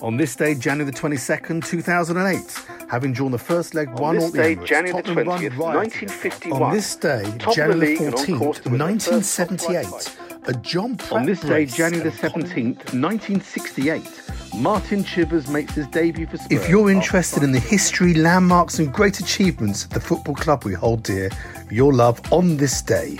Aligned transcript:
On 0.00 0.16
this 0.16 0.34
day, 0.34 0.54
January 0.54 0.90
the 0.90 0.96
22nd, 0.96 1.64
2008, 1.64 2.88
having 2.90 3.12
drawn 3.12 3.30
the 3.30 3.38
first 3.38 3.72
leg 3.72 3.88
On 3.90 3.94
one 3.94 4.14
this 4.16 4.24
all 4.24 4.30
day, 4.32 4.54
the 4.54 4.64
January 4.64 5.00
the 5.00 5.14
Tottenham 5.14 5.28
run 5.28 5.40
20th, 5.40 5.56
1951, 5.58 6.62
On 6.62 6.74
this 6.74 6.96
day, 6.96 7.22
top 7.22 7.32
the 7.38 7.52
January 7.54 7.86
league 7.86 8.00
and 8.00 8.14
on 8.14 8.20
14th, 8.20 8.38
course 8.38 8.58
to 8.58 8.68
win 8.70 8.78
the 8.78 8.98
first 8.98 9.36
top 9.36 9.48
flight 9.60 9.86
1978, 9.86 10.18
a 10.48 10.60
John 10.60 10.96
Pratt 10.96 11.12
On 11.12 11.24
this 11.24 11.40
day, 11.40 11.66
January 11.66 12.10
the 12.10 12.16
17th, 12.16 12.92
1968, 12.92 14.22
Martin 14.56 15.04
Chivers 15.04 15.46
makes 15.48 15.74
his 15.74 15.86
debut 15.86 16.26
for 16.26 16.36
Spurs. 16.36 16.50
If 16.50 16.68
you're 16.68 16.90
interested 16.90 17.44
in 17.44 17.52
the 17.52 17.60
history, 17.60 18.14
landmarks, 18.14 18.80
and 18.80 18.92
great 18.92 19.20
achievements 19.20 19.84
of 19.84 19.90
the 19.90 20.00
football 20.00 20.34
club 20.34 20.64
we 20.64 20.74
hold 20.74 21.04
dear, 21.04 21.30
you'll 21.70 21.94
love 21.94 22.20
On 22.32 22.56
This 22.56 22.82
Day. 22.82 23.18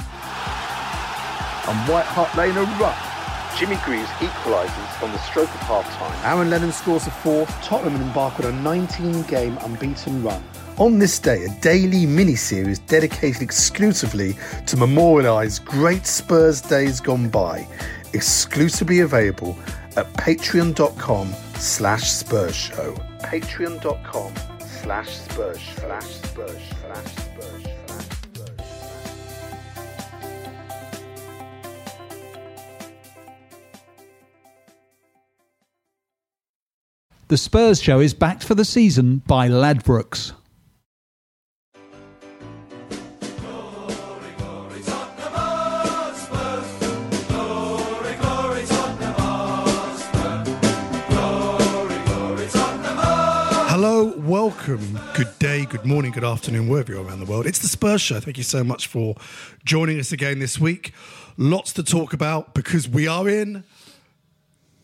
And 1.69 1.89
White 1.89 2.07
Hart 2.07 2.35
Lane 2.37 2.57
erupt. 2.57 3.12
Jimmy 3.59 3.77
Greaves 3.85 4.09
equalises 4.21 5.03
on 5.03 5.13
the 5.13 5.19
stroke 5.19 5.49
of 5.49 5.61
half-time. 5.61 6.25
Aaron 6.25 6.51
Lennon 6.51 6.73
scores 6.73 7.07
a 7.07 7.11
fourth. 7.11 7.49
Tottenham 7.63 8.01
embark 8.01 8.41
on 8.41 8.47
a 8.47 8.53
19 8.63 9.23
game 9.23 9.59
unbeaten 9.59 10.23
run. 10.23 10.43
On 10.79 10.99
this 10.99 11.19
day, 11.19 11.45
a 11.45 11.49
daily 11.61 12.07
mini 12.07 12.35
series 12.35 12.79
dedicated 12.81 13.43
exclusively 13.43 14.33
to 14.67 14.77
memorialise 14.77 15.63
great 15.65 16.07
Spurs 16.07 16.61
days 16.63 17.01
gone 17.01 17.29
by, 17.29 17.67
exclusively 18.15 19.01
available 19.01 19.57
at 19.97 20.11
patreon.com 20.15 21.33
slash 21.57 22.11
Spurs 22.11 22.57
Show. 22.57 22.95
Patreon.com 23.21 24.33
slash 24.83 25.11
Spurs 25.11 25.61
slash 25.77 26.05
Spurs 26.05 26.05
slash 26.05 26.05
Spurs 26.05 26.63
slash 26.81 27.32
The 37.33 37.39
Spurs 37.39 37.81
show 37.81 37.99
is 37.99 38.13
backed 38.13 38.45
for 38.45 38.55
the 38.55 38.63
season 38.63 39.23
by 39.27 39.49
Ladbrokes. 39.49 40.33
Hello, 53.71 54.15
welcome, 54.19 55.01
good 55.15 55.39
day, 55.39 55.65
good 55.65 55.87
morning, 55.87 56.11
good 56.11 56.23
afternoon, 56.25 56.69
wherever 56.69 56.93
you're 56.93 57.03
around 57.03 57.21
the 57.21 57.25
world. 57.25 57.47
It's 57.47 57.61
the 57.61 57.67
Spurs 57.67 58.03
Show. 58.03 58.21
Thank 58.21 58.37
you 58.37 58.45
so 58.45 58.63
much 58.63 58.87
for 58.87 59.15
joining 59.65 59.99
us 59.99 60.13
again 60.13 60.39
this 60.39 60.61
week. 60.61 60.93
Lots 61.39 61.73
to 61.73 61.83
talk 61.83 62.13
about 62.13 62.53
because 62.53 62.87
we 62.87 63.09
are 63.09 63.27
in 63.27 63.65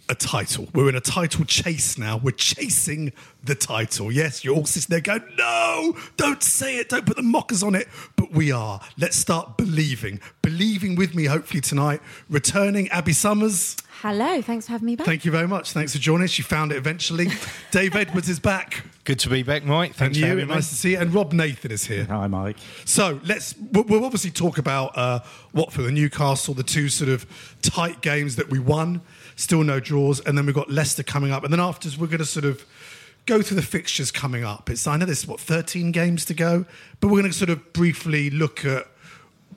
a 0.09 0.15
title. 0.15 0.69
We're 0.75 0.89
in 0.89 0.95
a 0.95 1.01
title 1.01 1.45
chase 1.45 1.99
now. 1.99 2.17
We're 2.17 2.31
chasing 2.33 3.13
the 3.43 3.55
title. 3.55 4.11
Yes, 4.11 4.45
you're 4.45 4.55
all 4.55 4.67
sitting 4.67 4.89
there 4.91 5.01
going, 5.01 5.23
no, 5.37 5.97
don't 6.17 6.43
say 6.43 6.77
it, 6.79 6.89
don't 6.89 7.07
put 7.07 7.17
the 7.17 7.23
mockers 7.23 7.63
on 7.63 7.75
it. 7.75 7.89
But 8.17 8.33
we 8.33 8.51
are. 8.51 8.81
Let's 8.97 9.17
start 9.17 9.57
believing. 9.57 10.21
Believing 10.43 10.97
with 10.97 11.15
me, 11.15 11.25
hopefully, 11.25 11.61
tonight. 11.61 12.01
Returning 12.29 12.89
Abbi 12.89 13.13
Summers. 13.13 13.77
Hello, 14.03 14.41
thanks 14.41 14.67
for 14.67 14.73
having 14.73 14.87
me 14.87 14.95
back. 14.95 15.07
Thank 15.07 15.25
you 15.25 15.33
very 15.33 15.49
much. 15.49 15.73
Thanks 15.73 15.93
for 15.93 15.99
joining 15.99 16.23
us. 16.23 16.39
You 16.39 16.45
found 16.45 16.71
it 16.71 16.77
eventually. 16.77 17.29
Dave 17.73 17.97
Edwards 17.97 18.29
is 18.29 18.39
back. 18.39 18.85
Good 19.03 19.19
to 19.21 19.29
be 19.29 19.43
back, 19.43 19.65
Mike. 19.65 19.91
And 19.91 19.97
Thanks 19.97 20.19
for 20.19 20.21
you, 20.21 20.31
having 20.31 20.47
me. 20.47 20.55
nice 20.55 20.69
to 20.69 20.77
see 20.77 20.93
you. 20.93 20.99
And 20.99 21.13
Rob 21.13 21.33
Nathan 21.33 21.73
is 21.73 21.85
here. 21.85 22.05
Hi, 22.05 22.29
Mike. 22.29 22.59
So 22.85 23.21
let's. 23.25 23.57
We'll 23.73 23.83
we'll 23.83 24.05
obviously 24.05 24.31
talk 24.31 24.57
about 24.57 24.97
uh, 24.97 25.19
Watford 25.53 25.87
and 25.87 25.97
Newcastle, 25.97 26.55
the 26.55 26.63
two 26.63 26.89
sort 26.89 27.11
of 27.11 27.27
tight 27.61 28.01
games 28.01 28.37
that 28.37 28.51
we 28.51 28.61
won. 28.61 29.01
Still 29.35 29.65
no 29.65 29.81
draws, 29.81 30.21
and 30.21 30.39
then 30.39 30.47
we've 30.47 30.55
got 30.55 30.71
Leicester 30.71 31.03
coming 31.03 31.33
up, 31.33 31.43
and 31.43 31.53
then 31.53 31.59
after 31.61 31.89
we're 31.99 32.07
going 32.07 32.19
to 32.19 32.25
sort 32.25 32.45
of 32.45 32.65
go 33.27 33.43
through 33.43 33.57
the 33.57 33.63
fixtures 33.63 34.13
coming 34.13 34.45
up. 34.45 34.71
It's 34.71 34.87
I 34.87 34.97
know 34.97 35.07
there's 35.07 35.27
what 35.27 35.41
13 35.41 35.91
games 35.91 36.25
to 36.27 36.35
go, 36.35 36.67
but 37.01 37.09
we're 37.09 37.21
going 37.21 37.33
to 37.33 37.37
sort 37.37 37.51
of 37.51 37.73
briefly 37.73 38.31
look 38.31 38.65
at 38.65 38.87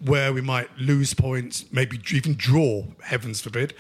where 0.04 0.34
we 0.34 0.42
might 0.42 0.68
lose 0.80 1.14
points, 1.14 1.66
maybe 1.72 2.00
even 2.12 2.34
draw, 2.34 2.86
heavens 3.04 3.40
forbid, 3.40 3.74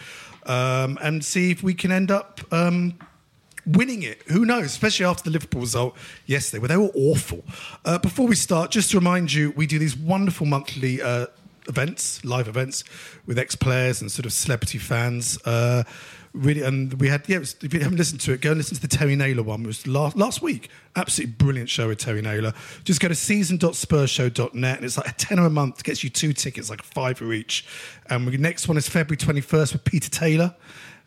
um, 0.45 0.97
and 1.01 1.23
see 1.23 1.51
if 1.51 1.63
we 1.63 1.73
can 1.73 1.91
end 1.91 2.11
up. 2.11 2.41
Um, 2.51 2.97
winning 3.65 4.01
it. 4.01 4.23
Who 4.23 4.43
knows? 4.43 4.65
Especially 4.65 5.05
after 5.05 5.23
the 5.23 5.29
Liverpool 5.29 5.61
result 5.61 5.95
yesterday, 6.25 6.59
where 6.59 6.67
they 6.67 6.77
were 6.77 6.91
awful. 6.95 7.43
Uh, 7.85 7.99
before 7.99 8.27
we 8.27 8.35
start, 8.35 8.71
just 8.71 8.89
to 8.91 8.97
remind 8.97 9.31
you, 9.31 9.51
we 9.51 9.67
do 9.67 9.77
these 9.77 9.95
wonderful 9.95 10.47
monthly 10.47 10.99
uh, 10.99 11.27
events, 11.67 12.23
live 12.25 12.47
events 12.47 12.83
with 13.25 13.37
ex-players 13.37 14.01
and 14.01 14.11
sort 14.11 14.25
of 14.25 14.33
celebrity 14.33 14.77
fans. 14.77 15.37
Uh, 15.45 15.83
really, 16.33 16.61
and 16.61 16.93
we 16.99 17.07
had 17.07 17.27
yeah. 17.27 17.39
Was, 17.39 17.55
if 17.61 17.73
you 17.73 17.79
haven't 17.79 17.97
listened 17.97 18.21
to 18.21 18.33
it, 18.33 18.41
go 18.41 18.51
and 18.51 18.57
listen 18.57 18.75
to 18.75 18.81
the 18.81 18.87
Terry 18.87 19.15
Naylor 19.15 19.43
one. 19.43 19.63
It 19.63 19.67
was 19.67 19.87
last 19.87 20.15
last 20.15 20.41
week. 20.41 20.69
Absolutely 20.95 21.33
brilliant 21.33 21.69
show 21.69 21.87
with 21.87 21.99
Terry 21.99 22.21
Naylor. 22.21 22.53
Just 22.83 22.99
go 22.99 23.07
to 23.07 23.15
season.spurshow.net 23.15 24.77
and 24.77 24.85
it's 24.85 24.97
like 24.97 25.07
a 25.07 25.13
tenner 25.13 25.45
a 25.45 25.49
month 25.49 25.83
gets 25.83 26.03
you 26.03 26.09
two 26.09 26.33
tickets, 26.33 26.69
like 26.69 26.81
five 26.81 27.17
for 27.17 27.31
each. 27.33 27.65
And 28.09 28.27
the 28.27 28.37
next 28.37 28.67
one 28.67 28.77
is 28.77 28.89
February 28.89 29.17
21st 29.17 29.73
with 29.73 29.83
Peter 29.83 30.09
Taylor 30.09 30.55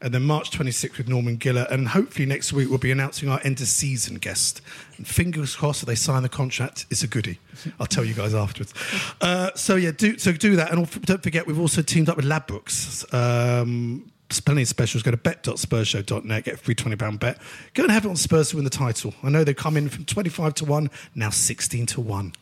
and 0.00 0.12
then 0.12 0.22
March 0.22 0.50
26th 0.50 0.98
with 0.98 1.08
Norman 1.08 1.38
Giller. 1.38 1.70
And 1.70 1.88
hopefully 1.88 2.26
next 2.26 2.52
week 2.52 2.68
we'll 2.68 2.78
be 2.78 2.90
announcing 2.90 3.28
our 3.30 3.40
end 3.42 3.60
of 3.60 3.66
season 3.66 4.16
guest. 4.16 4.60
And 4.96 5.06
fingers 5.06 5.56
crossed 5.56 5.80
that 5.80 5.86
they 5.86 5.94
sign 5.94 6.22
the 6.22 6.28
contract. 6.28 6.86
It's 6.90 7.02
a 7.02 7.06
goodie. 7.06 7.38
I'll 7.80 7.86
tell 7.86 8.04
you 8.04 8.14
guys 8.14 8.34
afterwards. 8.34 8.74
Uh, 9.20 9.50
so 9.54 9.76
yeah, 9.76 9.92
do 9.92 10.18
so 10.18 10.32
do 10.32 10.56
that. 10.56 10.72
And 10.72 10.90
don't 11.06 11.22
forget 11.22 11.46
we've 11.46 11.58
also 11.58 11.80
teamed 11.80 12.08
up 12.08 12.16
with 12.16 12.26
Ladbrokes. 12.26 13.12
Um, 13.14 14.12
there's 14.34 14.40
plenty 14.40 14.62
of 14.62 14.68
specials. 14.68 15.04
Go 15.04 15.12
to 15.12 15.16
bet.spurshow.net, 15.16 16.44
get 16.44 16.54
a 16.54 16.56
free 16.56 16.74
£20 16.74 17.20
bet. 17.20 17.38
Go 17.72 17.84
and 17.84 17.92
have 17.92 18.04
it 18.04 18.08
on 18.08 18.16
Spurs 18.16 18.50
to 18.50 18.56
win 18.56 18.64
the 18.64 18.70
title. 18.70 19.14
I 19.22 19.30
know 19.30 19.44
they've 19.44 19.54
come 19.54 19.76
in 19.76 19.88
from 19.88 20.04
25 20.04 20.54
to 20.54 20.64
1, 20.64 20.90
now 21.14 21.30
16 21.30 21.86
to 21.86 22.00
1. 22.00 22.32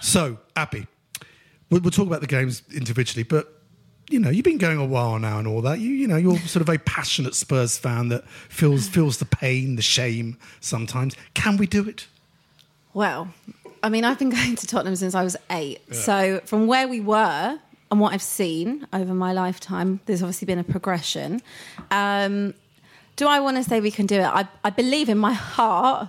So, 0.00 0.38
Abbi, 0.56 0.84
we'll, 1.68 1.82
we'll 1.82 1.90
talk 1.90 2.06
about 2.06 2.22
the 2.22 2.26
games 2.26 2.62
individually, 2.74 3.24
but 3.24 3.60
you 4.08 4.18
know, 4.18 4.30
you've 4.30 4.44
been 4.44 4.58
going 4.58 4.78
a 4.78 4.84
while 4.84 5.18
now 5.18 5.38
and 5.38 5.48
all 5.48 5.60
that. 5.62 5.78
You, 5.80 5.90
you 5.90 6.06
know, 6.06 6.16
you're 6.16 6.38
sort 6.38 6.62
of 6.62 6.68
a 6.68 6.78
passionate 6.78 7.34
Spurs 7.34 7.76
fan 7.78 8.08
that 8.08 8.26
feels 8.28 8.86
feels 8.86 9.18
the 9.18 9.24
pain, 9.24 9.76
the 9.76 9.82
shame 9.82 10.36
sometimes. 10.60 11.16
Can 11.32 11.56
we 11.56 11.66
do 11.66 11.88
it? 11.88 12.06
Well, 12.92 13.28
I 13.82 13.88
mean, 13.88 14.04
I've 14.04 14.18
been 14.18 14.30
going 14.30 14.56
to 14.56 14.66
Tottenham 14.66 14.96
since 14.96 15.14
I 15.14 15.22
was 15.22 15.36
eight. 15.50 15.80
So, 15.94 16.40
from 16.44 16.66
where 16.66 16.86
we 16.86 17.00
were 17.00 17.58
and 17.94 18.00
what 18.00 18.12
I've 18.12 18.22
seen 18.22 18.86
over 18.92 19.14
my 19.14 19.32
lifetime, 19.32 20.00
there's 20.06 20.20
obviously 20.20 20.46
been 20.46 20.58
a 20.58 20.64
progression. 20.64 21.40
Um, 21.92 22.52
do 23.14 23.28
I 23.28 23.38
want 23.38 23.56
to 23.56 23.62
say 23.62 23.80
we 23.80 23.92
can 23.92 24.06
do 24.06 24.16
it? 24.16 24.24
I, 24.26 24.48
I 24.64 24.70
believe 24.70 25.08
in 25.08 25.16
my 25.16 25.32
heart, 25.32 26.08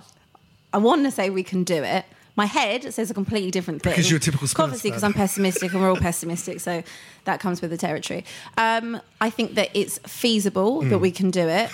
I 0.72 0.78
want 0.78 1.04
to 1.04 1.12
say 1.12 1.30
we 1.30 1.44
can 1.44 1.62
do 1.62 1.84
it. 1.84 2.04
My 2.34 2.46
head 2.46 2.92
says 2.92 3.08
a 3.08 3.14
completely 3.14 3.52
different 3.52 3.82
thing. 3.82 3.92
Because 3.92 4.10
you're 4.10 4.16
a 4.16 4.20
typical 4.20 4.48
Spurs 4.48 4.64
Obviously, 4.64 4.90
because. 4.90 5.04
I'm 5.04 5.12
pessimistic 5.14 5.72
and 5.72 5.80
we're 5.80 5.88
all 5.90 5.96
pessimistic. 5.96 6.58
So, 6.58 6.82
that 7.24 7.38
comes 7.38 7.62
with 7.62 7.70
the 7.70 7.76
territory. 7.76 8.24
Um, 8.58 9.00
I 9.20 9.30
think 9.30 9.54
that 9.54 9.70
it's 9.72 9.98
feasible 9.98 10.82
that 10.82 10.98
we 10.98 11.12
can 11.12 11.30
do 11.30 11.48
it. 11.48 11.70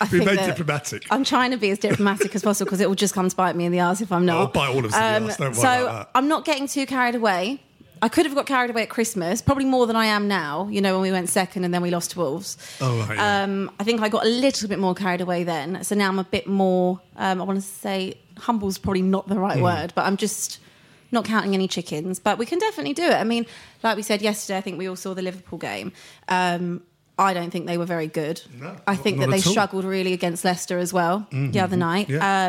I 0.00 0.06
Hmm. 0.06 0.10
Be 0.12 0.18
think 0.18 0.24
very 0.24 0.36
that- 0.36 0.46
diplomatic. 0.58 1.06
I'm 1.10 1.24
trying 1.24 1.52
to 1.52 1.56
be 1.56 1.70
as 1.70 1.78
diplomatic 1.78 2.34
as 2.34 2.42
possible 2.42 2.66
because 2.66 2.80
it 2.80 2.88
will 2.88 2.94
just 2.96 3.14
come 3.14 3.28
to 3.30 3.34
bite 3.34 3.56
me 3.56 3.64
in 3.64 3.72
the 3.72 3.80
arse 3.80 4.02
if 4.02 4.12
I'm 4.12 4.26
not. 4.26 4.36
I'll 4.38 4.46
bite 4.48 4.68
all 4.68 4.84
of 4.84 4.92
us 4.92 4.94
in 4.94 5.00
the 5.24 5.28
arse, 5.30 5.36
don't 5.38 5.46
worry 5.48 5.54
so 5.54 5.84
about 5.84 6.12
that. 6.12 6.18
I'm 6.18 6.28
not 6.28 6.44
getting 6.44 6.66
too 6.68 6.84
carried 6.84 7.14
away. 7.14 7.60
I 8.02 8.08
could 8.08 8.26
have 8.26 8.34
got 8.34 8.46
carried 8.46 8.70
away 8.70 8.82
at 8.82 8.90
Christmas, 8.90 9.40
probably 9.40 9.64
more 9.64 9.86
than 9.86 9.96
I 9.96 10.06
am 10.06 10.28
now. 10.28 10.68
You 10.70 10.80
know, 10.80 10.94
when 10.94 11.02
we 11.02 11.12
went 11.12 11.28
second 11.28 11.64
and 11.64 11.72
then 11.72 11.82
we 11.82 11.90
lost 11.90 12.10
to 12.12 12.18
Wolves. 12.18 12.56
Oh, 12.80 12.98
right, 13.08 13.16
yeah. 13.16 13.42
Um, 13.44 13.70
I 13.80 13.84
think 13.84 14.00
I 14.02 14.08
got 14.08 14.24
a 14.24 14.28
little 14.28 14.68
bit 14.68 14.78
more 14.78 14.94
carried 14.94 15.20
away 15.20 15.44
then. 15.44 15.82
So 15.84 15.94
now 15.94 16.08
I'm 16.08 16.18
a 16.18 16.24
bit 16.24 16.46
more. 16.46 17.00
Um, 17.16 17.40
I 17.40 17.44
want 17.44 17.58
to 17.58 17.66
say 17.66 18.18
humble's 18.38 18.78
probably 18.78 19.02
not 19.02 19.28
the 19.28 19.38
right 19.38 19.60
word, 19.62 19.92
but 19.94 20.04
I'm 20.06 20.16
just 20.16 20.58
not 21.12 21.24
counting 21.24 21.54
any 21.54 21.68
chickens. 21.68 22.18
But 22.18 22.38
we 22.38 22.46
can 22.46 22.58
definitely 22.58 22.94
do 22.94 23.04
it. 23.04 23.14
I 23.14 23.24
mean, 23.24 23.46
like 23.82 23.96
we 23.96 24.02
said 24.02 24.20
yesterday, 24.20 24.58
I 24.58 24.60
think 24.60 24.78
we 24.78 24.88
all 24.88 24.96
saw 24.96 25.14
the 25.14 25.22
Liverpool 25.22 25.58
game. 25.58 25.92
Um, 26.28 26.82
I 27.16 27.32
don't 27.32 27.50
think 27.50 27.66
they 27.66 27.78
were 27.78 27.86
very 27.86 28.08
good. 28.08 28.42
No, 28.58 28.76
I 28.88 28.96
think 28.96 29.18
not 29.18 29.26
that 29.26 29.30
they 29.30 29.40
struggled 29.40 29.84
really 29.84 30.12
against 30.12 30.44
Leicester 30.44 30.78
as 30.78 30.92
well 30.92 31.26
the 31.30 31.60
other 31.60 31.76
night. 31.76 32.08
Yeah. 32.08 32.46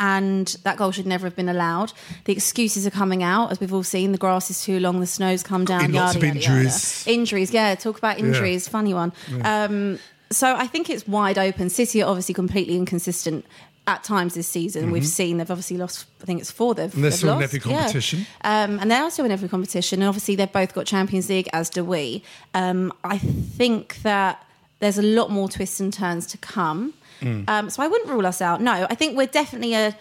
And 0.00 0.46
that 0.62 0.76
goal 0.76 0.92
should 0.92 1.06
never 1.06 1.26
have 1.26 1.34
been 1.34 1.48
allowed. 1.48 1.92
The 2.24 2.32
excuses 2.32 2.86
are 2.86 2.90
coming 2.90 3.22
out, 3.22 3.50
as 3.50 3.58
we've 3.58 3.72
all 3.74 3.82
seen. 3.82 4.12
The 4.12 4.18
grass 4.18 4.48
is 4.50 4.62
too 4.62 4.78
long, 4.78 5.00
the 5.00 5.06
snow's 5.06 5.42
come 5.42 5.64
down. 5.64 5.90
Lots 5.92 6.14
yada, 6.14 6.18
of 6.18 6.36
injuries. 6.36 7.04
Yada. 7.06 7.18
Injuries, 7.18 7.52
yeah. 7.52 7.74
Talk 7.74 7.98
about 7.98 8.18
injuries. 8.18 8.68
Funny 8.68 8.94
one. 8.94 9.12
Um, 9.42 9.98
so 10.30 10.54
I 10.54 10.66
think 10.68 10.88
it's 10.88 11.08
wide 11.08 11.36
open. 11.38 11.68
City 11.68 12.02
are 12.02 12.08
obviously 12.08 12.34
completely 12.34 12.76
inconsistent 12.76 13.44
at 13.88 14.04
times 14.04 14.34
this 14.34 14.46
season. 14.46 14.90
We've 14.90 15.06
seen 15.06 15.38
they've 15.38 15.50
obviously 15.50 15.78
lost. 15.78 16.06
I 16.22 16.26
think 16.26 16.40
it's 16.42 16.50
four. 16.50 16.74
They've, 16.74 16.90
Mm-hmm. 16.90 16.96
And 16.98 17.04
they're 17.04 17.10
they've 17.10 17.18
still 17.18 17.32
in 17.32 17.40
lost. 17.40 17.54
every 17.54 17.70
Yeah. 17.72 17.78
competition. 17.80 18.26
Um, 18.42 18.78
and 18.78 18.90
they 18.90 18.94
are 18.96 19.10
still 19.10 19.24
in 19.24 19.32
every 19.32 19.48
competition. 19.48 20.00
And 20.02 20.08
obviously, 20.08 20.36
they've 20.36 20.52
both 20.52 20.74
got 20.74 20.86
Champions 20.86 21.28
League, 21.30 21.48
as 21.52 21.70
do 21.70 21.82
we. 21.82 22.22
Um, 22.54 22.92
I 23.02 23.16
think 23.18 24.02
that 24.02 24.44
there's 24.80 24.98
a 24.98 25.02
lot 25.02 25.30
more 25.30 25.48
twists 25.48 25.80
and 25.80 25.92
turns 25.92 26.26
to 26.28 26.38
come. 26.38 26.92
Mm. 27.20 27.48
Um, 27.48 27.70
so 27.70 27.82
I 27.82 27.88
wouldn't 27.88 28.10
rule 28.10 28.26
us 28.26 28.40
out. 28.40 28.60
No, 28.60 28.86
I 28.88 28.94
think 28.94 29.16
we're 29.16 29.26
definitely 29.26 29.74
a 29.74 29.96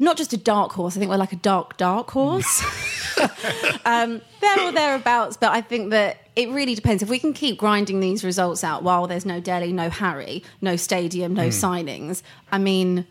not 0.00 0.16
just 0.16 0.32
a 0.32 0.36
dark 0.38 0.72
horse. 0.72 0.96
I 0.96 0.98
think 0.98 1.10
we're 1.10 1.18
like 1.18 1.34
a 1.34 1.36
dark, 1.36 1.76
dark 1.76 2.10
horse. 2.10 2.64
um, 3.84 4.22
there 4.40 4.60
or 4.60 4.72
thereabouts. 4.72 5.36
But 5.36 5.52
I 5.52 5.60
think 5.60 5.90
that 5.90 6.16
it 6.34 6.48
really 6.48 6.74
depends. 6.74 7.02
If 7.02 7.10
we 7.10 7.18
can 7.18 7.34
keep 7.34 7.58
grinding 7.58 8.00
these 8.00 8.24
results 8.24 8.64
out 8.64 8.82
while 8.82 9.06
there's 9.06 9.26
no 9.26 9.40
Dele, 9.40 9.72
no 9.72 9.90
Harry, 9.90 10.42
no 10.62 10.76
stadium, 10.76 11.34
no 11.34 11.48
signings, 11.48 12.22
I 12.50 12.56
mean, 12.56 13.06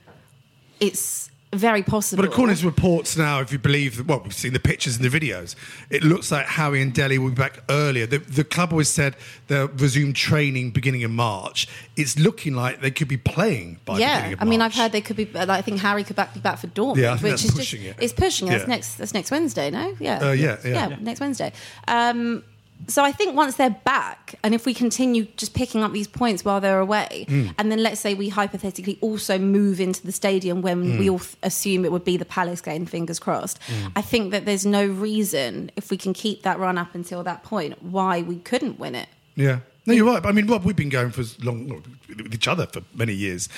it's 0.79 1.29
very 1.51 1.81
possible. 1.81 2.21
But 2.23 2.31
according 2.31 2.57
to 2.57 2.65
reports 2.67 3.17
now, 3.17 3.39
if 3.39 3.51
you 3.51 3.57
believe, 3.57 3.97
that- 3.97 4.05
well, 4.05 4.21
we've 4.23 4.33
seen 4.33 4.53
the 4.53 4.59
pictures 4.59 4.97
and 4.97 5.03
the 5.09 5.19
videos, 5.19 5.55
it 5.89 6.03
looks 6.03 6.31
like 6.31 6.45
Harry 6.45 6.79
and 6.81 6.93
Dele 6.93 7.17
will 7.17 7.29
be 7.29 7.35
back 7.35 7.59
earlier. 7.69 8.05
The, 8.05 8.19
the 8.19 8.43
club 8.43 8.71
always 8.71 8.87
said 8.89 9.15
they'll 9.47 9.67
resume 9.69 10.13
training 10.13 10.71
beginning 10.71 11.03
of 11.03 11.09
March. 11.11 11.67
It's 11.95 12.19
looking 12.19 12.53
like 12.53 12.81
they 12.81 12.91
could 12.91 13.07
be 13.07 13.17
playing 13.17 13.79
by 13.85 13.97
yeah, 13.97 14.17
beginning 14.17 14.33
of 14.33 14.41
I 14.41 14.45
mean, 14.45 14.61
I've 14.61 14.75
heard 14.75 14.91
they 14.91 15.01
could 15.01 15.15
be. 15.15 15.25
like, 15.25 15.49
I 15.49 15.61
think 15.61 15.79
Harry 15.79 16.03
could 16.03 16.15
back, 16.15 16.33
be 16.35 16.39
back 16.39 16.59
for 16.59 16.67
Dortmund, 16.67 16.97
Yeah, 16.97 17.17
which 17.17 17.43
is 17.43 17.51
pushing 17.51 17.81
just 17.81 17.97
it. 17.99 18.03
it's 18.03 18.13
pushing. 18.13 18.47
it. 18.47 18.51
That's 18.51 18.67
next. 18.67 18.95
That's 18.95 19.13
next 19.15 19.31
Wednesday. 19.31 19.71
No, 19.71 19.95
yeah, 19.99 20.19
Uh, 20.27 20.31
yeah, 20.31 20.57
yeah. 20.63 20.95
next 21.01 21.19
Wednesday. 21.19 21.51
Um, 21.87 22.43
so 22.87 23.03
I 23.03 23.11
think 23.11 23.35
once 23.35 23.55
they're 23.57 23.69
back, 23.69 24.35
and 24.43 24.55
if 24.55 24.65
we 24.65 24.73
continue 24.73 25.25
just 25.37 25.53
picking 25.53 25.83
up 25.83 25.91
these 25.91 26.07
points 26.07 26.43
while 26.45 26.59
they're 26.61 26.79
away, 26.79 27.25
Mm. 27.29 27.53
and 27.57 27.71
then 27.71 27.83
let's 27.83 27.99
say 27.99 28.13
we 28.13 28.29
hypothetically 28.29 28.97
also 29.01 29.37
move 29.37 29.79
into 29.79 30.05
the 30.05 30.11
stadium 30.11 30.61
when 30.61 30.83
Mm. 30.93 30.99
we 30.99 31.09
all 31.09 31.19
th- 31.19 31.35
assume 31.43 31.85
it 31.85 31.91
would 31.91 32.05
be 32.05 32.17
the 32.17 32.25
Palace 32.25 32.61
game, 32.61 32.85
fingers 32.85 33.19
crossed. 33.19 33.59
Mm. 33.67 33.91
I 33.95 34.01
think 34.01 34.31
that 34.31 34.45
there's 34.45 34.65
no 34.65 34.85
reason 34.85 35.71
if 35.75 35.91
we 35.91 35.97
can 35.97 36.13
keep 36.13 36.43
that 36.43 36.57
run 36.59 36.77
up 36.77 36.95
until 36.95 37.23
that 37.23 37.43
point 37.43 37.81
why 37.83 38.21
we 38.21 38.37
couldn't 38.37 38.79
win 38.79 38.95
it. 38.95 39.09
Yeah. 39.35 39.59
No, 39.85 39.93
you're 39.93 40.05
right. 40.05 40.23
I 40.25 40.31
mean, 40.31 40.45
Rob, 40.47 40.65
we've 40.65 40.75
been 40.75 40.89
going 40.89 41.11
for 41.11 41.21
as 41.21 41.43
long 41.43 41.67
with 42.07 42.33
each 42.33 42.47
other 42.47 42.67
for 42.67 42.81
many 42.93 43.13
years. 43.13 43.49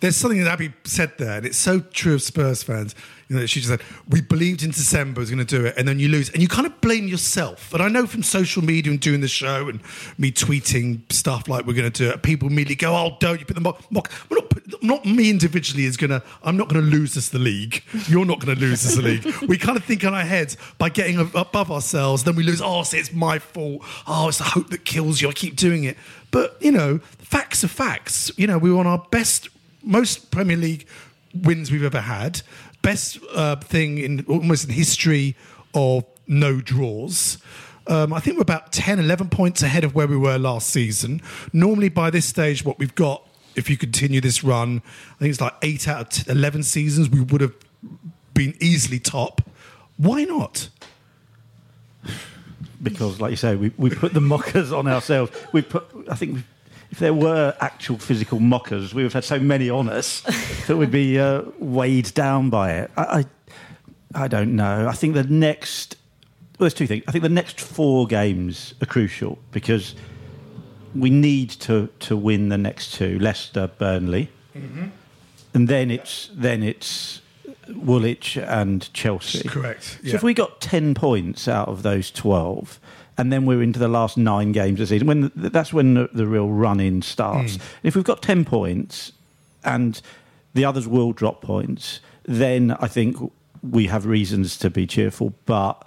There's 0.00 0.16
something 0.16 0.42
that 0.42 0.50
Abbi 0.50 0.72
said 0.84 1.12
there, 1.18 1.36
and 1.36 1.46
it's 1.46 1.58
so 1.58 1.80
true 1.80 2.14
of 2.14 2.22
Spurs 2.22 2.62
fans. 2.62 2.94
You 3.28 3.38
know, 3.38 3.46
she 3.46 3.60
just 3.60 3.70
said, 3.70 3.82
"We 4.08 4.22
believed 4.22 4.62
in 4.62 4.70
December 4.70 5.20
was 5.20 5.30
going 5.30 5.44
to 5.44 5.58
do 5.58 5.64
it, 5.66 5.74
and 5.76 5.86
then 5.86 6.00
you 6.00 6.08
lose, 6.08 6.30
and 6.30 6.42
you 6.42 6.48
kind 6.48 6.66
of 6.66 6.80
blame 6.80 7.06
yourself." 7.06 7.72
And 7.72 7.82
I 7.82 7.88
know 7.88 8.06
from 8.06 8.22
social 8.22 8.64
media 8.64 8.90
and 8.90 9.00
doing 9.00 9.20
the 9.20 9.28
show 9.28 9.68
and 9.68 9.80
me 10.18 10.32
tweeting 10.32 11.00
stuff 11.12 11.46
like 11.48 11.66
we're 11.66 11.74
going 11.74 11.90
to 11.90 12.04
do 12.04 12.10
it, 12.10 12.22
people 12.22 12.48
immediately 12.48 12.74
go, 12.76 12.96
"Oh, 12.96 13.16
don't 13.20 13.38
you 13.38 13.46
put 13.46 13.54
the 13.54 13.60
mock?" 13.60 13.84
mock. 13.92 14.10
We're 14.28 14.38
not, 14.38 14.82
not 14.82 15.04
me 15.04 15.30
individually 15.30 15.84
is 15.84 15.96
going 15.96 16.10
to. 16.10 16.22
I'm 16.42 16.56
not 16.56 16.68
going 16.68 16.82
to 16.82 16.90
lose 16.90 17.16
us 17.16 17.28
the 17.28 17.38
league. 17.38 17.84
You're 18.08 18.24
not 18.24 18.40
going 18.40 18.56
to 18.56 18.60
lose 18.60 18.84
us 18.86 18.96
the 18.96 19.02
league. 19.02 19.26
We 19.50 19.58
kind 19.58 19.76
of 19.76 19.84
think 19.84 20.04
in 20.04 20.14
our 20.14 20.22
heads 20.24 20.56
by 20.78 20.90
getting 20.90 21.18
above 21.18 21.70
ourselves, 21.70 22.24
then 22.24 22.36
we 22.36 22.42
lose. 22.42 22.60
Oh, 22.62 22.82
see, 22.84 22.98
it's 22.98 23.12
my 23.12 23.38
fault. 23.38 23.82
Oh, 24.06 24.28
it's 24.28 24.38
the 24.38 24.44
hope 24.44 24.70
that 24.70 24.84
kills 24.84 25.20
you. 25.20 25.28
I 25.28 25.32
keep 25.32 25.56
doing 25.56 25.84
it. 25.84 25.96
But 26.30 26.56
you 26.60 26.72
know, 26.72 26.98
facts 27.18 27.64
are 27.64 27.68
facts. 27.68 28.30
You 28.36 28.46
know, 28.46 28.58
we 28.58 28.72
were 28.72 28.78
on 28.78 28.86
our 28.86 29.04
best, 29.10 29.48
most 29.82 30.30
Premier 30.30 30.56
League 30.56 30.86
wins 31.34 31.70
we've 31.70 31.84
ever 31.84 32.00
had. 32.00 32.42
Best 32.82 33.18
uh, 33.34 33.56
thing 33.56 33.98
in 33.98 34.24
almost 34.28 34.64
in 34.64 34.70
history 34.74 35.36
of 35.74 36.04
no 36.26 36.60
draws. 36.60 37.38
Um, 37.86 38.12
I 38.12 38.20
think 38.20 38.36
we're 38.36 38.42
about 38.42 38.72
10, 38.72 38.98
11 38.98 39.28
points 39.30 39.62
ahead 39.62 39.84
of 39.84 39.94
where 39.94 40.06
we 40.06 40.16
were 40.16 40.38
last 40.38 40.70
season. 40.70 41.22
Normally, 41.52 41.88
by 41.88 42.10
this 42.10 42.26
stage, 42.26 42.64
what 42.64 42.78
we've 42.78 42.94
got, 42.94 43.26
if 43.56 43.68
you 43.68 43.76
continue 43.76 44.20
this 44.20 44.44
run, 44.44 44.82
I 45.16 45.18
think 45.18 45.30
it's 45.30 45.40
like 45.40 45.54
eight 45.62 45.88
out 45.88 46.00
of 46.00 46.08
t- 46.26 46.30
11 46.30 46.62
seasons, 46.62 47.10
we 47.10 47.20
would 47.20 47.40
have 47.40 47.54
been 48.34 48.54
easily 48.60 49.00
top. 49.00 49.42
Why 49.96 50.24
not? 50.24 50.68
because, 52.82 53.20
like 53.20 53.30
you 53.30 53.36
say, 53.36 53.56
we, 53.56 53.72
we 53.76 53.90
put 53.90 54.12
the 54.12 54.20
mockers 54.20 54.72
on 54.72 54.86
ourselves. 54.88 55.32
We 55.52 55.62
put, 55.62 55.86
I 56.08 56.14
think, 56.14 56.38
if 56.90 56.98
there 56.98 57.14
were 57.14 57.54
actual 57.60 57.98
physical 57.98 58.40
mockers, 58.40 58.92
we 58.92 59.02
would 59.02 59.12
have 59.12 59.24
had 59.24 59.24
so 59.24 59.38
many 59.38 59.70
on 59.70 59.88
us 59.88 60.20
that 60.66 60.76
we'd 60.76 60.90
be 60.90 61.18
uh, 61.18 61.42
weighed 61.58 62.12
down 62.14 62.50
by 62.50 62.72
it. 62.72 62.90
I, 62.96 63.24
I, 64.14 64.24
I 64.24 64.28
don't 64.28 64.56
know. 64.56 64.88
I 64.88 64.92
think 64.92 65.14
the 65.14 65.24
next, 65.24 65.96
well, 66.58 66.64
there's 66.64 66.74
two 66.74 66.86
things. 66.86 67.04
I 67.06 67.12
think 67.12 67.22
the 67.22 67.28
next 67.28 67.60
four 67.60 68.06
games 68.06 68.74
are 68.82 68.86
crucial 68.86 69.38
because 69.52 69.94
we 70.94 71.10
need 71.10 71.50
to 71.50 71.88
to 72.00 72.16
win 72.16 72.48
the 72.48 72.58
next 72.58 72.94
two: 72.94 73.18
Leicester, 73.20 73.68
Burnley, 73.78 74.28
and 75.54 75.68
then 75.68 75.90
it's 75.90 76.28
then 76.34 76.64
it's 76.64 77.20
Woolwich 77.68 78.36
and 78.36 78.92
Chelsea. 78.92 79.48
Correct. 79.48 80.00
So 80.04 80.16
if 80.16 80.22
we 80.22 80.34
got 80.34 80.60
10 80.60 80.94
points 80.94 81.48
out 81.48 81.68
of 81.68 81.82
those 81.82 82.10
12, 82.10 82.80
and 83.18 83.32
then 83.32 83.46
we're 83.46 83.62
into 83.62 83.78
the 83.78 83.88
last 83.88 84.16
nine 84.16 84.52
games 84.52 84.80
of 84.80 84.88
the 84.88 84.94
season, 84.94 85.06
when 85.06 85.32
the, 85.34 85.50
that's 85.50 85.72
when 85.72 85.94
the, 85.94 86.08
the 86.12 86.26
real 86.26 86.48
run 86.48 86.80
in 86.80 87.02
starts. 87.02 87.56
Hmm. 87.56 87.62
If 87.82 87.94
we've 87.94 88.04
got 88.04 88.22
10 88.22 88.44
points 88.44 89.12
and 89.64 90.00
the 90.54 90.64
others 90.64 90.88
will 90.88 91.12
drop 91.12 91.42
points, 91.42 92.00
then 92.24 92.72
I 92.80 92.88
think 92.88 93.16
we 93.62 93.86
have 93.88 94.06
reasons 94.06 94.56
to 94.58 94.70
be 94.70 94.86
cheerful. 94.86 95.34
But 95.44 95.86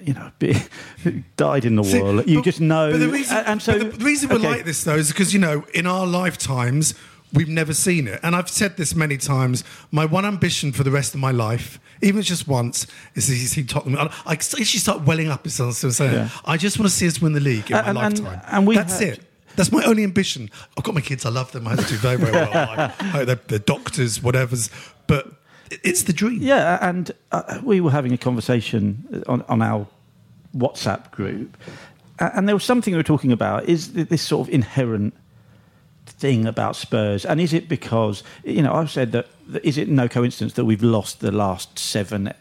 you 0.00 0.14
know, 0.14 0.30
be, 0.38 0.56
died 1.36 1.64
in 1.64 1.76
the 1.76 1.84
See, 1.84 2.00
wall. 2.00 2.22
You 2.22 2.36
but- 2.36 2.44
just 2.44 2.60
know. 2.60 2.92
But 2.92 2.98
the 2.98 3.08
reason, 3.08 3.36
and 3.38 3.60
so 3.60 3.78
the, 3.78 3.84
the 3.86 4.04
reason 4.04 4.28
we're 4.30 4.38
like 4.38 4.64
this, 4.64 4.84
though, 4.84 4.96
is 4.96 5.08
because, 5.08 5.34
you 5.34 5.40
know, 5.40 5.64
in 5.74 5.86
our 5.86 6.06
lifetimes, 6.06 6.94
we've 7.32 7.48
never 7.48 7.72
seen 7.74 8.06
it. 8.08 8.20
And 8.22 8.34
I've 8.36 8.48
said 8.48 8.76
this 8.76 8.94
many 8.94 9.16
times. 9.16 9.64
My 9.90 10.04
one 10.04 10.24
ambition 10.24 10.72
for 10.72 10.82
the 10.84 10.90
rest 10.90 11.14
of 11.14 11.20
my 11.20 11.30
life, 11.30 11.78
even 12.02 12.22
just 12.22 12.46
once, 12.48 12.86
is 13.14 13.26
to 13.26 13.32
see 13.34 13.64
Tottenham. 13.64 13.98
I, 13.98 14.12
I 14.26 14.32
actually 14.32 14.64
start 14.64 15.02
welling 15.02 15.28
up. 15.28 15.46
As 15.46 15.60
I 15.60 15.64
was 15.66 15.78
saying, 15.96 16.12
Yeah. 16.12 16.28
I 16.44 16.56
just 16.56 16.78
want 16.78 16.90
to 16.90 16.94
see 16.96 17.06
us 17.06 17.20
win 17.20 17.32
the 17.32 17.40
league 17.40 17.70
in 17.70 17.76
And- 17.76 17.94
my 17.94 18.06
and- 18.06 18.18
lifetime. 18.20 18.40
and 18.50 18.66
we 18.66 18.76
That's 18.76 18.98
had- 18.98 19.08
it. 19.18 19.20
That's 19.54 19.70
my 19.70 19.84
only 19.84 20.02
ambition. 20.02 20.48
I've 20.78 20.84
got 20.84 20.94
my 20.94 21.02
kids. 21.02 21.26
I 21.26 21.28
love 21.28 21.52
them. 21.52 21.66
I 21.66 21.70
have 21.76 21.80
to 21.84 21.86
do 21.92 21.96
very, 21.98 22.16
very 22.16 22.32
well. 22.32 22.50
I, 22.54 22.94
I, 23.20 23.24
they're, 23.26 23.34
they're 23.48 23.58
doctors, 23.58 24.22
whatever's. 24.22 24.70
But 25.06 25.30
it's 25.70 26.04
the 26.04 26.14
dream. 26.14 26.38
Yeah, 26.40 26.78
and 26.80 27.10
uh, 27.32 27.60
we 27.62 27.82
were 27.82 27.90
having 27.90 28.14
a 28.14 28.16
conversation 28.18 29.22
on, 29.26 29.42
on 29.50 29.60
our 29.60 29.86
WhatsApp 30.56 31.10
group, 31.10 31.56
and 32.18 32.48
there 32.48 32.54
was 32.56 32.64
something 32.64 32.92
we 32.94 32.96
were 32.98 33.02
talking 33.02 33.32
about 33.32 33.64
is 33.68 33.92
this 33.92 34.22
sort 34.22 34.48
of 34.48 34.54
inherent 34.54 35.12
thing 36.06 36.46
about 36.46 36.76
Spurs, 36.76 37.24
and 37.24 37.40
is 37.40 37.52
it 37.52 37.68
because 37.68 38.22
you 38.44 38.62
know 38.62 38.72
I've 38.72 38.90
said 38.90 39.12
that 39.12 39.28
is 39.62 39.78
it 39.78 39.88
no 39.88 40.08
coincidence 40.08 40.54
that 40.54 40.64
we've 40.64 40.82
lost 40.82 41.20
the 41.20 41.32
last 41.32 41.78
seven 41.78 42.32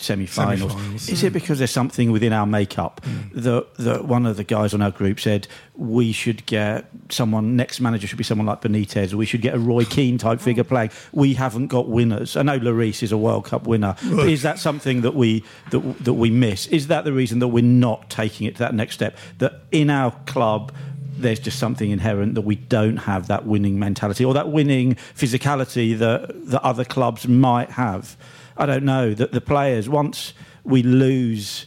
semi-finals? 0.00 0.72
Semi-finals, 0.72 1.08
Is 1.08 1.22
it 1.22 1.32
because 1.32 1.58
there's 1.58 1.70
something 1.70 2.10
within 2.10 2.32
our 2.32 2.46
makeup 2.46 3.00
hmm. 3.04 3.38
that 3.40 3.74
that 3.76 4.04
one 4.06 4.26
of 4.26 4.36
the 4.36 4.44
guys 4.44 4.74
on 4.74 4.82
our 4.82 4.90
group 4.90 5.20
said 5.20 5.46
we 5.74 6.12
should 6.12 6.44
get 6.46 6.90
someone 7.10 7.56
next 7.56 7.80
manager 7.80 8.06
should 8.06 8.18
be 8.18 8.24
someone 8.24 8.46
like 8.46 8.62
Benitez, 8.62 9.14
we 9.14 9.26
should 9.26 9.42
get 9.42 9.54
a 9.54 9.58
Roy 9.58 9.84
Keane 9.94 10.18
type 10.18 10.40
figure 10.40 10.64
playing. 10.64 10.90
We 11.12 11.34
haven't 11.34 11.68
got 11.68 11.88
winners. 11.88 12.36
I 12.36 12.42
know 12.42 12.58
Lloris 12.58 13.02
is 13.02 13.12
a 13.12 13.18
World 13.18 13.44
Cup 13.44 13.66
winner. 13.66 13.96
Is 14.02 14.42
that 14.42 14.58
something 14.58 15.02
that 15.02 15.14
we 15.14 15.44
that 15.70 15.80
that 16.04 16.14
we 16.14 16.30
miss? 16.30 16.66
Is 16.68 16.88
that 16.88 17.04
the 17.04 17.12
reason 17.12 17.38
that 17.40 17.48
we're 17.48 17.62
not 17.62 18.10
taking 18.10 18.46
it 18.46 18.56
to 18.56 18.58
that 18.60 18.74
next 18.74 18.94
step? 18.94 19.16
That 19.38 19.62
in 19.70 19.90
our 19.90 20.12
club 20.26 20.72
there's 21.22 21.40
just 21.40 21.58
something 21.58 21.90
inherent 21.90 22.34
that 22.34 22.42
we 22.42 22.56
don't 22.56 22.98
have 22.98 23.28
that 23.28 23.46
winning 23.46 23.78
mentality 23.78 24.24
or 24.24 24.34
that 24.34 24.50
winning 24.50 24.94
physicality 25.14 25.96
that 25.98 26.50
that 26.50 26.62
other 26.62 26.84
clubs 26.84 27.26
might 27.28 27.70
have. 27.70 28.16
I 28.56 28.66
don't 28.66 28.84
know 28.84 29.14
that 29.14 29.32
the 29.32 29.40
players 29.40 29.88
once 29.88 30.34
we 30.64 30.82
lose 30.82 31.66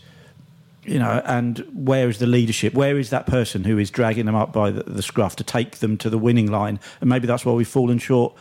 you 0.86 1.00
know, 1.00 1.22
and 1.26 1.60
where 1.74 2.10
is 2.10 2.20
the 2.20 2.28
leadership? 2.28 2.74
Where 2.74 2.98
is 2.98 3.10
that 3.12 3.26
person 3.26 3.64
who 3.64 3.78
is 3.78 3.90
dragging 3.90 4.26
them 4.26 4.36
up 4.36 4.52
by 4.52 4.72
the, 4.72 4.84
the 4.84 5.02
scruff 5.02 5.36
to 5.38 5.44
take 5.44 5.78
them 5.78 5.98
to 6.00 6.10
the 6.10 6.18
winning 6.18 6.52
line? 6.52 6.80
And 7.00 7.10
maybe 7.10 7.26
that's 7.26 7.46
why 7.46 7.54
we've 7.54 7.68
fallen 7.68 8.00
short, 8.00 8.34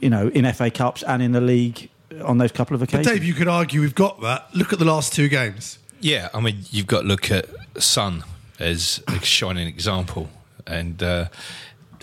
you 0.00 0.08
know, 0.08 0.28
in 0.28 0.50
FA 0.54 0.70
Cups 0.70 1.02
and 1.02 1.22
in 1.22 1.32
the 1.32 1.40
league 1.40 1.90
on 2.24 2.38
those 2.38 2.52
couple 2.52 2.74
of 2.74 2.82
occasions. 2.82 3.06
But 3.06 3.12
occasions. 3.12 3.20
Dave, 3.20 3.28
you 3.28 3.34
could 3.34 3.48
argue 3.48 3.80
we've 3.82 3.94
got 3.94 4.20
that. 4.22 4.54
Look 4.54 4.72
at 4.72 4.78
the 4.78 4.84
last 4.84 5.12
two 5.12 5.28
games. 5.28 5.78
Yeah, 6.00 6.30
I 6.34 6.40
mean, 6.40 6.58
you've 6.70 6.86
got 6.86 7.02
to 7.02 7.06
look 7.06 7.30
at 7.30 7.46
Son 7.78 8.24
as 8.58 9.02
a 9.08 9.20
shining 9.24 9.66
example, 9.68 10.28
and 10.66 11.02
uh, 11.02 11.28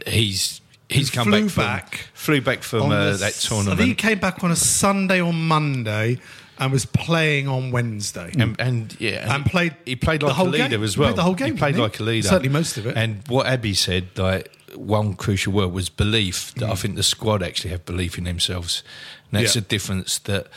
he's 0.05 0.61
he's 0.89 1.09
He 1.09 1.15
come 1.15 1.27
flew 1.27 1.41
back 1.43 1.51
from, 1.51 1.63
back 1.63 2.07
flew 2.13 2.41
back 2.41 2.63
from 2.63 2.91
uh, 2.91 3.11
the 3.11 3.17
that 3.17 3.27
s- 3.29 3.45
I 3.45 3.49
tournament. 3.55 3.77
think 3.79 3.89
he 3.89 3.95
came 4.09 4.19
back 4.19 4.43
on 4.43 4.51
a 4.51 4.55
Sunday 4.55 5.21
or 5.21 5.33
Monday 5.33 6.19
and 6.57 6.71
was 6.73 6.85
playing 6.85 7.47
on 7.47 7.71
Wednesday. 7.71 8.31
and, 8.37 8.59
and 8.59 8.93
yeah, 8.99 9.33
And 9.33 9.45
played 9.45 9.75
He 9.85 9.95
played 9.95 10.21
like 10.23 10.37
a 10.37 10.43
leader 10.43 10.67
game. 10.67 10.83
as 10.83 10.95
He 10.95 10.99
well. 10.99 11.07
played 11.09 11.17
the 11.17 11.23
whole 11.23 11.33
game, 11.35 11.53
He 11.53 11.57
played 11.57 11.67
didn't 11.75 11.77
he? 11.77 11.81
like 11.83 11.99
a 12.01 12.03
leader. 12.03 12.27
Certainly 12.27 12.49
most 12.49 12.77
of 12.77 12.85
it. 12.85 12.97
And 12.97 13.23
what 13.29 13.45
Abbi 13.45 13.71
said, 13.73 14.09
like 14.17 14.51
one 14.75 15.13
crucial 15.13 15.53
word 15.53 15.71
was 15.71 15.87
belief. 15.87 16.53
That 16.55 16.69
I 16.69 16.75
think 16.75 16.95
the 16.97 17.03
squad 17.03 17.41
actually 17.41 17.69
have 17.71 17.85
belief 17.85 18.17
in 18.17 18.25
themselves. 18.25 18.83
And 19.31 19.39
that's 19.39 19.53
Mm. 19.53 19.55
Yeah. 19.55 19.61
a 19.61 19.65
difference 19.65 20.19
that 20.19 20.47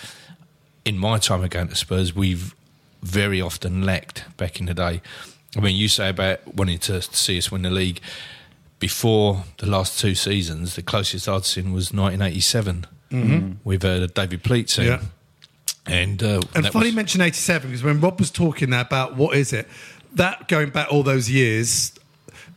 in 0.84 0.98
my 0.98 1.18
time 1.18 1.44
of 1.44 1.50
going 1.50 1.68
to 1.68 1.76
Spurs, 1.76 2.12
we've 2.16 2.52
very 3.02 3.40
often 3.40 3.82
lacked 3.86 4.24
back 4.36 4.58
in 4.58 4.66
the 4.66 4.74
day. 4.74 5.02
I 5.56 5.60
mean, 5.60 5.76
you 5.76 5.88
say 5.88 6.08
about 6.08 6.54
wanting 6.54 6.78
to 6.80 7.02
see 7.02 7.36
us 7.38 7.50
win 7.52 7.62
the 7.62 7.70
league. 7.70 8.00
Before 8.78 9.44
the 9.58 9.66
last 9.66 10.00
two 10.00 10.14
seasons, 10.16 10.74
the 10.74 10.82
closest 10.82 11.28
I'd 11.28 11.44
seen 11.44 11.72
was 11.72 11.92
1987 11.92 12.86
with 13.64 13.84
uh, 13.84 14.06
David 14.08 14.42
Pleat 14.42 14.68
team. 14.68 14.86
Mm-hmm. 14.86 15.04
Yeah. 15.86 15.94
And, 15.94 16.22
uh, 16.22 16.40
And 16.54 16.66
funny 16.68 16.84
was- 16.86 16.90
you 16.90 16.96
mention 16.96 17.20
87 17.20 17.70
because 17.70 17.82
when 17.84 18.00
Rob 18.00 18.18
was 18.18 18.30
talking 18.30 18.70
there 18.70 18.80
about 18.80 19.16
what 19.16 19.36
is 19.36 19.52
it, 19.52 19.68
that 20.14 20.48
going 20.48 20.70
back 20.70 20.88
all 20.90 21.02
those 21.02 21.30
years, 21.30 21.92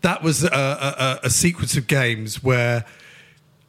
that 0.02 0.24
was 0.24 0.44
a, 0.44 0.48
a- 0.48 1.20
a 1.24 1.30
sequence 1.30 1.76
of 1.78 1.88
games 1.88 2.42
where 2.44 2.86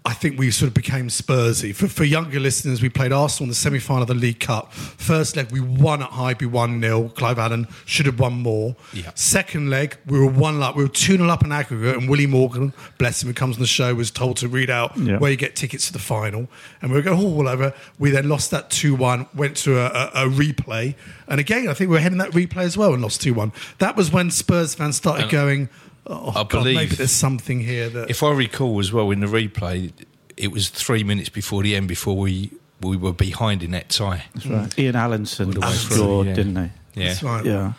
I 0.06 0.12
think 0.14 0.38
we 0.38 0.52
sort 0.52 0.68
of 0.68 0.74
became 0.74 1.08
Spursy. 1.08 1.74
For, 1.74 1.88
for 1.88 2.04
younger 2.04 2.38
listeners, 2.38 2.80
we 2.80 2.88
played 2.88 3.10
Arsenal 3.12 3.46
in 3.46 3.48
the 3.48 3.54
semi 3.56 3.80
final 3.80 4.02
of 4.02 4.08
the 4.08 4.14
League 4.14 4.38
Cup. 4.38 4.72
First 4.72 5.34
leg, 5.34 5.50
we 5.50 5.58
won 5.58 6.00
at 6.00 6.10
Highbury 6.10 6.46
1 6.48 6.80
0. 6.80 7.08
Clive 7.08 7.40
Allen 7.40 7.66
should 7.86 8.06
have 8.06 8.20
won 8.20 8.34
more. 8.34 8.76
Yeah. 8.92 9.10
Second 9.16 9.68
leg, 9.68 9.96
we 10.06 10.20
were 10.20 10.30
1 10.30 10.62
up. 10.62 10.76
We 10.76 10.84
were 10.84 10.88
2 10.88 11.16
0 11.16 11.28
up 11.28 11.44
in 11.44 11.50
aggregate, 11.50 11.96
and 11.96 12.08
Willie 12.08 12.28
Morgan, 12.28 12.72
bless 12.98 13.20
him, 13.20 13.26
who 13.28 13.34
comes 13.34 13.56
on 13.56 13.60
the 13.60 13.66
show, 13.66 13.92
was 13.96 14.12
told 14.12 14.36
to 14.38 14.48
read 14.48 14.70
out 14.70 14.96
Yeah. 14.96 15.18
where 15.18 15.32
you 15.32 15.36
get 15.36 15.56
tickets 15.56 15.88
to 15.88 15.92
the 15.92 15.98
final. 15.98 16.46
And 16.80 16.92
we 16.92 16.96
were 16.96 17.02
going 17.02 17.18
all 17.18 17.48
over. 17.48 17.74
We 17.98 18.10
then 18.10 18.28
lost 18.28 18.52
that 18.52 18.70
2 18.70 18.94
1, 18.94 19.26
went 19.34 19.56
to 19.58 19.76
a, 19.80 19.86
a, 19.86 20.26
a 20.26 20.30
replay. 20.30 20.94
And 21.26 21.40
again, 21.40 21.68
I 21.68 21.74
think 21.74 21.90
we 21.90 21.96
were 21.96 22.00
heading 22.00 22.18
that 22.18 22.30
replay 22.30 22.62
as 22.62 22.76
well 22.76 22.94
and 22.94 23.02
lost 23.02 23.20
2 23.22 23.34
1. 23.34 23.52
That 23.78 23.96
was 23.96 24.12
when 24.12 24.30
Spurs 24.30 24.76
fans 24.76 24.94
started 24.96 25.22
And 25.22 25.30
going, 25.32 25.68
oh, 26.06 26.30
I 26.30 26.32
God, 26.34 26.48
believe- 26.50 26.76
maybe 26.76 26.94
there's 26.96 27.10
something 27.10 27.60
here 27.60 27.88
that. 27.88 28.10
If 28.10 28.22
I 28.22 28.32
recall 28.32 28.78
as 28.80 28.92
well 28.92 29.10
in 29.10 29.20
the 29.20 29.26
replay, 29.26 29.92
it 30.36 30.52
was 30.52 30.68
three 30.68 31.04
minutes 31.04 31.28
before 31.28 31.62
the 31.62 31.74
end 31.76 31.88
before 31.88 32.16
we 32.16 32.50
we 32.80 32.96
were 32.96 33.12
behind 33.12 33.62
in 33.62 33.70
that 33.70 33.88
tie. 33.88 34.24
That's 34.34 34.46
right. 34.46 34.78
Ian 34.78 34.96
Allinson 34.96 35.50
the 35.50 35.60
through, 35.62 35.96
scored, 35.96 36.26
yeah. 36.26 36.34
didn't 36.34 36.54
they? 36.54 36.70
Yeah. 36.94 37.08
That's 37.08 37.22
right. 37.22 37.44
Yeah. 37.44 37.72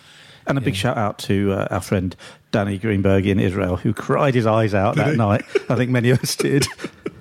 And 0.47 0.57
a 0.57 0.61
big 0.61 0.75
shout 0.75 0.97
out 0.97 1.19
to 1.19 1.51
uh, 1.51 1.67
our 1.69 1.81
friend 1.81 2.15
Danny 2.51 2.77
Greenberg 2.77 3.27
in 3.27 3.39
Israel, 3.39 3.75
who 3.75 3.93
cried 3.93 4.33
his 4.33 4.47
eyes 4.47 4.73
out 4.73 4.95
Did 4.95 5.05
that 5.05 5.11
he? 5.11 5.17
night. 5.17 5.43
I 5.69 5.75
think 5.75 5.91
many 5.91 6.09
of 6.09 6.19
us 6.23 6.35
did. 6.35 6.65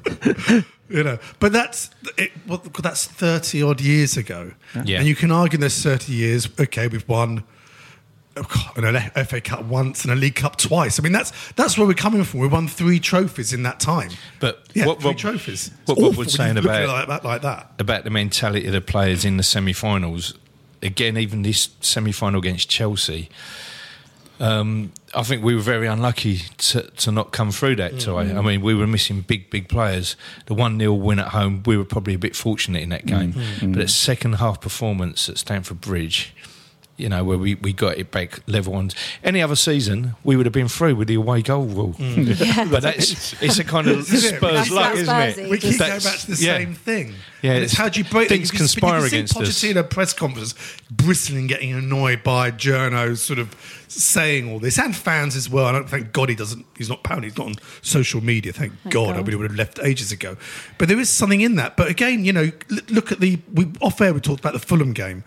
you 0.88 1.02
know 1.02 1.18
but 1.40 1.52
that's 1.52 1.90
it, 2.16 2.30
well, 2.46 2.62
that's 2.80 3.06
30 3.06 3.60
odd 3.62 3.80
years 3.80 4.16
ago 4.16 4.52
Yeah. 4.84 4.98
and 4.98 5.08
you 5.08 5.16
can 5.16 5.32
argue 5.32 5.56
in 5.56 5.60
those 5.60 5.82
30 5.82 6.12
years 6.12 6.48
okay 6.60 6.86
we've 6.86 7.08
won 7.08 7.42
God, 8.42 8.84
an 8.84 9.24
FA 9.24 9.40
Cup 9.40 9.64
once 9.64 10.04
and 10.04 10.12
a 10.12 10.16
League 10.16 10.34
Cup 10.34 10.56
twice. 10.56 10.98
I 11.00 11.02
mean, 11.02 11.12
that's 11.12 11.32
that's 11.52 11.78
where 11.78 11.86
we're 11.86 11.94
coming 11.94 12.22
from. 12.24 12.40
We 12.40 12.48
won 12.48 12.68
three 12.68 13.00
trophies 13.00 13.52
in 13.52 13.62
that 13.62 13.80
time. 13.80 14.10
But 14.40 14.62
yeah, 14.74 14.86
what 14.86 15.00
three 15.00 15.10
Rob- 15.10 15.18
trophies. 15.18 15.70
It's 15.82 15.88
what 15.88 15.98
was 15.98 16.16
when 16.16 16.28
saying 16.28 16.58
about- 16.58 16.88
like 16.88 17.08
that, 17.08 17.24
like 17.24 17.42
that. 17.42 17.72
About 17.78 18.04
the 18.04 18.10
mentality 18.10 18.66
of 18.66 18.72
the 18.72 18.80
players 18.80 19.24
in 19.24 19.36
the 19.38 19.42
semi-finals. 19.42 20.34
Again, 20.82 21.16
even 21.16 21.42
this 21.42 21.70
semi-final 21.80 22.38
against 22.38 22.68
Chelsea. 22.68 23.30
Um, 24.38 24.92
I 25.14 25.22
think 25.22 25.42
we 25.42 25.54
were 25.54 25.62
very 25.62 25.86
unlucky 25.86 26.40
to, 26.58 26.82
to 26.82 27.10
not 27.10 27.32
come 27.32 27.50
through 27.50 27.76
that 27.76 27.98
tie. 27.98 28.36
I 28.36 28.42
mean, 28.42 28.60
we 28.60 28.74
were 28.74 28.86
missing 28.86 29.22
big, 29.22 29.48
big 29.48 29.66
players. 29.68 30.14
The 30.44 30.52
1 30.52 30.78
0 30.78 30.92
win 30.92 31.18
at 31.18 31.28
home, 31.28 31.62
we 31.64 31.78
were 31.78 31.86
probably 31.86 32.12
a 32.12 32.18
bit 32.18 32.36
fortunate 32.36 32.82
in 32.82 32.90
that 32.90 33.06
game. 33.06 33.32
But 33.60 33.72
that 33.76 33.88
second 33.88 34.34
half 34.34 34.60
performance 34.60 35.30
at 35.30 35.38
Stamford 35.38 35.80
Bridge, 35.80 36.34
you 36.96 37.08
know, 37.08 37.22
where 37.24 37.36
we, 37.38 37.54
we 37.56 37.72
got 37.72 37.98
it 37.98 38.10
back 38.10 38.40
level 38.46 38.74
on. 38.74 38.90
Any 39.22 39.42
other 39.42 39.56
season, 39.56 40.14
we 40.24 40.36
would 40.36 40.46
have 40.46 40.52
been 40.52 40.68
through 40.68 40.96
with 40.96 41.08
the 41.08 41.14
away 41.14 41.42
goal 41.42 41.64
rule. 41.64 41.92
Mm. 41.94 42.70
but 42.70 42.82
that's 42.82 43.40
it's 43.42 43.58
a 43.58 43.64
kind 43.64 43.88
of 43.88 43.96
This 44.10 44.24
is 44.24 44.32
it. 44.32 44.36
Spurs 44.36 44.52
That's 44.52 44.70
luck, 44.70 44.84
not 44.94 44.96
isn't 44.96 45.14
Spursy. 45.14 45.38
it? 45.44 45.50
We 45.50 45.58
keep 45.58 45.78
going 45.78 45.90
back 46.00 46.18
to 46.18 46.26
the 46.30 46.42
yeah. 46.42 46.56
same 46.58 46.74
thing. 46.74 47.14
Yeah, 47.42 47.52
And 47.52 47.64
it's 47.64 47.72
it's- 47.74 47.82
how 47.82 47.88
do 47.88 48.00
you 48.00 48.04
break 48.08 48.28
things 48.28 48.52
you, 48.52 48.58
conspire 48.58 48.94
you 49.04 49.10
can 49.10 49.18
against 49.18 49.34
see 49.34 49.42
us. 49.42 49.48
Pochettino 49.84 49.90
press 49.90 50.12
conference 50.14 50.54
bristling, 50.90 51.46
getting 51.46 51.72
annoyed 51.72 52.22
by 52.22 52.50
journos 52.50 53.18
sort 53.18 53.38
of 53.38 53.54
saying 53.88 54.50
all 54.50 54.58
this, 54.58 54.78
and 54.78 54.96
fans 54.96 55.36
as 55.36 55.48
well. 55.50 55.66
I 55.66 55.72
don't 55.72 55.88
thank 55.88 56.12
God 56.12 56.28
he 56.28 56.34
doesn't. 56.34 56.64
He's 56.76 56.88
not 56.88 57.00
apparently 57.00 57.28
he's 57.28 57.38
not 57.38 57.46
on 57.48 57.54
social 57.82 58.22
media. 58.22 58.52
Thank, 58.52 58.72
God, 58.88 59.16
I 59.16 59.20
really 59.20 59.36
would 59.36 59.50
have 59.50 59.58
left 59.58 59.78
ages 59.82 60.12
ago. 60.12 60.36
But 60.78 60.88
there 60.88 60.98
is 60.98 61.08
something 61.08 61.40
in 61.40 61.56
that. 61.56 61.76
But 61.76 61.88
again, 61.88 62.24
you 62.24 62.32
know, 62.32 62.50
look 62.88 63.12
at 63.12 63.20
the 63.20 63.38
we 63.52 63.70
off 63.80 64.00
air. 64.00 64.12
We 64.14 64.20
talked 64.20 64.40
about 64.40 64.54
the 64.54 64.58
Fulham 64.58 64.92
game. 64.92 65.22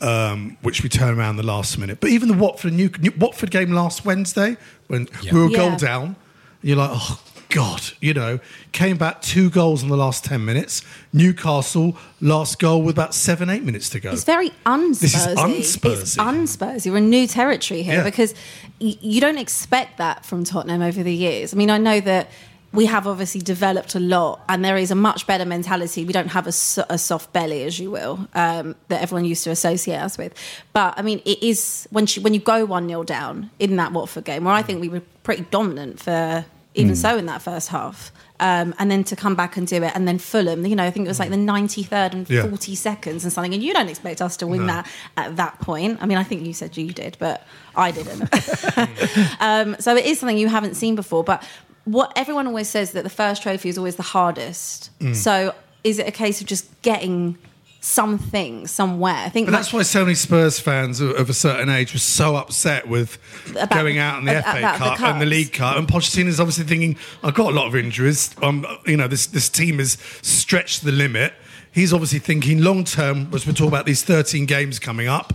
Um, 0.00 0.58
which 0.60 0.82
we 0.82 0.90
turn 0.90 1.18
around 1.18 1.36
the 1.36 1.42
last 1.42 1.78
minute, 1.78 2.00
but 2.00 2.10
even 2.10 2.28
the 2.28 2.34
Watford 2.34 2.74
New, 2.74 2.90
New 3.00 3.12
Watford 3.18 3.50
game 3.50 3.72
last 3.72 4.04
Wednesday 4.04 4.58
when 4.88 5.08
Yeah. 5.22 5.32
we 5.32 5.40
were 5.40 5.46
a 5.46 5.50
goal 5.50 5.76
down, 5.76 6.16
you're 6.62 6.76
like, 6.76 6.90
oh 6.92 7.18
God, 7.48 7.80
you 8.02 8.12
know, 8.12 8.38
came 8.72 8.98
back 8.98 9.22
two 9.22 9.48
goals 9.48 9.82
in 9.82 9.88
the 9.88 9.96
last 9.96 10.22
10 10.22 10.44
minutes. 10.44 10.82
Newcastle, 11.14 11.96
last 12.20 12.58
goal 12.58 12.82
with 12.82 12.94
about 12.94 13.14
seven, 13.14 13.48
eight 13.48 13.62
minutes 13.62 13.88
to 13.90 14.00
go. 14.00 14.10
It's 14.10 14.24
very 14.24 14.50
unspursy. 14.66 15.00
This 15.00 15.14
is 15.14 15.26
It's 15.26 15.40
unspursy. 15.40 16.16
unspursy. 16.18 16.90
We're 16.90 16.98
in 16.98 17.08
new 17.08 17.26
territory 17.26 17.82
here 17.82 17.94
Yeah. 17.98 18.04
because 18.04 18.34
y- 18.78 18.98
you 19.00 19.20
don't 19.22 19.38
expect 19.38 19.96
that 19.96 20.26
from 20.26 20.44
Tottenham 20.44 20.82
over 20.82 21.02
the 21.02 21.14
years. 21.14 21.54
I 21.54 21.56
mean, 21.56 21.70
I 21.70 21.78
know 21.78 22.00
that 22.00 22.30
we 22.76 22.86
have 22.86 23.06
obviously 23.06 23.40
developed 23.40 23.94
a 23.94 24.00
lot, 24.00 24.42
and 24.48 24.64
there 24.64 24.76
is 24.76 24.90
a 24.90 24.94
much 24.94 25.26
better 25.26 25.44
mentality. 25.44 26.04
We 26.04 26.12
don't 26.12 26.28
have 26.28 26.46
a, 26.46 26.54
a 26.90 26.98
soft 26.98 27.32
belly, 27.32 27.64
as 27.64 27.78
you 27.78 27.90
will, 27.90 28.28
um, 28.34 28.76
that 28.88 29.02
everyone 29.02 29.24
used 29.24 29.44
to 29.44 29.50
associate 29.50 29.98
us 29.98 30.16
with. 30.18 30.34
But 30.72 30.94
I 30.98 31.02
mean, 31.02 31.20
it 31.24 31.42
is 31.42 31.88
when 31.90 32.06
she, 32.06 32.20
when 32.20 32.34
you 32.34 32.40
go 32.40 32.64
one 32.64 32.86
0 32.88 33.02
down 33.04 33.50
in 33.58 33.76
that 33.76 33.92
Watford 33.92 34.24
game, 34.24 34.44
where 34.44 34.54
I 34.54 34.62
think 34.62 34.80
we 34.80 34.88
were 34.88 35.02
pretty 35.22 35.46
dominant 35.50 36.00
for 36.00 36.44
even 36.74 36.94
so 36.94 37.16
in 37.16 37.24
that 37.26 37.40
first 37.42 37.68
half. 37.70 38.12
Um, 38.38 38.74
and 38.78 38.90
then 38.90 39.02
to 39.04 39.16
come 39.16 39.34
back 39.34 39.56
and 39.56 39.66
do 39.66 39.82
it, 39.82 39.92
and 39.94 40.06
then 40.06 40.18
Fulham, 40.18 40.66
you 40.66 40.76
know, 40.76 40.84
I 40.84 40.90
think 40.90 41.06
it 41.06 41.08
was 41.08 41.18
like 41.18 41.30
the 41.30 41.36
93rd 41.36 42.12
and 42.12 42.28
Yeah. 42.28 42.46
40 42.46 42.74
seconds 42.74 43.24
and 43.24 43.32
something, 43.32 43.54
and 43.54 43.62
you 43.62 43.72
don't 43.72 43.88
expect 43.88 44.20
us 44.20 44.36
to 44.38 44.46
win 44.46 44.66
No. 44.66 44.74
that 44.74 44.86
at 45.16 45.36
that 45.36 45.58
point. 45.60 45.98
I 46.02 46.06
mean, 46.06 46.18
I 46.18 46.22
think 46.22 46.44
you 46.44 46.52
said 46.52 46.76
you 46.76 46.92
did, 46.92 47.16
but 47.18 47.46
I 47.74 47.92
didn't. 47.92 48.28
um, 49.40 49.76
so 49.80 49.96
it 49.96 50.04
is 50.04 50.20
something 50.20 50.36
you 50.36 50.48
haven't 50.48 50.74
seen 50.74 50.96
before. 50.96 51.24
But 51.24 51.42
what 51.86 52.12
everyone 52.14 52.46
always 52.46 52.68
says 52.68 52.92
that 52.92 53.02
the 53.04 53.10
first 53.10 53.42
trophy 53.42 53.68
is 53.70 53.78
always 53.78 53.96
the 53.96 54.02
hardest. 54.02 54.90
Mm. 55.00 55.14
So 55.16 55.54
is 55.82 55.98
it 55.98 56.06
a 56.06 56.12
case 56.12 56.40
of 56.40 56.46
just 56.46 56.66
getting 56.82 57.38
something 57.80 58.66
somewhere? 58.66 59.14
I 59.14 59.28
think 59.28 59.46
But 59.46 59.52
that's 59.52 59.72
why 59.72 59.82
so 59.82 60.02
many 60.04 60.16
Spurs 60.16 60.58
fans 60.58 61.00
of 61.00 61.10
of 61.12 61.30
a 61.30 61.32
certain 61.32 61.68
age 61.68 61.92
were 61.92 62.00
so 62.00 62.34
upset 62.36 62.88
with 62.88 63.18
About- 63.50 63.70
going 63.70 63.98
out 63.98 64.18
in 64.18 64.24
the 64.24 64.38
about 64.40 64.54
FA 64.56 64.60
the 64.60 64.96
Cup 64.96 65.00
and 65.02 65.20
the. 65.20 65.26
League 65.26 65.52
Cup. 65.52 65.76
And 65.76 65.86
Pochettino 65.86 66.26
is 66.26 66.40
obviously 66.40 66.64
thinking, 66.64 66.96
I've 67.22 67.34
got 67.34 67.52
a 67.52 67.54
lot 67.56 67.66
of 67.68 67.76
injuries. 67.76 68.34
Um, 68.42 68.66
you 68.86 68.96
know, 68.96 69.06
this, 69.08 69.26
this 69.28 69.48
team 69.48 69.78
has 69.78 69.92
stretched 70.22 70.84
the 70.84 70.92
limit. 70.92 71.32
He's 71.70 71.92
obviously 71.92 72.18
thinking 72.18 72.62
long 72.62 72.84
term, 72.84 73.32
as 73.34 73.46
we 73.46 73.52
talk 73.52 73.68
about 73.68 73.86
these 73.86 74.02
13 74.02 74.46
games 74.46 74.78
coming 74.78 75.06
up, 75.08 75.34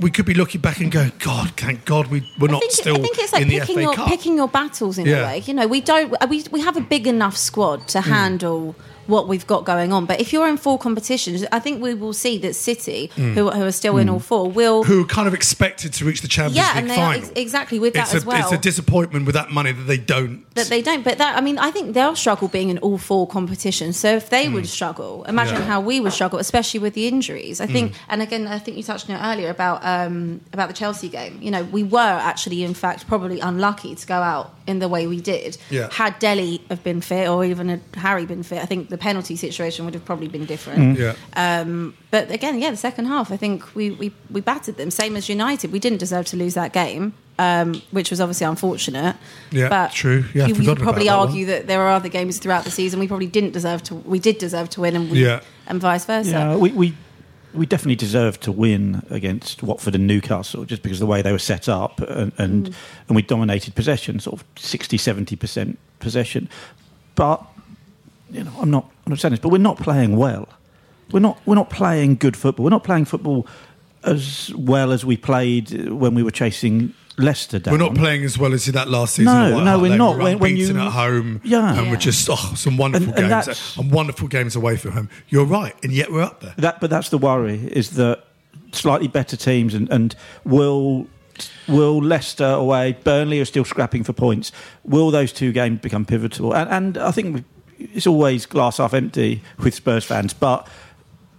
we 0.00 0.10
could 0.10 0.26
be 0.26 0.34
looking 0.34 0.60
back 0.60 0.80
and 0.80 0.90
going, 0.90 1.12
God, 1.20 1.50
thank 1.56 1.84
God 1.84 2.08
we, 2.08 2.20
we're 2.38 2.48
I 2.48 2.52
not 2.52 2.60
think, 2.60 2.72
still 2.72 2.96
I 2.96 3.00
think 3.00 3.16
it's 3.18 3.32
like 3.32 3.46
picking 3.48 3.80
your 3.80 3.94
picking 3.94 4.36
your 4.36 4.48
battles 4.48 4.98
in 4.98 5.06
Yeah. 5.06 5.18
a 5.20 5.26
way. 5.26 5.38
You 5.46 5.54
know, 5.54 5.66
we 5.66 5.80
don't 5.80 6.12
we 6.28 6.44
we 6.50 6.60
have 6.62 6.76
a 6.76 6.80
big 6.80 7.06
enough 7.06 7.36
squad 7.36 7.80
Mm. 7.80 7.86
to 7.86 8.00
handle 8.00 8.74
what 9.06 9.28
we've 9.28 9.46
got 9.46 9.64
going 9.64 9.92
on. 9.92 10.06
But 10.06 10.20
if 10.20 10.32
you're 10.32 10.48
in 10.48 10.56
four 10.56 10.78
competitions, 10.78 11.44
I 11.52 11.58
think 11.58 11.82
we 11.82 11.94
will 11.94 12.12
see 12.12 12.38
that 12.38 12.54
City, 12.54 13.10
who, 13.16 13.50
who 13.50 13.62
are 13.64 13.72
still 13.72 13.96
in 13.98 14.08
all 14.08 14.18
four, 14.20 14.50
will 14.50 14.82
Mm. 14.84 14.86
who 14.86 15.02
are 15.02 15.06
kind 15.06 15.28
of 15.28 15.34
expected 15.34 15.92
to 15.94 16.04
reach 16.04 16.20
the 16.22 16.28
Champions 16.28 16.56
yeah, 16.56 16.68
League 16.68 16.76
and 16.78 16.90
they 16.90 16.96
final. 16.96 17.20
ex- 17.20 17.32
exactly 17.36 17.78
with 17.78 17.94
that 17.94 18.04
it's, 18.06 18.14
as 18.14 18.24
a, 18.24 18.26
well. 18.26 18.40
it's 18.42 18.52
a 18.52 18.58
disappointment 18.58 19.26
with 19.26 19.34
that 19.34 19.50
money 19.50 19.72
that 19.72 19.82
they 19.84 19.96
don't. 19.98 20.44
that 20.54 20.66
they 20.66 20.82
don't. 20.82 21.02
But 21.04 21.18
that 21.18 21.36
I 21.36 21.40
mean, 21.40 21.58
I 21.58 21.70
think 21.70 21.94
they'll 21.94 22.16
struggle 22.16 22.48
being 22.48 22.70
in 22.70 22.78
all 22.78 22.98
four 22.98 23.26
competitions. 23.26 23.96
So 23.96 24.14
if 24.16 24.30
they 24.30 24.48
would 24.48 24.66
struggle, 24.68 25.24
imagine. 25.24 25.56
Yeah. 25.56 25.64
How 25.64 25.80
we 25.80 26.00
would 26.00 26.12
struggle, 26.12 26.38
especially 26.38 26.80
with 26.80 26.94
the 26.94 27.06
injuries. 27.08 27.60
I 27.60 27.66
think, 27.66 27.92
and 28.08 28.20
again, 28.22 28.46
I 28.46 28.58
think 28.58 28.76
you 28.76 28.82
touched 28.82 29.08
on 29.08 29.16
it 29.16 29.22
earlier 29.22 29.50
about 29.50 29.84
um, 29.84 30.40
about 30.52 30.68
the 30.68 30.74
Chelsea 30.74 31.08
game. 31.08 31.38
You 31.40 31.50
know, 31.50 31.64
we 31.64 31.82
were 31.82 31.98
actually, 32.00 32.62
in 32.64 32.74
fact, 32.74 33.06
probably 33.06 33.40
unlucky 33.40 33.94
to 33.94 34.06
go 34.06 34.14
out 34.16 34.54
in 34.66 34.78
the 34.78 34.88
way 34.88 35.06
we 35.06 35.20
did. 35.20 35.58
Yeah. 35.70 35.88
Had 35.92 36.18
Dele 36.18 36.60
have 36.70 36.82
been 36.82 37.00
fit, 37.00 37.28
or 37.28 37.44
even 37.44 37.68
had 37.68 37.82
Harry 37.94 38.24
been 38.24 38.42
fit, 38.42 38.62
I 38.62 38.66
think 38.66 38.88
the 38.88 38.96
penalty 38.98 39.36
situation 39.36 39.84
would 39.84 39.94
have 39.94 40.04
probably 40.04 40.28
been 40.28 40.46
different. 40.46 40.98
Yeah. 40.98 41.14
Um, 41.36 41.94
but 42.10 42.30
again, 42.30 42.58
yeah, 42.58 42.70
the 42.70 42.76
second 42.76 43.06
half, 43.06 43.30
I 43.30 43.36
think 43.36 43.74
we, 43.74 43.90
we, 43.90 44.12
we 44.30 44.40
battered 44.40 44.76
them. 44.76 44.90
Same 44.90 45.16
as 45.16 45.28
United. 45.28 45.70
We 45.72 45.78
didn't 45.78 45.98
deserve 45.98 46.24
to 46.26 46.36
lose 46.36 46.54
that 46.54 46.72
game, 46.72 47.12
um, 47.38 47.82
which 47.90 48.10
was 48.10 48.20
obviously 48.22 48.46
unfortunate. 48.46 49.16
Yeah, 49.50 49.68
but 49.68 49.92
true. 49.92 50.24
Yeah, 50.32 50.46
you, 50.46 50.54
you 50.54 50.64
could 50.74 50.78
probably 50.82 51.06
that 51.08 51.14
argue 51.14 51.44
that 51.46 51.66
there 51.66 51.82
are 51.82 51.90
other 51.90 52.08
games 52.08 52.38
throughout 52.38 52.64
the 52.64 52.70
season 52.70 53.00
we 53.00 53.08
probably 53.08 53.26
didn't 53.26 53.52
deserve 53.52 53.82
to. 53.84 53.94
We 53.96 54.18
did 54.18 54.38
deserve 54.38 54.70
to 54.70 54.80
win, 54.80 54.96
and 54.96 55.10
we, 55.10 55.24
Yeah. 55.24 55.40
and 55.66 55.80
vice 55.80 56.06
versa. 56.06 56.30
Yeah, 56.30 56.56
we, 56.56 56.70
we 56.72 56.94
we 57.54 57.66
definitely 57.66 57.96
deserved 57.96 58.40
to 58.42 58.52
win 58.52 59.02
against 59.10 59.62
Watford 59.62 59.94
and 59.94 60.06
Newcastle 60.06 60.64
just 60.64 60.82
because 60.82 60.98
of 60.98 61.06
the 61.06 61.10
way 61.10 61.22
they 61.22 61.32
were 61.32 61.38
set 61.38 61.68
up 61.68 62.00
and 62.00 62.32
and, 62.38 62.66
Mm. 62.68 62.74
and 63.08 63.16
we 63.16 63.22
dominated 63.22 63.74
possession, 63.74 64.18
sort 64.20 64.40
of 64.40 64.46
60, 64.56 64.98
70 64.98 65.36
percent 65.36 65.78
possession. 66.00 66.48
But 67.14 67.42
you 68.30 68.44
know, 68.44 68.52
I'm 68.60 68.70
not 68.70 68.90
I'm 69.06 69.10
not 69.10 69.20
saying 69.20 69.30
this, 69.32 69.40
but 69.40 69.50
we're 69.50 69.58
not 69.58 69.78
playing 69.78 70.16
well. 70.16 70.48
We're 71.12 71.20
not 71.20 71.38
we're 71.46 71.54
not 71.54 71.70
playing 71.70 72.16
good 72.16 72.36
football. 72.36 72.64
We're 72.64 72.70
not 72.70 72.84
playing 72.84 73.04
football 73.04 73.46
as 74.02 74.52
well 74.56 74.92
as 74.92 75.04
we 75.04 75.16
played 75.16 75.90
when 75.90 76.14
we 76.14 76.22
were 76.22 76.30
chasing 76.30 76.92
Leicester 77.16 77.58
down. 77.60 77.72
We're 77.72 77.78
not 77.78 77.94
playing 77.94 78.24
as 78.24 78.36
well 78.36 78.52
as 78.52 78.66
that 78.66 78.88
last 78.88 79.14
season. 79.14 79.32
No, 79.32 79.62
no, 79.62 79.78
we're 79.78 79.96
not. 79.96 80.12
We 80.14 80.18
were 80.18 80.24
When- 80.24 80.38
when 80.40 80.56
you- 80.56 80.68
at 80.76 80.92
home, 80.92 81.40
Yeah. 81.44 81.78
and 81.78 81.90
we're 81.90 81.96
just 81.96 82.28
oh, 82.28 82.34
some 82.56 82.76
wonderful 82.76 83.14
And- 83.14 83.28
games 83.44 83.76
and 83.78 83.90
wonderful 83.92 84.26
games 84.28 84.56
away 84.56 84.76
from 84.76 84.92
home. 84.92 85.08
You're 85.28 85.44
right, 85.44 85.74
and 85.84 85.92
yet 85.92 86.10
we're 86.12 86.22
up 86.22 86.40
there. 86.40 86.54
That, 86.56 86.80
but 86.80 86.90
that's 86.90 87.10
the 87.10 87.18
worry 87.18 87.60
is 87.72 87.90
that 87.90 88.24
slightly 88.72 89.06
better 89.06 89.36
teams 89.36 89.74
and, 89.74 89.88
and 89.90 90.16
will 90.44 91.06
will 91.68 92.00
Leicester 92.02 92.44
away, 92.46 92.96
Burnley 93.04 93.40
are 93.40 93.44
still 93.44 93.64
scrapping 93.64 94.04
for 94.04 94.12
points. 94.12 94.52
Will 94.84 95.10
those 95.10 95.32
two 95.32 95.50
games 95.52 95.80
become 95.80 96.04
pivotal? 96.04 96.52
And, 96.54 96.68
and 96.70 96.98
I 96.98 97.10
think 97.10 97.44
it's 97.78 98.06
always 98.06 98.46
glass 98.46 98.76
half 98.78 98.94
empty 98.94 99.42
with 99.58 99.74
Spurs 99.74 100.04
fans, 100.04 100.32
but. 100.34 100.68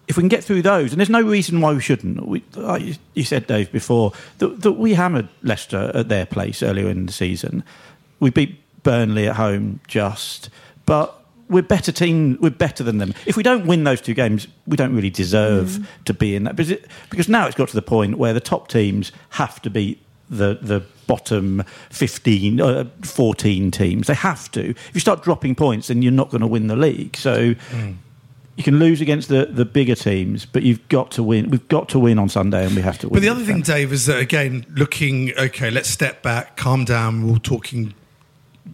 If 0.07 0.17
we 0.17 0.21
can 0.21 0.29
get 0.29 0.43
through 0.43 0.61
those, 0.61 0.91
and 0.91 0.99
there's 0.99 1.09
no 1.09 1.21
reason 1.21 1.61
why 1.61 1.73
we 1.73 1.81
shouldn't. 1.81 2.27
We, 2.27 2.43
like 2.55 2.83
you- 3.13 3.23
said, 3.23 3.47
Dave, 3.47 3.71
before 3.71 4.11
that, 4.37 4.61
that 4.61 4.73
we 4.73 4.93
hammered 4.93 5.27
Leicester 5.41 5.91
at 5.95 6.09
their 6.09 6.25
place 6.25 6.61
earlier 6.61 6.89
in 6.89 7.07
the 7.07 7.11
season. 7.11 7.63
We 8.19 8.29
beat 8.29 8.59
Burnley 8.83 9.27
at 9.27 9.35
home 9.35 9.79
just, 9.87 10.49
but 10.85 11.19
we're 11.49 11.63
better 11.63 11.91
team. 11.91 12.37
We're 12.39 12.51
better 12.51 12.83
than 12.83 12.99
them. 12.99 13.13
If 13.25 13.35
we 13.35 13.41
don't 13.43 13.65
win 13.65 13.83
those 13.83 13.99
two 14.01 14.13
games, 14.13 14.47
we 14.67 14.77
don't 14.77 14.95
really 14.95 15.09
deserve 15.09 15.87
to 16.05 16.13
be 16.13 16.35
in 16.35 16.43
that 16.43 16.55
because, 16.55 16.71
it, 16.71 16.85
because 17.09 17.27
now 17.27 17.47
it's 17.47 17.55
got 17.55 17.69
to 17.69 17.75
the 17.75 17.81
point 17.81 18.17
where 18.19 18.33
the 18.33 18.39
top 18.39 18.67
teams 18.67 19.11
have 19.31 19.61
to 19.63 19.69
beat 19.69 20.01
the 20.29 20.57
the 20.59 20.83
bottom 21.05 21.63
15 21.91 22.59
uh, 22.59 22.83
14 23.03 23.69
teams 23.69 24.07
they 24.07 24.15
have 24.15 24.49
to 24.51 24.71
if 24.71 24.91
you 24.95 24.99
start 24.99 25.21
dropping 25.21 25.53
points 25.53 25.89
then 25.89 26.01
you're 26.01 26.11
not 26.11 26.31
going 26.31 26.41
to 26.41 26.47
win 26.47 26.65
the 26.65 26.75
league 26.75 27.15
so 27.15 27.53
you 28.55 28.63
can 28.63 28.79
lose 28.79 29.01
against 29.01 29.27
the, 29.29 29.45
the 29.47 29.65
bigger 29.65 29.95
teams 29.95 30.45
but 30.45 30.63
you've 30.63 30.87
got 30.87 31.11
to 31.11 31.23
win 31.23 31.49
we've 31.49 31.67
got 31.67 31.89
to 31.89 31.99
win 31.99 32.17
on 32.17 32.29
sunday 32.29 32.65
and 32.65 32.75
we 32.75 32.81
have 32.81 32.97
to 32.97 33.07
win 33.07 33.13
But 33.13 33.21
the 33.21 33.29
other 33.29 33.43
thing, 33.43 33.61
Dave, 33.61 33.91
is 33.91 34.05
that 34.05 34.19
again, 34.19 34.65
looking 34.75 35.33
okay, 35.37 35.69
let's 35.69 35.89
step 35.89 36.21
back, 36.21 36.57
calm 36.57 36.85
down. 36.85 37.25
We're 37.25 37.33
all 37.33 37.39
talking 37.39 37.93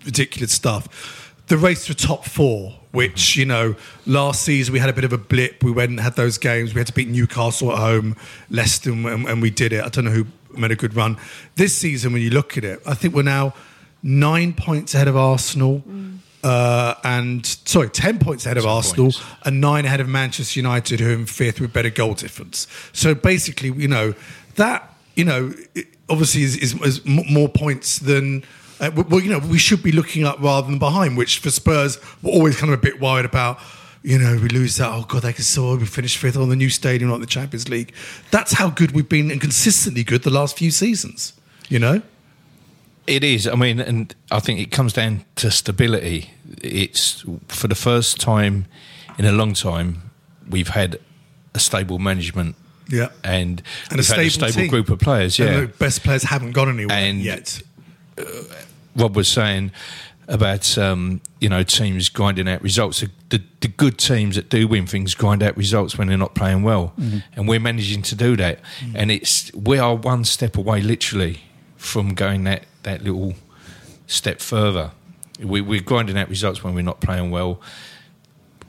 ridiculous 0.05 0.51
stuff. 0.51 1.33
The 1.47 1.57
race 1.57 1.87
for 1.87 1.93
top 1.93 2.25
four, 2.25 2.79
which 2.91 3.35
you 3.35 3.45
know, 3.45 3.75
last 4.05 4.43
season 4.43 4.73
we 4.73 4.79
had 4.79 4.89
a 4.89 4.93
bit 4.93 5.03
of 5.03 5.11
a 5.13 5.17
blip. 5.17 5.63
We 5.63 5.71
went 5.71 5.89
and 5.89 5.99
had 5.99 6.15
those 6.15 6.37
games. 6.37 6.73
We 6.73 6.79
had 6.79 6.87
to 6.87 6.93
beat 6.93 7.09
Newcastle 7.09 7.71
at 7.71 7.79
home, 7.79 8.15
Leicester, 8.49 8.91
and, 8.91 9.27
and 9.27 9.41
we 9.41 9.49
did 9.49 9.73
it. 9.73 9.83
I 9.83 9.89
don't 9.89 10.05
know 10.05 10.11
who 10.11 10.27
made 10.57 10.71
a 10.71 10.75
good 10.75 10.95
run 10.95 11.17
this 11.55 11.75
season. 11.75 12.13
When 12.13 12.21
you 12.21 12.29
look 12.29 12.57
at 12.57 12.63
it, 12.63 12.81
I 12.85 12.93
think 12.93 13.13
we're 13.13 13.23
now 13.23 13.53
nine 14.01 14.53
points 14.53 14.93
ahead 14.95 15.07
of 15.07 15.17
Arsenal. 15.17 15.83
Mm. 15.87 16.19
Uh, 16.43 16.95
and 17.03 17.45
sorry, 17.45 17.89
ten 17.89 18.17
points 18.19 18.45
ahead 18.45 18.57
of 18.57 18.65
Arsenal 18.65 19.05
points. 19.05 19.21
and 19.45 19.61
nine 19.61 19.85
ahead 19.85 19.99
of 19.99 20.09
Manchester 20.09 20.59
United, 20.59 20.99
who 20.99 21.09
are 21.09 21.13
in 21.13 21.25
fifth 21.25 21.61
with 21.61 21.71
better 21.71 21.89
goal 21.89 22.13
difference. 22.13 22.67
So 22.93 23.13
basically, 23.13 23.71
you 23.71 23.87
know 23.87 24.13
that 24.55 24.93
you 25.15 25.25
know 25.25 25.53
obviously 26.09 26.43
is, 26.43 26.57
is, 26.57 26.81
is 26.81 27.05
more 27.05 27.49
points 27.49 27.99
than. 27.99 28.43
Uh, 28.79 28.89
well, 29.09 29.19
you 29.19 29.29
know, 29.29 29.37
we 29.37 29.59
should 29.59 29.83
be 29.83 29.91
looking 29.91 30.23
up 30.23 30.39
rather 30.41 30.67
than 30.67 30.79
behind, 30.79 31.15
which 31.15 31.37
for 31.37 31.51
Spurs, 31.51 31.99
we're 32.23 32.31
always 32.31 32.57
kind 32.57 32.73
of 32.73 32.79
a 32.79 32.81
bit 32.81 32.99
worried 32.99 33.25
about. 33.25 33.59
You 34.01 34.17
know, 34.17 34.33
we 34.41 34.49
lose 34.49 34.77
that. 34.77 34.91
Oh 34.91 35.05
God, 35.07 35.21
they 35.21 35.33
can 35.33 35.43
still 35.43 35.77
we 35.77 35.85
finished 35.85 36.17
fifth 36.17 36.35
on 36.35 36.49
the 36.49 36.55
new 36.55 36.69
stadium, 36.69 37.11
not 37.11 37.19
the 37.19 37.27
Champions 37.27 37.69
League. 37.69 37.93
That's 38.31 38.53
how 38.53 38.71
good 38.71 38.93
we've 38.93 39.07
been 39.07 39.29
and 39.29 39.39
consistently 39.39 40.03
good 40.03 40.23
the 40.23 40.31
last 40.31 40.57
few 40.57 40.71
seasons. 40.71 41.33
You 41.69 41.77
know, 41.77 42.01
It 43.07 43.23
is. 43.23 43.47
I 43.47 43.55
mean, 43.55 43.79
and 43.79 44.13
I 44.31 44.39
think 44.39 44.59
it 44.59 44.71
comes 44.71 44.93
down 44.93 45.25
to 45.37 45.51
stability. 45.51 46.31
It's 46.61 47.25
for 47.47 47.67
the 47.67 47.75
first 47.75 48.19
time 48.19 48.65
in 49.17 49.25
a 49.25 49.31
long 49.31 49.53
time 49.53 50.11
we've 50.49 50.69
had 50.69 50.99
a 51.53 51.59
stable 51.59 51.99
management 51.99 52.55
yeah, 52.89 53.09
and, 53.23 53.61
and 53.89 53.99
a 53.99 54.03
stable, 54.03 54.21
had 54.21 54.27
a 54.27 54.31
stable 54.31 54.53
team. 54.53 54.67
group 54.69 54.89
of 54.89 54.99
players. 54.99 55.39
And 55.39 55.49
Yeah, 55.49 55.61
the 55.61 55.67
best 55.67 56.03
players 56.03 56.23
haven't 56.23 56.51
gone 56.51 56.69
anywhere 56.69 56.95
And- 56.95 57.21
yet. 57.21 57.61
Uh, 58.17 58.23
Rob 58.95 59.15
was 59.15 59.29
saying 59.29 59.71
about 60.27 60.77
um, 60.77 61.21
you 61.39 61.49
know 61.49 61.63
teams 61.63 62.09
grinding 62.09 62.47
out 62.47 62.61
results. 62.61 63.03
The, 63.29 63.41
the 63.61 63.67
good 63.67 63.97
teams 63.97 64.35
that 64.35 64.49
do 64.49 64.67
win 64.67 64.85
things 64.85 65.15
grind 65.15 65.43
out 65.43 65.55
results 65.55 65.97
when 65.97 66.07
they're 66.07 66.17
not 66.17 66.35
playing 66.35 66.63
well, 66.63 66.93
mm-hmm. 66.99 67.19
and 67.35 67.47
we're 67.47 67.59
managing 67.59 68.01
to 68.03 68.15
do 68.15 68.35
that. 68.37 68.59
Mm. 68.79 68.91
And 68.95 69.11
it's 69.11 69.53
we 69.53 69.77
are 69.77 69.95
one 69.95 70.25
step 70.25 70.57
away, 70.57 70.81
literally, 70.81 71.41
from 71.77 72.13
going 72.13 72.43
that 72.45 72.63
that 72.83 73.03
little 73.03 73.33
step 74.07 74.39
further. 74.41 74.91
We, 75.39 75.61
we're 75.61 75.81
grinding 75.81 76.17
out 76.17 76.29
results 76.29 76.63
when 76.63 76.75
we're 76.75 76.81
not 76.81 77.01
playing 77.01 77.31
well. 77.31 77.59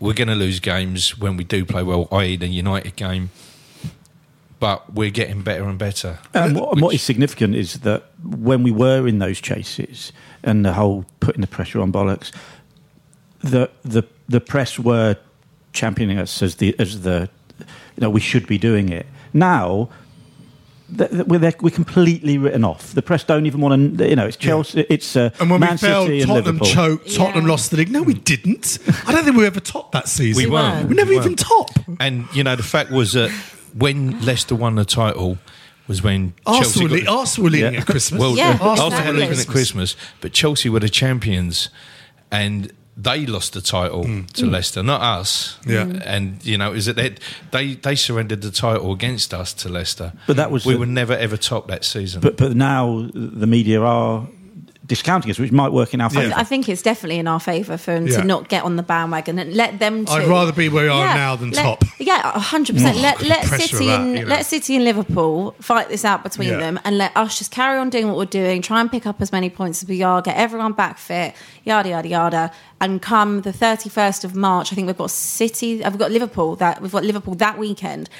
We're 0.00 0.14
going 0.14 0.28
to 0.28 0.34
lose 0.34 0.58
games 0.60 1.18
when 1.18 1.36
we 1.36 1.44
do 1.44 1.64
play 1.64 1.82
well, 1.82 2.08
i.e., 2.12 2.36
the 2.36 2.48
United 2.48 2.96
game. 2.96 3.30
But 4.58 4.94
we're 4.94 5.10
getting 5.10 5.42
better 5.42 5.64
and 5.64 5.78
better. 5.78 6.18
And 6.34 6.56
what, 6.56 6.80
Which- 6.80 6.94
is 6.94 7.02
significant 7.02 7.54
is 7.54 7.80
that 7.80 8.04
when 8.22 8.62
we 8.62 8.70
were 8.70 9.06
in 9.08 9.18
those 9.18 9.40
chases 9.40 10.12
and 10.42 10.64
the 10.64 10.72
whole 10.72 11.04
putting 11.20 11.40
the 11.40 11.46
pressure 11.48 11.80
on 11.80 11.92
bollocks, 11.92 12.32
the 13.40 13.70
the 13.82 14.04
the 14.28 14.40
press 14.40 14.78
were 14.78 15.16
championing 15.72 16.18
us 16.18 16.42
as 16.42 16.56
the 16.56 16.76
as 16.78 17.00
the 17.02 17.28
you 17.58 17.66
know 18.00 18.10
we 18.10 18.20
should 18.20 18.46
be 18.46 18.56
doing 18.56 18.88
it. 18.88 19.06
Now 19.32 19.88
we're 21.26 21.52
we're 21.60 21.70
completely 21.70 22.38
written 22.38 22.64
off. 22.64 22.92
The 22.94 23.02
press 23.02 23.24
don't 23.24 23.46
even 23.46 23.60
want 23.60 23.98
to. 23.98 24.08
You 24.08 24.16
know, 24.16 24.26
it's 24.26 24.36
Chelsea, 24.36 24.84
it's 24.90 25.16
uh, 25.16 25.30
And 25.40 25.50
when 25.50 25.60
Man 25.60 25.72
we 25.72 25.76
failed, 25.78 26.06
City 26.08 26.20
and 26.22 26.28
Tottenham 26.28 26.58
Liverpool. 26.58 26.74
choked, 26.98 27.14
Tottenham 27.14 27.44
Yeah. 27.44 27.50
lost 27.50 27.70
the 27.70 27.76
league. 27.78 27.90
No, 27.90 28.02
we 28.02 28.14
didn't. 28.14 28.78
I 29.06 29.12
don't 29.12 29.24
think 29.24 29.36
we 29.36 29.46
ever 29.46 29.60
topped 29.60 29.92
that 29.92 30.08
season. 30.08 30.42
We 30.42 30.48
weren't. 30.50 30.88
We 30.88 30.94
never 30.94 31.10
We 31.10 31.16
even 31.16 31.28
weren't. 31.30 31.38
top. 31.38 31.70
And 32.00 32.26
you 32.34 32.44
know, 32.44 32.56
the 32.56 32.62
fact 32.62 32.90
was 32.90 33.12
that 33.14 33.30
when 33.74 34.20
Leicester 34.24 34.54
won 34.54 34.74
the 34.74 34.84
title 34.84 35.38
was 35.88 36.02
when 36.02 36.34
Arsenal, 36.46 36.62
Chelsea 36.62 36.86
were 36.86 37.04
got 37.06 37.18
Arsenal 37.18 37.44
were 37.44 37.50
leading 37.50 37.74
Yeah. 37.74 37.80
at 37.80 37.86
Christmas. 37.86 38.20
well, 38.20 38.36
Yeah, 38.36 38.50
Arsenal 38.60 38.90
were 38.90 38.96
exactly. 38.96 39.20
leaving 39.20 39.38
at 39.40 39.46
Christmas, 39.48 39.96
but 40.20 40.32
Chelsea 40.32 40.68
were 40.68 40.80
the 40.80 40.88
champions, 40.88 41.70
and 42.30 42.72
they 42.96 43.24
lost 43.26 43.54
the 43.54 43.60
title 43.60 44.04
hmm. 44.04 44.22
to 44.34 44.44
hmm. 44.44 44.52
Leicester, 44.52 44.82
not 44.82 45.00
us. 45.00 45.58
Yeah. 45.66 45.86
and 46.04 46.44
you 46.44 46.58
know, 46.58 46.72
is 46.72 46.88
it 46.88 46.96
they, 46.96 47.14
they 47.50 47.74
they 47.74 47.94
surrendered 47.94 48.42
the 48.42 48.50
title 48.50 48.92
against 48.92 49.32
us 49.32 49.52
to 49.54 49.68
Leicester? 49.68 50.12
But 50.26 50.36
that 50.36 50.50
was 50.50 50.66
we 50.66 50.74
the- 50.74 50.80
would 50.80 50.88
never 50.88 51.14
ever 51.14 51.36
top 51.36 51.68
that 51.68 51.84
season. 51.84 52.20
But 52.20 52.36
but 52.36 52.54
now 52.54 53.08
the 53.14 53.46
media 53.46 53.80
are 53.80 54.28
discounting 54.92 55.30
us, 55.30 55.38
which 55.38 55.52
might 55.52 55.72
work 55.72 55.94
in 55.94 56.00
our 56.02 56.10
favour. 56.10 56.34
I 56.36 56.44
think 56.44 56.68
it's 56.68 56.82
definitely 56.82 57.18
in 57.18 57.26
our 57.26 57.40
favour 57.40 57.76
for 57.78 57.92
them 57.94 58.06
Yeah. 58.06 58.18
to 58.20 58.24
not 58.24 58.48
get 58.48 58.62
on 58.64 58.76
the 58.76 58.82
bandwagon 58.82 59.38
and 59.38 59.54
let 59.54 59.78
them. 59.78 60.04
To, 60.04 60.12
I'd 60.12 60.28
rather 60.28 60.52
be 60.52 60.68
where 60.68 60.84
we 60.84 60.90
are 60.90 61.14
now 61.14 61.34
than 61.36 61.50
let- 61.52 61.62
top. 61.62 61.84
Yeah, 61.98 62.20
hundred 62.38 62.74
percent. 62.76 62.98
Let 62.98 63.22
let 63.22 63.44
City 63.46 63.62
of 63.76 63.86
that, 63.86 64.00
and 64.00 64.18
you 64.18 64.22
know. 64.24 64.28
let 64.34 64.44
City 64.44 64.76
and 64.76 64.84
Liverpool 64.84 65.54
fight 65.60 65.88
this 65.88 66.04
out 66.04 66.22
between 66.22 66.50
Yeah. 66.50 66.58
them, 66.64 66.78
and 66.84 66.98
let 66.98 67.16
us 67.16 67.38
just 67.38 67.50
carry 67.50 67.78
on 67.78 67.88
doing 67.90 68.06
what 68.08 68.16
we're 68.16 68.26
doing. 68.42 68.60
Try 68.60 68.80
and 68.82 68.90
pick 68.90 69.06
up 69.06 69.22
as 69.22 69.32
many 69.32 69.48
points 69.48 69.82
as 69.82 69.88
we 69.88 70.02
are. 70.02 70.20
Get 70.20 70.36
everyone 70.36 70.72
back 70.72 70.98
fit. 70.98 71.34
Yada 71.64 71.88
yada 71.88 72.08
yada. 72.08 72.50
And 72.80 73.00
come 73.00 73.40
the 73.42 73.52
thirty 73.52 73.88
first 73.88 74.24
of 74.24 74.34
March, 74.34 74.72
I 74.72 74.74
think 74.74 74.86
we've 74.88 74.98
got 74.98 75.10
City. 75.10 75.82
uh, 75.82 75.88
We've 75.90 75.98
got 75.98 76.10
Liverpool. 76.10 76.56
That 76.56 76.82
we've 76.82 76.92
got 76.92 77.04
Liverpool 77.04 77.34
that 77.36 77.56
weekend. 77.58 78.10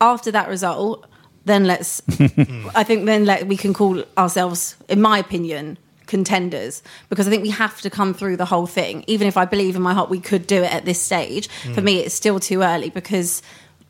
After 0.00 0.30
that 0.32 0.48
result, 0.48 1.04
then 1.44 1.64
let's. 1.64 2.00
I 2.74 2.84
think 2.84 3.04
then 3.06 3.24
let 3.24 3.46
we 3.48 3.56
can 3.56 3.74
call 3.74 4.02
ourselves, 4.16 4.76
in 4.88 5.00
my 5.00 5.18
opinion, 5.18 5.78
contenders 6.12 6.82
because 7.08 7.26
I 7.26 7.30
think 7.30 7.42
we 7.42 7.48
have 7.48 7.80
to 7.80 7.88
come 7.88 8.12
through 8.12 8.36
the 8.36 8.44
whole 8.44 8.66
thing. 8.66 9.02
Even 9.06 9.26
if 9.26 9.38
I 9.38 9.46
believe 9.46 9.74
in 9.74 9.82
my 9.82 9.94
heart 9.94 10.10
we 10.10 10.20
could 10.20 10.46
do 10.46 10.62
it 10.62 10.70
at 10.70 10.84
this 10.84 11.00
stage, 11.00 11.48
for 11.48 11.80
mm. 11.80 11.84
me 11.84 12.00
it's 12.00 12.14
still 12.14 12.38
too 12.38 12.60
early 12.60 12.90
because 12.90 13.42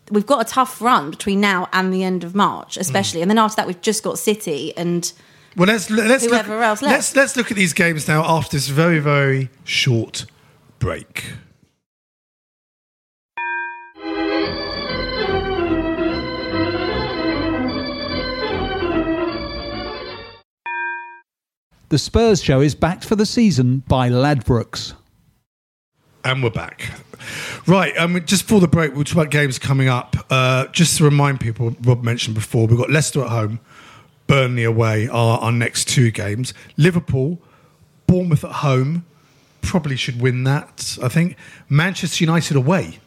we've 0.08 0.24
got 0.24 0.40
a 0.40 0.48
tough 0.48 0.80
run 0.80 1.10
between 1.10 1.40
now 1.40 1.68
and 1.72 1.92
the 1.92 2.04
end 2.04 2.22
of 2.22 2.32
March, 2.36 2.76
especially, 2.76 3.18
mm. 3.18 3.22
and 3.22 3.30
then 3.32 3.38
after 3.38 3.56
that 3.56 3.66
we've 3.66 3.82
just 3.82 4.04
got 4.04 4.20
City 4.20 4.72
and 4.76 5.12
Well, 5.56 5.66
let's 5.66 5.90
let's 5.90 6.24
look, 6.24 6.46
Whoever 6.46 6.62
else 6.62 6.80
let's 6.80 7.16
let's 7.16 7.36
look 7.36 7.50
at 7.50 7.56
these 7.56 7.72
games 7.72 8.06
now 8.06 8.22
after 8.24 8.56
this 8.56 8.68
very 8.68 9.00
very 9.00 9.50
short 9.64 10.24
break. 10.78 11.24
The 21.92 21.98
Spurs 21.98 22.42
show 22.42 22.62
is 22.62 22.74
backed 22.74 23.04
for 23.04 23.16
the 23.16 23.26
season 23.26 23.80
by 23.86 24.08
Ladbrokes. 24.08 24.94
And 26.24 26.42
we're 26.42 26.48
back. 26.48 26.90
Right, 27.66 27.94
um, 27.98 28.18
just 28.24 28.44
before 28.44 28.60
the 28.60 28.66
break, 28.66 28.94
we'll 28.94 29.04
talk 29.04 29.12
about 29.12 29.30
games 29.30 29.58
coming 29.58 29.88
up. 29.88 30.16
Uh, 30.30 30.68
just 30.68 30.96
to 30.96 31.04
remind 31.04 31.40
people, 31.40 31.76
Rob 31.82 32.02
mentioned 32.02 32.34
before, 32.34 32.66
we've 32.66 32.78
got 32.78 32.88
Leicester 32.88 33.20
at 33.20 33.28
home, 33.28 33.60
Burnley 34.26 34.64
away 34.64 35.06
are 35.06 35.38
our 35.40 35.52
next 35.52 35.86
two 35.86 36.10
games. 36.10 36.54
Liverpool, 36.78 37.38
Bournemouth 38.06 38.42
at 38.42 38.52
home, 38.52 39.04
probably 39.60 39.96
should 39.96 40.18
win 40.18 40.44
that, 40.44 40.96
I 41.02 41.08
think. 41.08 41.36
Manchester 41.68 42.24
United 42.24 42.56
away, 42.56 43.00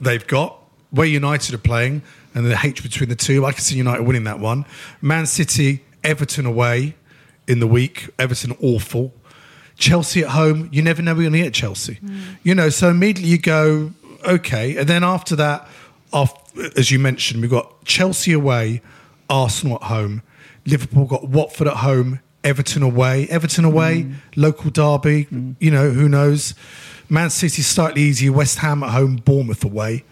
they've 0.00 0.24
got. 0.24 0.56
Where 0.92 1.08
United 1.08 1.52
are 1.52 1.58
playing 1.58 2.02
and 2.32 2.46
the 2.46 2.56
hatred 2.56 2.84
between 2.84 3.08
the 3.08 3.16
two, 3.16 3.44
I 3.44 3.50
can 3.50 3.62
see 3.62 3.76
United 3.76 4.04
winning 4.04 4.22
that 4.22 4.38
one. 4.38 4.66
Man 5.02 5.26
City, 5.26 5.82
Everton 6.04 6.46
away 6.46 6.94
in 7.46 7.60
the 7.60 7.66
week. 7.66 8.10
Everton 8.18 8.56
awful. 8.60 9.12
Chelsea 9.76 10.22
at 10.22 10.30
home, 10.30 10.68
you 10.72 10.82
never 10.82 11.02
know 11.02 11.14
we're 11.14 11.22
going 11.22 11.32
to 11.32 11.38
get 11.40 11.54
Chelsea. 11.54 11.96
Mm. 11.96 12.20
You 12.42 12.54
know, 12.54 12.68
so 12.68 12.90
immediately 12.90 13.30
you 13.30 13.38
go, 13.38 13.92
okay. 14.24 14.76
And 14.76 14.88
then 14.88 15.02
after 15.02 15.34
that, 15.36 15.68
after, 16.12 16.40
as 16.76 16.90
you 16.90 16.98
mentioned, 16.98 17.40
we've 17.40 17.50
got 17.50 17.84
Chelsea 17.84 18.32
away, 18.32 18.82
Arsenal 19.28 19.76
at 19.76 19.88
home. 19.88 20.22
Liverpool 20.64 21.06
got 21.06 21.28
Watford 21.28 21.66
at 21.66 21.78
home, 21.78 22.20
Everton 22.44 22.82
away. 22.82 23.26
Everton 23.28 23.64
away, 23.64 24.04
mm. 24.04 24.14
local 24.36 24.70
derby, 24.70 25.24
mm. 25.26 25.56
you 25.58 25.70
know, 25.70 25.90
who 25.90 26.08
knows. 26.08 26.54
Man 27.08 27.30
City 27.30 27.62
slightly 27.62 28.02
easier, 28.02 28.32
West 28.32 28.58
Ham 28.58 28.82
at 28.82 28.90
home, 28.90 29.16
Bournemouth 29.16 29.64
away. 29.64 30.04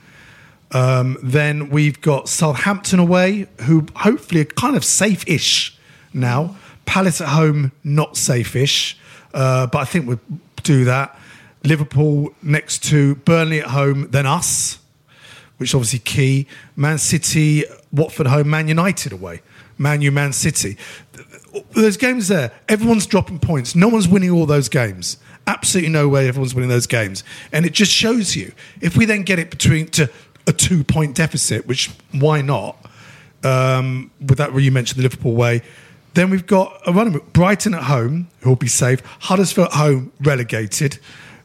Um, 0.72 1.18
then 1.22 1.68
we've 1.70 2.00
got 2.00 2.28
Southampton 2.28 2.98
away, 2.98 3.46
who 3.62 3.86
hopefully 3.96 4.40
are 4.40 4.46
kind 4.46 4.76
of 4.76 4.84
safe-ish 4.84 5.78
now. 6.12 6.56
Palace 6.86 7.20
at 7.20 7.28
home, 7.28 7.72
not 7.84 8.16
safe-ish, 8.16 8.98
uh, 9.34 9.66
but 9.66 9.78
I 9.78 9.84
think 9.84 10.06
we'll 10.06 10.20
do 10.62 10.84
that. 10.84 11.18
Liverpool 11.64 12.34
next 12.42 12.82
to 12.84 13.14
Burnley 13.16 13.60
at 13.60 13.68
home, 13.68 14.10
then 14.10 14.26
us, 14.26 14.78
which 15.58 15.70
is 15.70 15.74
obviously 15.74 16.00
key. 16.00 16.46
Man 16.74 16.98
City, 16.98 17.64
Watford 17.92 18.26
home, 18.26 18.50
Man 18.50 18.68
United 18.68 19.12
away. 19.12 19.42
Man 19.78 20.00
U, 20.02 20.10
Man 20.10 20.32
City. 20.32 20.76
There's 21.72 21.96
games 21.96 22.28
there. 22.28 22.52
Everyone's 22.68 23.06
dropping 23.06 23.38
points. 23.38 23.74
No 23.74 23.88
one's 23.88 24.08
winning 24.08 24.30
all 24.30 24.46
those 24.46 24.68
games. 24.68 25.18
Absolutely 25.46 25.90
no 25.90 26.08
way 26.08 26.28
everyone's 26.28 26.54
winning 26.54 26.70
those 26.70 26.86
games. 26.86 27.24
And 27.52 27.66
it 27.66 27.72
just 27.72 27.90
shows 27.90 28.36
you 28.36 28.52
if 28.80 28.96
we 28.96 29.04
then 29.04 29.22
get 29.22 29.38
it 29.38 29.50
between 29.50 29.86
to 29.88 30.10
a 30.46 30.52
two 30.52 30.84
point 30.84 31.14
deficit, 31.14 31.66
which 31.66 31.90
why 32.12 32.42
not? 32.42 32.76
Um, 33.44 34.12
with 34.20 34.38
that, 34.38 34.52
where 34.52 34.62
you 34.62 34.70
mentioned 34.70 34.98
the 34.98 35.02
Liverpool 35.02 35.34
way, 35.34 35.62
then 36.14 36.30
we've 36.30 36.46
got 36.46 36.80
a 36.86 36.92
running 36.92 37.20
Brighton 37.32 37.74
at 37.74 37.84
home, 37.84 38.28
who 38.40 38.50
will 38.50 38.56
be 38.56 38.68
safe. 38.68 39.00
Huddersfield 39.20 39.68
at 39.68 39.74
home, 39.74 40.12
relegated. 40.20 40.98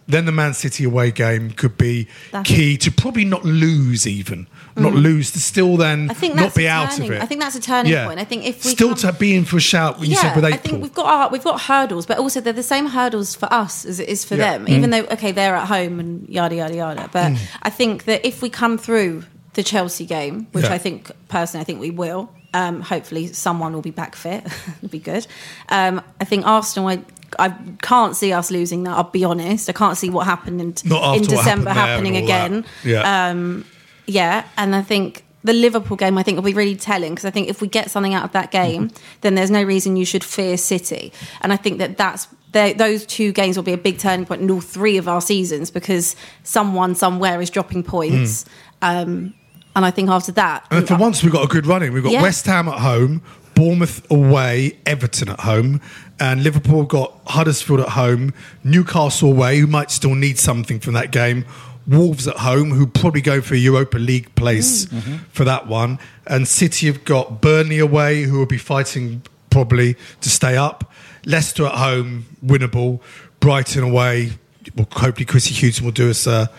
Then 0.09 0.25
the 0.25 0.31
Man 0.31 0.53
City 0.53 0.85
away 0.85 1.11
game 1.11 1.51
could 1.51 1.77
be 1.77 2.07
That's- 2.31 2.47
key 2.47 2.77
to 2.77 2.91
probably 2.91 3.25
not 3.25 3.43
lose, 3.43 4.07
even 4.07 4.47
not 4.77 4.93
lose 4.93 5.31
to 5.31 5.39
still 5.41 5.75
then 5.75 6.07
I 6.09 6.13
think 6.13 6.35
not 6.35 6.53
be 6.55 6.67
out 6.67 6.91
turning, 6.91 7.09
of 7.09 7.17
it. 7.17 7.21
I 7.23 7.25
think 7.25 7.41
that's 7.41 7.55
a 7.55 7.59
turning 7.59 7.93
point. 8.05 8.19
I 8.19 8.23
think 8.23 8.45
if 8.45 8.63
we 8.63 8.71
still 8.71 8.89
come- 8.89 8.97
to 8.99 9.13
be 9.13 9.35
in 9.35 9.43
for 9.43 9.57
a 9.57 9.59
shout, 9.59 9.99
when 9.99 10.09
you 10.09 10.15
said 10.15 10.33
with 10.35 10.45
I 10.45 10.51
think 10.53 10.81
we've 10.83 10.93
got 10.93 11.07
our, 11.07 11.29
we've 11.29 11.43
got 11.43 11.59
hurdles, 11.61 12.05
but 12.05 12.19
also 12.19 12.39
they're 12.39 12.53
the 12.53 12.63
same 12.63 12.85
hurdles 12.85 13.35
for 13.35 13.51
us 13.51 13.83
as 13.85 13.99
it 13.99 14.07
is 14.07 14.23
for 14.23 14.35
Yeah. 14.35 14.51
them. 14.59 14.69
Even 14.69 14.91
though 14.91 15.05
okay, 15.11 15.31
they're 15.33 15.55
at 15.55 15.67
home 15.67 15.99
and 15.99 16.29
yada 16.29 16.55
yada 16.55 16.75
yada. 16.75 17.09
But 17.11 17.33
Mm. 17.33 17.37
I 17.63 17.69
think 17.69 18.05
that 18.05 18.25
if 18.25 18.41
we 18.41 18.49
come 18.49 18.77
through 18.77 19.23
the 19.55 19.63
Chelsea 19.63 20.05
game, 20.05 20.47
which 20.53 20.65
Yeah. 20.65 20.73
I 20.73 20.77
think 20.77 21.11
personally, 21.27 21.61
I 21.63 21.65
think 21.65 21.81
we 21.81 21.89
will. 21.89 22.29
Um, 22.57 22.81
hopefully, 22.81 23.27
someone 23.27 23.73
will 23.73 23.83
be 23.83 23.91
back 23.91 24.15
fit. 24.15 24.43
It'll 24.77 24.89
be 24.89 24.99
good. 24.99 25.27
Um, 25.69 26.01
I 26.19 26.25
think 26.25 26.45
Arsenal. 26.45 26.89
I, 26.89 27.03
I 27.37 27.53
can't 27.81 28.15
see 28.15 28.33
us 28.33 28.49
losing 28.49 28.83
that. 28.83 28.97
I'll 28.97 29.03
be 29.03 29.23
honest. 29.23 29.69
I 29.69 29.73
can't 29.73 29.97
see 29.97 30.09
what 30.09 30.25
happened 30.25 30.61
in, 30.61 30.67
in 30.69 31.21
December 31.23 31.71
happened 31.71 32.07
happening 32.07 32.15
all 32.15 32.27
that. 32.27 32.45
again. 32.45 32.65
Yeah. 32.83 33.29
Um, 33.29 33.65
yeah, 34.07 34.47
and 34.57 34.75
I 34.75 34.81
think 34.81 35.23
the 35.43 35.53
Liverpool 35.53 35.97
game 35.97 36.17
I 36.17 36.23
think 36.23 36.35
will 36.37 36.43
be 36.43 36.53
really 36.53 36.75
telling 36.75 37.13
because 37.13 37.25
I 37.25 37.29
think 37.29 37.49
if 37.49 37.61
we 37.61 37.67
get 37.67 37.91
something 37.91 38.13
out 38.13 38.23
of 38.23 38.31
that 38.31 38.51
game, 38.51 38.89
then 39.21 39.35
there's 39.35 39.51
no 39.51 39.61
reason 39.61 39.95
you 39.95 40.05
should 40.05 40.23
fear 40.23 40.57
City. 40.57 41.13
And 41.41 41.53
I 41.53 41.57
think 41.57 41.77
that 41.77 41.97
that's 41.97 42.27
those 42.53 43.05
two 43.05 43.31
games 43.33 43.55
will 43.55 43.63
be 43.63 43.73
a 43.73 43.77
big 43.77 43.99
turning 43.99 44.25
point 44.25 44.41
in 44.41 44.49
all 44.49 44.61
three 44.61 44.97
of 44.97 45.07
our 45.07 45.21
seasons 45.21 45.69
because 45.69 46.15
someone 46.43 46.95
somewhere 46.95 47.39
is 47.39 47.49
dropping 47.49 47.83
points. 47.83 48.45
Um, 48.81 49.35
and 49.77 49.85
I 49.85 49.91
think 49.91 50.09
after 50.09 50.31
that, 50.31 50.65
And 50.71 50.87
for 50.87 50.97
once, 50.97 51.21
we've 51.21 51.31
got 51.31 51.45
a 51.45 51.47
good 51.47 51.67
running. 51.67 51.93
We've 51.93 52.01
got 52.01 52.11
Yeah. 52.11 52.23
West 52.23 52.47
Ham 52.47 52.67
at 52.67 52.79
home, 52.79 53.21
Bournemouth 53.53 54.09
away, 54.09 54.75
Everton 54.87 55.29
at 55.29 55.41
home, 55.41 55.81
and 56.19 56.43
Liverpool 56.43 56.83
got 56.83 57.13
Huddersfield 57.27 57.81
at 57.81 57.89
home, 57.89 58.33
Newcastle 58.63 59.29
away, 59.29 59.59
who 59.59 59.67
might 59.67 59.91
still 59.91 60.15
need 60.15 60.39
something 60.39 60.79
from 60.79 60.95
that 60.95 61.11
game. 61.11 61.45
Wolves 61.85 62.27
at 62.27 62.37
home, 62.37 62.71
who 62.71 62.87
probably 62.87 63.21
go 63.21 63.39
for 63.39 63.53
a 63.53 63.57
Europa 63.57 63.99
League 63.99 64.33
place 64.33 64.85
mm. 64.85 64.97
mm-hmm. 64.97 65.15
for 65.29 65.45
that 65.45 65.67
one, 65.67 65.99
and 66.25 66.47
City 66.47 66.87
have 66.87 67.05
got 67.05 67.39
Burnley 67.39 67.77
away, 67.77 68.23
who 68.23 68.39
will 68.39 68.47
be 68.47 68.57
fighting 68.57 69.21
probably 69.51 69.95
to 70.21 70.29
stay 70.29 70.57
up. 70.57 70.91
Leicester 71.23 71.67
at 71.67 71.75
home, 71.75 72.25
winnable. 72.43 72.99
Brighton 73.39 73.83
away. 73.83 74.31
Well, 74.75 74.87
hopefully 74.91 75.25
Chris 75.25 75.47
Hughton 75.47 75.85
will 75.85 75.91
do 75.91 76.09
us 76.09 76.25
a 76.25 76.49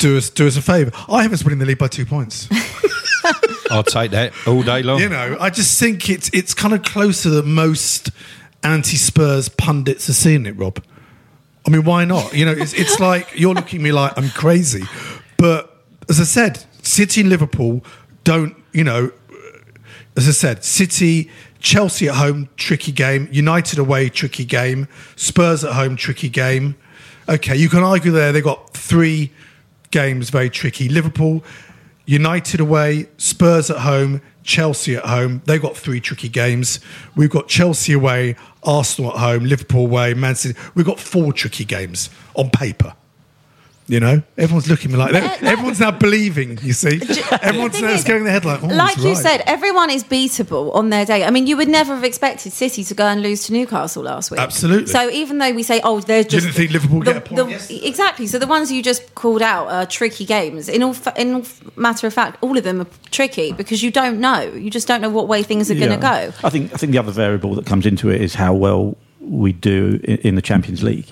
do 0.00 0.16
us 0.16 0.30
do 0.30 0.46
us 0.46 0.56
a 0.56 0.62
favour. 0.62 0.90
I 1.08 1.22
have 1.22 1.32
us 1.32 1.44
winning 1.44 1.58
the 1.58 1.66
lead 1.66 1.78
by 1.78 1.88
two 1.88 2.06
points. 2.06 2.48
I'll 3.70 3.82
take 3.82 4.12
that 4.12 4.32
all 4.46 4.62
day 4.62 4.82
long. 4.82 5.00
You 5.00 5.08
know, 5.08 5.36
I 5.40 5.50
just 5.50 5.78
think 5.78 6.08
it's 6.08 6.30
it's 6.32 6.54
kind 6.54 6.74
of 6.74 6.82
closer 6.82 7.30
than 7.30 7.52
most 7.52 8.10
anti-Spurs 8.62 9.48
pundits 9.50 10.08
are 10.08 10.14
seeing 10.14 10.46
it, 10.46 10.56
Rob. 10.56 10.82
I 11.66 11.70
mean, 11.70 11.84
why 11.84 12.04
not? 12.04 12.34
You 12.34 12.44
know, 12.46 12.52
it's 12.52 12.72
it's 12.72 12.98
like 13.00 13.38
you're 13.38 13.54
looking 13.54 13.80
at 13.80 13.84
me 13.84 13.92
like 13.92 14.16
I'm 14.16 14.30
crazy, 14.30 14.84
but 15.36 15.84
as 16.08 16.20
I 16.20 16.24
said, 16.24 16.64
City 16.82 17.20
and 17.20 17.30
Liverpool 17.30 17.84
don't. 18.24 18.56
You 18.72 18.84
know, 18.84 19.12
as 20.16 20.28
I 20.28 20.32
said, 20.32 20.64
City, 20.64 21.30
Chelsea 21.60 22.08
at 22.08 22.16
home, 22.16 22.48
tricky 22.56 22.92
game. 22.92 23.28
United 23.30 23.78
away, 23.78 24.08
tricky 24.08 24.44
game. 24.44 24.88
Spurs 25.16 25.64
at 25.64 25.74
home, 25.74 25.96
tricky 25.96 26.28
game. 26.28 26.76
Okay, 27.28 27.56
you 27.56 27.68
can 27.68 27.82
argue 27.82 28.10
there 28.10 28.32
they've 28.32 28.42
got 28.42 28.72
three 28.72 29.30
games 29.90 30.30
very 30.30 30.48
tricky. 30.48 30.88
Liverpool, 30.88 31.44
United 32.06 32.60
away, 32.60 33.06
Spurs 33.18 33.70
at 33.70 33.78
home, 33.78 34.22
Chelsea 34.42 34.96
at 34.96 35.04
home. 35.04 35.42
They've 35.44 35.60
got 35.60 35.76
three 35.76 36.00
tricky 36.00 36.30
games. 36.30 36.80
We've 37.16 37.28
got 37.28 37.48
Chelsea 37.48 37.92
away, 37.92 38.36
Arsenal 38.62 39.12
at 39.12 39.18
home, 39.18 39.44
Liverpool 39.44 39.82
away, 39.82 40.14
Man 40.14 40.34
City. 40.36 40.58
We've 40.74 40.86
got 40.86 40.98
four 40.98 41.34
tricky 41.34 41.66
games 41.66 42.08
on 42.34 42.48
paper. 42.48 42.94
You 43.90 44.00
know, 44.00 44.22
everyone's 44.36 44.68
looking 44.68 44.90
at 44.90 44.98
me 44.98 44.98
like 44.98 45.12
that. 45.12 45.42
Uh, 45.42 45.46
everyone's 45.46 45.80
now 45.80 45.90
believing. 45.90 46.58
You 46.62 46.74
see, 46.74 47.00
everyone's 47.42 47.80
now 47.80 47.88
is, 47.88 48.04
going 48.04 48.20
in 48.20 48.26
head 48.26 48.44
like, 48.44 48.62
oh, 48.62 48.66
like 48.66 48.98
you 48.98 49.14
right. 49.14 49.16
said, 49.16 49.42
everyone 49.46 49.88
is 49.88 50.04
beatable 50.04 50.74
on 50.74 50.90
their 50.90 51.06
day. 51.06 51.24
I 51.24 51.30
mean, 51.30 51.46
you 51.46 51.56
would 51.56 51.68
never 51.68 51.94
have 51.94 52.04
expected 52.04 52.52
City 52.52 52.84
to 52.84 52.94
go 52.94 53.06
and 53.06 53.22
lose 53.22 53.46
to 53.46 53.54
Newcastle 53.54 54.02
last 54.02 54.30
week. 54.30 54.40
Absolutely. 54.40 54.88
So 54.88 55.08
even 55.08 55.38
though 55.38 55.52
we 55.52 55.62
say, 55.62 55.80
oh, 55.82 56.00
they're 56.00 56.22
just 56.22 56.44
didn't 56.44 56.56
think 56.56 56.72
Liverpool 56.72 56.98
the- 56.98 57.04
get 57.06 57.16
a 57.16 57.20
point 57.22 57.36
the- 57.36 57.50
yesterday. 57.50 57.86
exactly. 57.86 58.26
So 58.26 58.38
the 58.38 58.46
ones 58.46 58.70
you 58.70 58.82
just 58.82 59.14
called 59.14 59.40
out 59.40 59.68
are 59.68 59.86
tricky 59.86 60.26
games. 60.26 60.68
In 60.68 60.82
all, 60.82 60.92
fa- 60.92 61.14
in 61.16 61.32
all 61.36 61.44
matter 61.74 62.06
of 62.06 62.12
fact, 62.12 62.42
all 62.42 62.58
of 62.58 62.64
them 62.64 62.82
are 62.82 62.86
tricky 63.10 63.52
because 63.52 63.82
you 63.82 63.90
don't 63.90 64.20
know. 64.20 64.42
You 64.52 64.68
just 64.70 64.86
don't 64.86 65.00
know 65.00 65.08
what 65.10 65.28
way 65.28 65.42
things 65.42 65.70
are 65.70 65.74
going 65.74 65.90
to 65.90 65.96
go. 65.96 66.32
I 66.44 66.50
think 66.50 66.74
I 66.74 66.76
think 66.76 66.92
the 66.92 66.98
other 66.98 67.12
variable 67.12 67.54
that 67.54 67.64
comes 67.64 67.86
into 67.86 68.10
it 68.10 68.20
is 68.20 68.34
how 68.34 68.52
well 68.52 68.98
we 69.20 69.52
do 69.52 70.00
in, 70.04 70.18
in 70.18 70.34
the 70.34 70.42
Champions 70.42 70.82
League, 70.82 71.06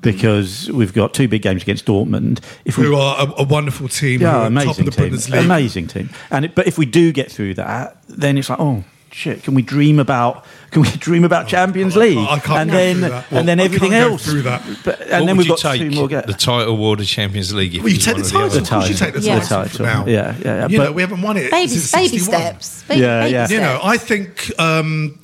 because 0.00 0.70
we've 0.70 0.92
got 0.92 1.14
two 1.14 1.28
big 1.28 1.42
games 1.42 1.62
against 1.62 1.86
Dortmund. 1.86 2.40
If 2.64 2.78
we 2.78 2.84
who 2.86 2.96
are 2.96 3.26
a, 3.26 3.42
a 3.42 3.44
wonderful 3.44 3.88
team, 3.88 4.20
yeah, 4.20 4.28
are 4.28 4.32
top 4.40 4.46
amazing 4.48 4.88
of 4.88 4.94
the 4.96 5.10
team, 5.18 5.38
amazing 5.44 5.86
team. 5.88 6.10
And 6.30 6.44
it, 6.46 6.54
but 6.54 6.66
if 6.66 6.78
we 6.78 6.86
do 6.86 7.12
get 7.12 7.30
through 7.30 7.54
that, 7.54 7.96
then 8.08 8.38
it's 8.38 8.48
like, 8.50 8.60
oh 8.60 8.84
shit, 9.12 9.42
can 9.42 9.54
we 9.54 9.62
dream 9.62 9.98
about? 9.98 10.44
Can 10.72 10.82
we 10.82 10.90
dream 10.98 11.24
about 11.24 11.46
oh, 11.46 11.48
Champions 11.48 11.96
League? 11.96 12.18
I 12.18 12.38
can't 12.38 12.58
and 12.62 12.70
go 12.70 12.76
then 12.76 12.96
through 12.96 13.08
that. 13.08 13.32
and 13.32 13.48
then 13.48 13.60
I 13.60 13.64
everything 13.64 13.90
can't 13.90 14.12
else. 14.12 14.24
through 14.26 14.42
that. 14.42 14.62
But, 14.84 14.98
What 14.98 15.08
and 15.10 15.28
then 15.28 15.36
would 15.36 15.38
we've 15.38 15.46
you 15.46 15.62
got 15.62 15.72
take 15.72 15.80
two 15.80 15.90
more 15.90 16.08
games. 16.08 16.26
the 16.26 16.32
title 16.34 16.82
or 16.84 16.96
the 16.96 17.04
Champions 17.04 17.54
League. 17.54 17.74
If 17.76 17.82
Well, 17.82 17.88
you 17.88 17.94
you 17.94 18.00
take 18.02 18.16
the 18.16 18.22
one 18.22 18.42
or 18.44 18.48
title. 18.50 18.50
other? 18.50 18.60
Of 18.60 18.68
course, 18.68 18.88
you 18.90 18.94
take 18.94 19.14
the 19.14 19.20
Yeah. 19.20 19.40
title. 19.40 19.62
The 19.62 19.68
title. 19.70 19.86
now. 19.86 20.06
Yeah, 20.06 20.12
yeah, 20.12 20.44
yeah. 20.44 20.68
You 20.68 20.78
But- 20.78 20.84
know, 20.84 20.92
we 20.92 21.02
haven't 21.02 21.22
won 21.22 21.36
it. 21.38 21.50
Baby, 21.50 21.72
baby 21.92 22.18
steps. 22.18 22.82
Baby, 22.88 23.00
Yeah, 23.00 23.20
baby 23.22 23.32
yeah. 23.32 23.46
steps. 23.46 23.52
You 23.52 23.60
know, 23.60 23.80
I 23.82 23.96
think 23.96 24.52
um, 24.60 25.18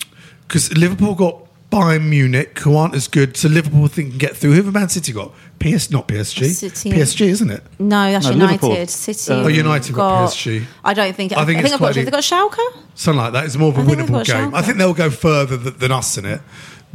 because 0.48 0.74
Liverpool 0.76 1.14
got 1.14 1.36
Bayern 1.72 2.08
Munich, 2.10 2.58
who 2.58 2.76
aren't 2.76 2.94
as 2.94 3.08
good, 3.08 3.34
so 3.36 3.48
Liverpool 3.48 3.88
think 3.88 4.10
can 4.10 4.18
get 4.18 4.36
through. 4.36 4.52
Who 4.52 4.62
have 4.62 4.74
Man 4.74 4.90
City 4.90 5.12
got? 5.12 5.32
PS, 5.58 5.90
not 5.90 6.06
PSG. 6.06 6.42
Oh, 6.42 6.48
City. 6.48 6.90
PSG, 6.90 7.20
isn't 7.28 7.50
it? 7.50 7.62
No, 7.78 8.12
that's 8.12 8.26
No, 8.26 8.32
United. 8.32 8.62
Liverpool. 8.66 8.86
City. 8.88 9.32
Oh, 9.32 9.46
United 9.48 9.94
got 9.94 10.28
PSG. 10.30 10.64
I 10.84 10.92
don't 10.92 11.16
think. 11.16 11.32
I 11.32 11.36
I 11.42 11.44
think 11.46 11.56
think, 11.56 11.64
it's 11.64 11.72
I've 11.74 11.80
got. 11.80 11.86
quite 11.86 11.96
Have 11.96 12.04
they 12.04 12.10
got 12.10 12.22
Schalke? 12.22 12.82
Something 12.94 13.18
like 13.22 13.32
that. 13.32 13.46
It's 13.46 13.56
more 13.56 13.70
of 13.70 13.78
a 13.78 13.80
I 13.80 13.84
think 13.86 13.96
they've 13.98 14.06
winnable 14.06 14.12
got 14.12 14.26
game. 14.26 14.50
Schalke. 14.50 14.54
I 14.54 14.62
think 14.62 14.76
they'll 14.78 14.92
go 14.94 15.08
further 15.10 15.56
th- 15.56 15.76
than 15.76 15.92
us 15.92 16.18
in 16.18 16.26
it. 16.26 16.40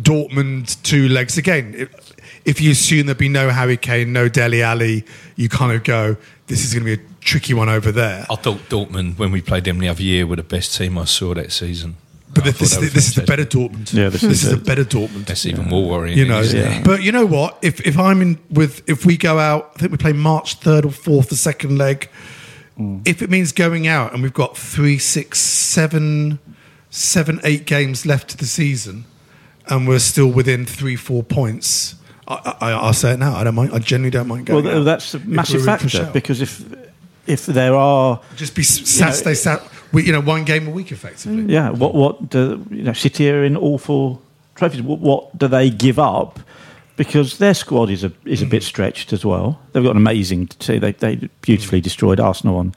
Dortmund, 0.02 0.82
two 0.84 1.10
legs. 1.10 1.38
Again, 1.40 1.74
if, 1.76 2.12
if 2.46 2.62
you 2.62 2.72
assume 2.72 3.08
there'd 3.08 3.18
be 3.18 3.30
no 3.30 3.50
Harry 3.50 3.78
Kane, 3.78 4.14
no 4.14 4.30
Dele 4.30 4.62
Alli, 4.62 5.06
you 5.36 5.50
kind 5.50 5.72
of 5.76 5.84
go, 5.84 6.18
this 6.46 6.64
is 6.64 6.74
going 6.74 6.86
to 6.86 6.98
be 6.98 7.02
a 7.02 7.06
tricky 7.20 7.54
one 7.56 7.68
over 7.70 7.92
there. 7.92 8.26
I 8.30 8.36
thought 8.36 8.60
Dortmund, 8.70 9.18
when 9.18 9.32
we 9.32 9.42
played 9.42 9.64
them 9.64 9.80
the 9.80 9.88
other 9.88 10.04
year, 10.04 10.28
were 10.28 10.36
the 10.36 10.44
best 10.44 10.78
team 10.78 10.98
I 11.00 11.06
saw 11.06 11.34
that 11.34 11.52
season. 11.52 11.96
But 12.38 12.48
I 12.48 12.52
this, 12.52 12.60
this, 12.60 12.72
is 12.72 12.78
were 12.78 12.86
the, 12.86 12.92
this 12.94 13.08
is 13.10 13.16
the 13.16 13.24
better 13.24 13.46
Dortmund. 13.46 13.94
Yeah, 13.94 14.10
this 14.10 14.22
this, 14.22 14.32
is 14.32 14.44
is 14.46 14.50
the 14.52 14.58
it. 14.58 14.66
better 14.66 14.84
Dortmund. 14.84 15.26
That's 15.26 15.46
even 15.46 15.66
more 15.66 15.88
worrying. 15.90 16.18
you 16.18 16.26
know. 16.26 16.42
Yeah. 16.42 16.82
But 16.84 17.04
you 17.04 17.12
know 17.12 17.26
what? 17.26 17.58
If 17.62 17.82
if 17.82 17.98
I'm 17.98 18.22
in 18.22 18.40
with 18.50 18.88
if 18.90 19.06
we 19.06 19.18
go 19.18 19.40
out, 19.40 19.72
I 19.76 19.80
think 19.80 19.92
we 19.92 19.98
play 19.98 20.14
March 20.14 20.56
third 20.56 20.86
or 20.86 20.92
fourth, 20.92 21.30
the 21.30 21.36
second 21.36 21.78
leg. 21.78 22.10
Mm. 22.78 23.08
If 23.08 23.22
it 23.22 23.30
means 23.30 23.52
going 23.52 23.88
out 23.88 24.14
and 24.14 24.22
we've 24.22 24.34
got 24.34 24.56
three, 24.56 25.00
six, 25.00 25.40
seven, 25.40 26.38
seven, 26.90 27.40
eight 27.44 27.66
games 27.66 28.06
left 28.06 28.30
to 28.30 28.38
the 28.38 28.46
season, 28.46 29.06
and 29.68 29.88
we're 29.88 30.00
still 30.00 30.28
within 30.28 30.66
three, 30.66 30.96
four 30.96 31.24
points, 31.24 31.96
I, 32.28 32.56
I, 32.62 32.72
I'll 32.72 32.94
say 32.94 33.14
it 33.14 33.20
now. 33.20 33.36
I 33.36 33.44
don't 33.44 33.56
mind. 33.56 33.72
I 33.74 33.80
genuinely 33.80 34.12
don't 34.12 34.28
mind 34.28 34.46
going. 34.46 34.64
th- 34.64 34.76
out 34.76 34.84
that's 34.84 35.14
a 35.14 35.20
massive 35.20 35.66
we're 35.66 35.72
in 35.74 35.78
for 35.80 35.90
factor 35.90 36.12
because 36.14 36.42
if 36.42 36.64
if 37.26 37.46
there 37.46 37.76
are 37.76 38.22
Just 38.36 38.56
be 38.56 38.62
s- 38.62 38.88
Saturday, 38.88 39.34
Sat, 39.34 39.62
we, 39.92 40.04
you 40.06 40.12
know, 40.12 40.22
one 40.22 40.44
game 40.46 40.68
a 40.68 40.72
week 40.72 40.92
effectively. 40.92 41.54
Yeah. 41.54 41.70
What 41.70 41.94
what 41.94 42.30
do 42.30 42.66
you 42.72 42.84
know? 42.84 42.94
City 42.94 43.30
are 43.30 43.44
in 43.44 43.56
all 43.56 43.78
four 43.78 44.20
trophies. 44.56 44.82
What, 44.82 45.00
what 45.00 45.38
do 45.38 45.48
they 45.48 45.70
give 45.70 46.00
up? 46.00 46.40
Because 46.96 47.38
their 47.38 47.54
squad 47.54 47.90
is 47.90 48.04
a 48.04 48.12
is 48.26 48.42
a 48.42 48.46
bit 48.46 48.64
stretched 48.64 49.14
as 49.14 49.24
well. 49.24 49.60
They've 49.72 49.84
got 49.84 49.92
an 49.92 49.98
amazing 49.98 50.48
team. 50.48 50.80
They 50.80 50.94
they 50.94 51.30
beautifully 51.42 51.80
destroyed 51.82 52.20
Arsenal 52.20 52.58
on 52.58 52.74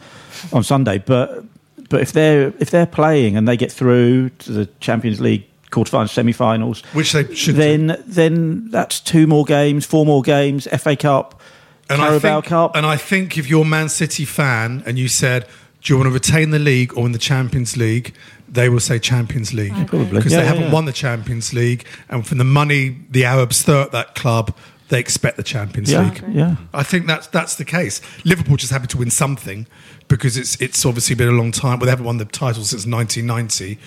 on 0.53 0.63
Sunday. 0.63 0.99
But 0.99 1.45
but 1.89 2.03
if 2.03 2.13
they're 2.13 2.53
if 2.61 2.71
they're 2.71 2.87
playing 2.87 3.37
and 3.37 3.49
they 3.49 3.57
get 3.57 3.73
through 3.73 4.29
to 4.31 4.53
the 4.53 4.67
Champions 4.81 5.21
League 5.21 5.47
quarterfinals, 5.71 6.11
semi-finals, 6.11 6.83
Which 6.93 7.13
they 7.13 7.33
should 7.35 7.55
do. 7.55 7.61
then 7.61 8.03
then 8.07 8.71
that's 8.71 9.01
two 9.01 9.27
more 9.27 9.45
games, 9.45 9.87
four 9.87 10.05
more 10.05 10.21
games, 10.21 10.67
FA 10.67 10.97
Cup, 10.97 11.41
And 11.89 12.03
I 12.03 12.09
Carabao 12.09 12.41
think, 12.41 12.45
Cup. 12.51 12.77
And 12.77 12.85
I 12.85 12.97
think 12.97 13.39
if 13.39 13.49
you're 13.49 13.63
a 13.63 13.69
Man 13.69 13.89
City 13.89 14.25
fan 14.25 14.83
and 14.85 14.99
you 14.99 15.09
said, 15.09 15.47
"Do 15.83 15.93
you 15.93 15.99
want 15.99 16.09
to 16.09 16.13
retain 16.15 16.51
the 16.51 16.59
league 16.59 16.97
or 16.97 17.03
win 17.05 17.13
the 17.13 17.19
Champions 17.19 17.77
League?" 17.77 18.15
They 18.53 18.69
will 18.69 18.81
say 18.81 18.99
Champions 18.99 19.55
League 19.55 19.73
Probably. 19.87 20.07
because 20.19 20.33
Yeah, 20.33 20.39
they 20.39 20.45
yeah, 20.45 20.49
haven't 20.49 20.65
yeah. 20.69 20.73
won 20.73 20.85
the 20.85 20.93
Champions 20.93 21.53
League, 21.55 21.85
and 22.09 22.27
from 22.27 22.39
the 22.39 22.45
money 22.45 22.97
the 23.09 23.25
Arabs 23.25 23.63
throw 23.63 23.83
at 23.83 23.93
that 23.93 24.17
club, 24.17 24.53
they 24.89 24.99
expect 24.99 25.37
the 25.37 25.45
Champions 25.45 25.93
Yeah, 25.93 26.03
League. 26.11 26.25
yeah. 26.33 26.57
I 26.75 26.83
think 26.83 27.07
that's 27.07 27.29
that's 27.29 27.55
the 27.55 27.65
case. 27.65 28.01
Liverpool 28.25 28.57
just 28.57 28.73
happy 28.73 28.89
to 28.89 28.99
win 28.99 29.11
something 29.11 29.67
because 30.09 30.37
it's 30.37 30.57
it's 30.61 30.85
obviously 30.85 31.15
been 31.15 31.29
a 31.29 31.33
long 31.33 31.53
time. 31.53 31.79
Well, 31.79 31.85
they 31.87 31.91
haven't 31.93 32.07
won 32.07 32.17
the 32.17 32.25
title 32.25 32.65
since 32.65 32.87
1990. 32.87 33.79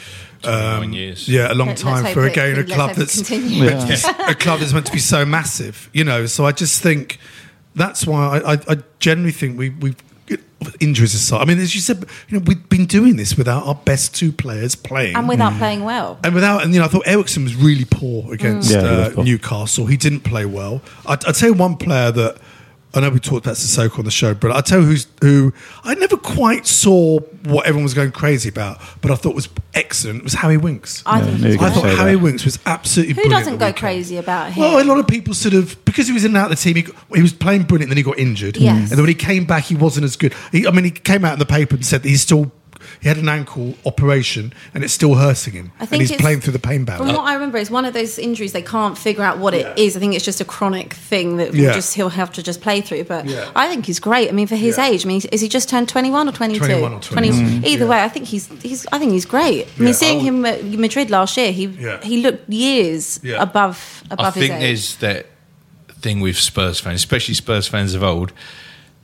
Nine 0.46 0.84
um, 0.84 0.94
years. 0.94 1.28
Yeah, 1.28 1.52
a 1.52 1.56
long 1.56 1.70
Let's 1.70 1.82
time 1.82 2.14
for 2.14 2.26
again 2.26 2.54
a 2.54 2.56
let's 2.60 2.72
club 2.74 2.96
that's 2.96 3.16
continues. 3.18 3.60
meant 3.60 3.82
to 4.04 4.14
be- 4.18 4.24
a 4.32 4.36
club 4.36 4.60
that's 4.62 4.72
meant 4.74 4.86
to 4.86 4.92
be 4.94 5.00
so 5.00 5.26
massive. 5.26 5.90
You 5.94 6.06
know, 6.06 6.26
so 6.26 6.46
I 6.46 6.54
just 6.54 6.82
think 6.82 7.20
that's 7.76 8.08
why 8.08 8.40
I, 8.40 8.54
I, 8.54 8.58
I 8.70 8.78
generally 9.00 9.32
think 9.34 9.58
we 9.58 9.70
we 9.72 9.96
injuries 10.80 11.14
aside. 11.14 11.42
I 11.42 11.46
mean, 11.46 11.60
as 11.60 11.76
you 11.76 11.82
said, 11.82 12.06
you 12.30 12.40
know, 12.40 12.44
we've 12.46 12.68
been 12.70 12.86
doing 12.86 13.16
this 13.16 13.38
without 13.38 13.66
our 13.66 13.76
best 13.76 14.16
two 14.16 14.32
players 14.32 14.76
playing. 14.76 15.16
and 15.16 15.28
without 15.28 15.58
playing 15.58 15.84
well. 15.84 16.20
And 16.24 16.34
without, 16.34 16.64
and 16.64 16.74
you 16.74 16.80
know, 16.80 16.86
I 16.86 16.90
thought 16.90 17.04
Eriksen 17.06 17.44
was 17.44 17.56
really 17.56 17.86
poor 17.86 18.34
against 18.34 18.72
Yeah, 18.72 18.82
he 18.82 18.88
uh, 18.88 19.10
poor. 19.12 19.24
Newcastle. 19.24 19.86
He 19.86 19.98
didn't 19.98 20.22
play 20.22 20.46
well. 20.46 20.82
I'd, 21.06 21.26
I'd 21.26 21.36
say 21.36 21.52
one 21.52 21.76
player 21.78 22.12
that 22.12 22.38
I 22.96 23.00
know 23.00 23.10
we 23.10 23.20
talked 23.20 23.46
about 23.46 23.56
Sissoko 23.56 24.00
on 24.00 24.06
the 24.06 24.12
show, 24.12 24.34
but 24.36 24.52
I'd 24.52 24.66
tell 24.68 24.80
you 24.82 24.86
who's 24.86 25.08
who 25.22 25.52
I 25.84 25.96
never 25.96 26.16
quite 26.16 26.68
saw 26.68 27.20
what 27.46 27.66
everyone 27.66 27.84
was 27.84 27.94
going 27.96 28.12
crazy 28.12 28.50
about, 28.50 28.80
but 29.02 29.10
I 29.10 29.16
thought 29.16 29.34
was 29.34 29.50
excellent 29.74 30.24
was 30.24 30.34
Harry 30.34 30.58
Winks. 30.58 31.02
I 31.06 31.22
think 31.22 31.40
knew 31.40 31.46
he's 31.48 31.56
you 31.56 31.62
were 31.62 31.68
I 31.68 31.70
thought 31.72 31.86
Harry 31.98 32.16
that. 32.16 32.22
Winks 32.22 32.46
was 32.46 32.60
absolutely 32.68 33.16
Who 33.16 33.30
doesn't 33.30 33.58
go 33.58 33.74
crazy 33.74 34.18
about 34.18 34.52
him? 34.54 34.62
Well, 34.64 34.82
a 34.82 34.86
lot 34.86 35.00
of 35.00 35.08
people 35.08 35.34
sort 35.34 35.56
of 35.56 35.84
because 35.86 36.06
he 36.08 36.14
was 36.14 36.24
in 36.24 36.32
and 36.32 36.38
out 36.38 36.52
of 36.52 36.58
the 36.58 36.64
team. 36.64 36.76
He, 36.76 36.82
got- 36.84 36.96
he 37.16 37.22
was 37.22 37.34
playing 37.34 37.64
brilliant, 37.64 37.90
then 37.90 37.98
he 37.98 38.04
got 38.04 38.20
injured. 38.20 38.58
Yes. 38.58 38.78
and 38.78 38.90
then 38.92 39.00
when 39.00 39.08
he 39.10 39.16
came 39.16 39.46
back, 39.46 39.64
he 39.64 39.76
wasn't 39.76 40.04
as 40.04 40.16
good. 40.16 40.34
He, 40.52 40.68
I 40.68 40.72
mean, 40.72 40.84
he 40.86 40.92
came 40.92 41.26
out 41.26 41.34
in 41.34 41.40
the 41.40 41.46
paper 41.46 41.76
and 41.76 41.86
said 41.86 42.04
that 42.04 42.10
he's 42.10 42.22
still 42.22 42.52
he 43.04 43.10
had 43.10 43.18
an 43.18 43.28
ankle 43.30 43.76
operation 43.86 44.54
and 44.74 44.84
it's 44.84 44.94
still 44.94 45.16
hurting 45.16 45.54
him. 45.54 45.72
I 45.80 45.86
think 45.86 46.02
and 46.02 46.10
he's 46.10 46.20
playing 46.20 46.40
through 46.40 46.54
the 46.54 46.60
pain 46.60 46.86
barrier. 46.86 47.04
From 47.06 47.14
what 47.16 47.26
I 47.26 47.34
remember, 47.34 47.58
it's 47.58 47.70
one 47.70 47.84
of 47.84 47.94
those 47.94 48.18
injuries 48.18 48.54
they 48.54 48.62
can't 48.62 48.98
figure 48.98 49.24
out 49.24 49.38
what 49.40 49.54
it 49.54 49.78
is. 49.78 49.98
I 49.98 50.00
think 50.00 50.16
it's 50.16 50.24
just 50.24 50.40
a 50.40 50.46
chronic 50.46 50.94
thing 50.94 51.36
that 51.38 51.54
Yeah. 51.54 51.68
will 51.68 51.74
just 51.76 51.94
he'll 51.96 52.10
have 52.10 52.32
to 52.34 52.42
just 52.42 52.62
play 52.62 52.80
through. 52.80 53.04
But 53.04 53.26
Yeah. 53.26 53.52
I 53.56 53.68
think 53.68 53.86
he's 53.86 54.00
great. 54.00 54.30
I 54.30 54.32
mean, 54.32 54.48
for 54.48 54.56
his 54.56 54.78
Yeah. 54.78 54.88
age, 54.88 55.06
I 55.06 55.08
mean, 55.10 55.22
is 55.32 55.42
he 55.42 55.50
just 55.50 55.68
turned 55.70 55.90
twenty 55.90 56.10
one 56.10 56.30
or 56.30 56.32
twenty 56.32 56.54
two? 56.54 56.60
21 56.66 56.94
or 56.94 57.00
22. 57.02 57.36
Mm-hmm. 57.36 57.66
Either 57.66 57.88
way, 57.88 58.02
I 58.02 58.08
think 58.10 58.26
he's 58.28 58.48
he's. 58.62 58.88
I 58.92 59.00
think 59.00 59.12
he's 59.12 59.26
great. 59.26 59.66
I 59.66 59.70
Yeah, 59.78 59.84
mean, 59.86 59.94
seeing 59.94 60.20
I 60.20 60.24
him 60.24 60.46
at 60.46 60.64
Madrid 60.64 61.10
last 61.12 61.36
year, 61.36 61.52
he 61.52 61.66
Yeah. 61.66 61.98
he 62.02 62.22
looked 62.22 62.50
years 62.50 63.20
Yeah. 63.22 63.42
above 63.42 64.04
I 64.10 64.14
above 64.14 64.34
his 64.36 64.42
think 64.48 64.54
age. 64.56 64.62
there's 64.62 64.96
that 64.98 65.26
thing 66.02 66.22
with 66.22 66.38
Spurs 66.38 66.80
fans, 66.80 66.96
especially 67.02 67.34
Spurs 67.34 67.68
fans 67.68 67.94
of 67.96 68.04
old. 68.04 68.32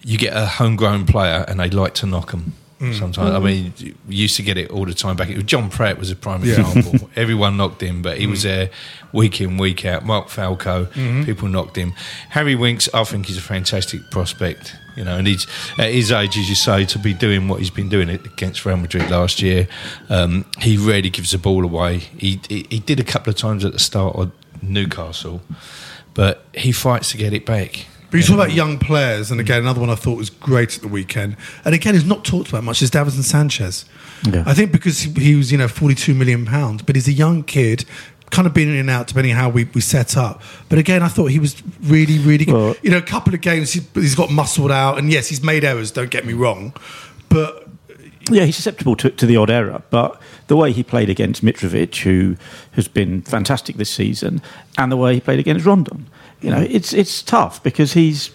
You 0.06 0.18
get 0.18 0.34
a 0.36 0.46
homegrown 0.46 1.06
player 1.06 1.44
and 1.48 1.60
they 1.60 1.70
like 1.70 1.94
to 1.96 2.06
knock 2.06 2.32
them. 2.32 2.54
Mm. 2.80 2.98
Sometimes, 2.98 3.36
I 3.36 3.40
mean, 3.40 3.74
you 3.78 3.94
used 4.08 4.38
to 4.38 4.42
get 4.44 4.58
it 4.58 4.70
all 4.72 4.86
the 4.86 4.94
time 4.94 5.18
back. 5.18 5.28
John 5.46 5.70
Pratt 5.70 5.98
was 5.98 6.12
a 6.12 6.16
prime 6.16 6.44
Yeah. 6.46 6.62
example. 6.62 7.10
Everyone 7.16 7.58
knocked 7.58 7.84
him, 7.84 8.02
but 8.02 8.18
he 8.18 8.26
Mm. 8.26 8.30
was 8.30 8.44
there 8.44 8.70
week 9.12 9.42
in, 9.42 9.58
week 9.58 9.84
out. 9.86 10.06
Mark 10.06 10.30
Falco, 10.30 10.86
Mm-hmm. 10.86 11.24
people 11.26 11.50
knocked 11.50 11.76
him. 11.76 11.94
Harry 12.30 12.56
Winks, 12.56 12.88
I 12.94 13.04
think 13.04 13.26
he's 13.26 13.38
a 13.38 13.42
fantastic 13.42 14.00
prospect. 14.12 14.76
You 14.96 15.04
know, 15.06 15.18
and 15.18 15.28
he's 15.28 15.46
at 15.78 15.92
his 15.92 16.12
age, 16.12 16.38
as 16.38 16.48
you 16.50 16.56
say, 16.56 16.86
to 16.86 17.00
be 17.00 17.14
doing 17.14 17.48
what 17.50 17.60
he's 17.60 17.70
been 17.70 17.90
doing 17.90 18.10
against 18.10 18.66
Real 18.66 18.76
Madrid 18.78 19.10
last 19.10 19.42
year. 19.42 19.68
Um, 20.10 20.46
he 20.60 20.78
rarely 20.78 21.10
gives 21.10 21.32
the 21.32 21.38
ball 21.38 21.64
away. 21.64 22.00
He, 22.18 22.40
he 22.50 22.66
he 22.70 22.80
did 22.80 23.00
a 23.00 23.04
couple 23.06 23.30
of 23.32 23.38
times 23.38 23.64
at 23.64 23.72
the 23.72 23.80
start 23.80 24.16
of 24.18 24.32
Newcastle, 24.62 25.42
but 26.14 26.46
he 26.54 26.72
fights 26.72 27.12
to 27.12 27.18
get 27.18 27.34
it 27.34 27.46
back. 27.46 27.86
But 28.12 28.18
you 28.18 28.24
talk 28.24 28.36
about 28.36 28.54
young 28.54 28.80
players, 28.80 29.30
and 29.32 29.40
again, 29.40 29.60
another 29.62 29.80
one 29.80 29.90
I 29.90 29.96
thought 29.96 30.18
was 30.18 30.30
great 30.32 30.76
at 30.78 30.82
the 30.82 30.88
weekend. 30.88 31.38
And 31.64 31.76
again, 31.76 31.94
who's 31.94 32.06
not 32.06 32.26
talked 32.26 32.50
about 32.50 32.64
much 32.64 32.82
is 32.82 32.90
Davinson 32.90 33.24
Sanchez. 33.24 33.86
Yeah. 34.28 34.44
I 34.48 34.54
think 34.54 34.72
because 34.72 35.02
he, 35.02 35.36
was, 35.36 35.52
you 35.52 35.58
know, 35.58 35.68
forty-two 35.68 36.14
million 36.16 36.46
pounds, 36.46 36.82
but 36.82 36.96
he's 36.96 37.08
a 37.08 37.12
young 37.14 37.44
kid, 37.44 37.86
kind 38.32 38.48
of 38.48 38.54
been 38.54 38.68
in 38.70 38.76
and 38.78 38.90
out 38.90 39.08
depending 39.08 39.34
how 39.36 39.50
we, 39.50 39.66
we 39.76 39.82
set 39.82 40.18
up. 40.18 40.42
But 40.70 40.80
again, 40.80 41.04
I 41.04 41.08
thought 41.08 41.28
he 41.28 41.40
was 41.40 41.62
really, 41.82 42.18
really 42.20 42.46
good. 42.46 42.54
Well- 42.54 42.76
you 42.82 42.90
know, 42.90 42.98
a 42.98 43.02
couple 43.02 43.34
of 43.34 43.42
games 43.42 43.74
he, 43.74 43.82
he's 43.94 44.16
got 44.16 44.32
muscled 44.32 44.72
out, 44.72 44.98
and 44.98 45.12
yes, 45.12 45.28
he's 45.28 45.44
made 45.44 45.64
errors. 45.64 45.92
Don't 45.92 46.10
get 46.10 46.26
me 46.26 46.34
wrong, 46.34 46.74
but 47.30 47.68
Yeah, 48.32 48.46
he's 48.46 48.56
susceptible 48.56 48.96
to, 48.98 49.10
to 49.12 49.26
the 49.26 49.38
odd 49.38 49.50
error, 49.50 49.82
but 49.90 50.20
the 50.48 50.56
way 50.58 50.72
he 50.72 50.84
played 50.84 51.10
against 51.10 51.44
Mitrovic, 51.44 51.96
who 52.02 52.36
has 52.72 52.88
been 52.88 53.22
fantastic 53.22 53.78
this 53.78 53.90
season, 53.92 54.42
and 54.78 54.92
the 54.92 54.98
way 54.98 55.14
he 55.16 55.20
played 55.22 55.40
against 55.40 55.66
Rondon, 55.66 56.08
you 56.42 56.50
know, 56.50 56.62
it's 56.70 56.94
it's 56.94 57.22
tough 57.22 57.62
because 57.64 57.94
he's 57.94 58.30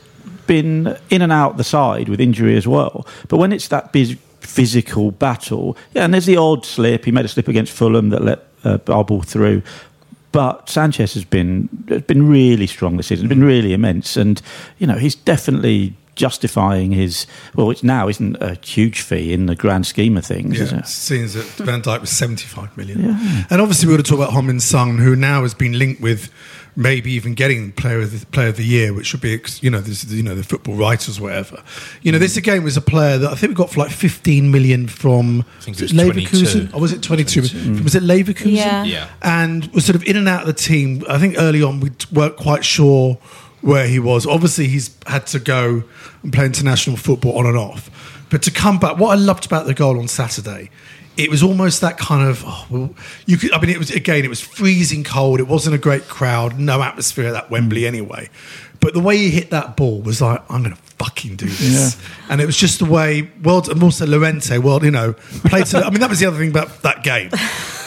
been 0.46 0.96
in 1.10 1.22
and 1.22 1.32
out 1.32 1.56
the 1.56 1.64
side 1.64 2.08
with 2.08 2.20
injury 2.20 2.56
as 2.56 2.66
well. 2.68 3.06
But 3.28 3.38
when 3.38 3.52
it's 3.52 3.68
that 3.68 3.92
big 3.92 4.18
physical 4.40 5.10
battle, 5.10 5.76
yeah, 5.94 6.04
and 6.04 6.12
there's 6.12 6.26
the 6.26 6.36
odd 6.36 6.64
slip. 6.66 7.04
He 7.06 7.12
made 7.12 7.24
a 7.24 7.28
slip 7.28 7.48
against 7.48 7.72
Fulham 7.72 8.10
that 8.10 8.22
let 8.22 8.44
uh, 8.62 8.78
our 8.88 9.04
ball 9.04 9.22
through. 9.22 9.62
But 10.32 10.68
Sanchez 10.68 11.14
has 11.14 11.24
been 11.24 11.68
has 11.88 12.02
been 12.02 12.28
really 12.28 12.66
strong 12.66 12.96
this 12.96 13.06
season. 13.06 13.26
It's 13.26 13.30
been 13.34 13.44
really 13.44 13.72
immense, 13.72 14.16
and 14.16 14.40
you 14.78 14.86
know 14.86 14.96
he's 14.98 15.14
definitely 15.14 15.94
justifying 16.16 16.90
his. 16.92 17.26
Well, 17.54 17.70
it's 17.70 17.82
now 17.84 18.08
isn't 18.08 18.36
a 18.40 18.54
huge 18.64 19.00
fee 19.00 19.32
in 19.32 19.46
the 19.46 19.54
grand 19.56 19.86
scheme 19.86 20.16
of 20.16 20.26
things, 20.26 20.60
is 20.60 20.72
Yeah, 20.72 20.78
it? 20.80 20.86
seeing 20.88 21.22
that 21.28 21.44
Van 21.64 21.82
Dijk 21.82 22.00
was 22.00 22.10
75 22.10 22.76
million. 22.76 23.00
yeah. 23.04 23.44
And 23.48 23.60
obviously, 23.60 23.88
we 23.88 23.96
got 23.96 24.04
to 24.04 24.10
talk 24.10 24.18
about 24.18 24.32
Heung-Min 24.32 24.60
Son, 24.60 24.98
who 24.98 25.14
now 25.16 25.42
has 25.42 25.54
been 25.54 25.78
linked 25.78 26.00
with 26.00 26.30
maybe 26.76 27.12
even 27.12 27.34
getting 27.34 27.72
player 27.72 28.00
of 28.00 28.18
the, 28.18 28.26
player 28.26 28.48
of 28.48 28.56
the 28.56 28.64
year, 28.64 28.92
which 28.92 29.06
should 29.06 29.20
be, 29.20 29.40
you 29.60 29.70
know, 29.70 29.80
this, 29.80 30.04
you 30.04 30.22
know, 30.22 30.34
the 30.34 30.42
football 30.42 30.74
writers, 30.74 31.20
whatever. 31.20 31.62
You 32.02 32.12
know, 32.12 32.18
this 32.18 32.34
hmm. 32.34 32.40
again 32.40 32.64
was 32.64 32.76
a 32.76 32.80
player 32.82 33.18
that 33.18 33.30
I 33.30 33.34
think 33.34 33.50
we 33.50 33.54
got 33.54 33.70
for 33.70 33.80
like 33.80 33.90
15 33.90 34.50
million 34.50 34.88
from 34.88 35.44
think 35.60 35.78
it 35.78 35.82
was 35.82 35.92
Leverkusen, 35.92 36.70
22. 36.70 36.76
or 36.76 36.80
was 36.80 36.92
it 36.92 37.02
22? 37.02 37.82
Was 37.82 37.94
it 37.94 38.02
Leverkusen? 38.02 38.52
Yeah. 38.52 38.84
Yeah. 38.84 39.08
and 39.22 39.66
was 39.68 39.84
sort 39.84 39.96
of 39.96 40.04
in 40.04 40.16
and 40.16 40.28
out 40.28 40.42
of 40.42 40.46
the 40.46 40.52
team. 40.52 41.02
I 41.08 41.18
think 41.18 41.36
early 41.38 41.62
on 41.62 41.80
we 41.80 41.90
weren't 42.12 42.36
quite 42.36 42.64
sure 42.64 43.18
where 43.60 43.86
he 43.86 43.98
was. 43.98 44.26
Obviously, 44.26 44.68
he's 44.68 44.94
had 45.06 45.26
to 45.28 45.38
go 45.38 45.84
and 46.22 46.32
play 46.32 46.44
international 46.44 46.96
football 46.96 47.38
on 47.38 47.46
and 47.46 47.56
off. 47.56 47.90
But 48.30 48.42
to 48.42 48.50
come 48.50 48.78
back, 48.78 48.98
what 48.98 49.10
I 49.10 49.20
loved 49.20 49.46
about 49.46 49.66
the 49.66 49.74
goal 49.74 49.98
on 49.98 50.08
Saturday, 50.08 50.70
it 51.16 51.30
was 51.30 51.42
almost 51.42 51.80
that 51.80 51.98
kind 51.98 52.28
of 52.28 52.42
oh, 52.46 52.66
well, 52.70 52.94
you 53.26 53.36
could. 53.36 53.52
I 53.52 53.60
mean, 53.60 53.70
it 53.70 53.78
was 53.78 53.90
again, 53.90 54.24
it 54.24 54.28
was 54.28 54.40
freezing 54.40 55.04
cold. 55.04 55.40
It 55.40 55.48
wasn't 55.48 55.74
a 55.74 55.78
great 55.78 56.08
crowd, 56.08 56.58
no 56.58 56.82
atmosphere 56.82 57.26
at 57.26 57.32
that 57.32 57.50
Wembley 57.50 57.82
mm. 57.82 57.88
anyway. 57.88 58.28
But 58.80 58.92
the 58.92 59.00
way 59.00 59.16
he 59.16 59.30
hit 59.30 59.50
that 59.50 59.76
ball 59.76 60.02
was 60.02 60.20
like, 60.20 60.42
I'm 60.50 60.62
going 60.62 60.74
to 60.76 60.82
fucking 60.98 61.36
do 61.36 61.46
this. 61.46 61.96
And 62.28 62.38
it 62.40 62.44
was 62.44 62.56
just 62.56 62.80
the 62.80 62.84
way, 62.84 63.30
well, 63.42 63.62
and 63.70 63.82
also 63.82 64.06
Llorente, 64.06 64.58
well, 64.58 64.84
you 64.84 64.90
know, 64.90 65.14
played 65.46 65.64
to, 65.66 65.78
I 65.78 65.88
mean, 65.88 66.00
that 66.00 66.10
was 66.10 66.20
the 66.20 66.26
other 66.26 66.36
thing 66.36 66.50
about 66.50 66.82
that 66.82 67.02
game. 67.02 67.30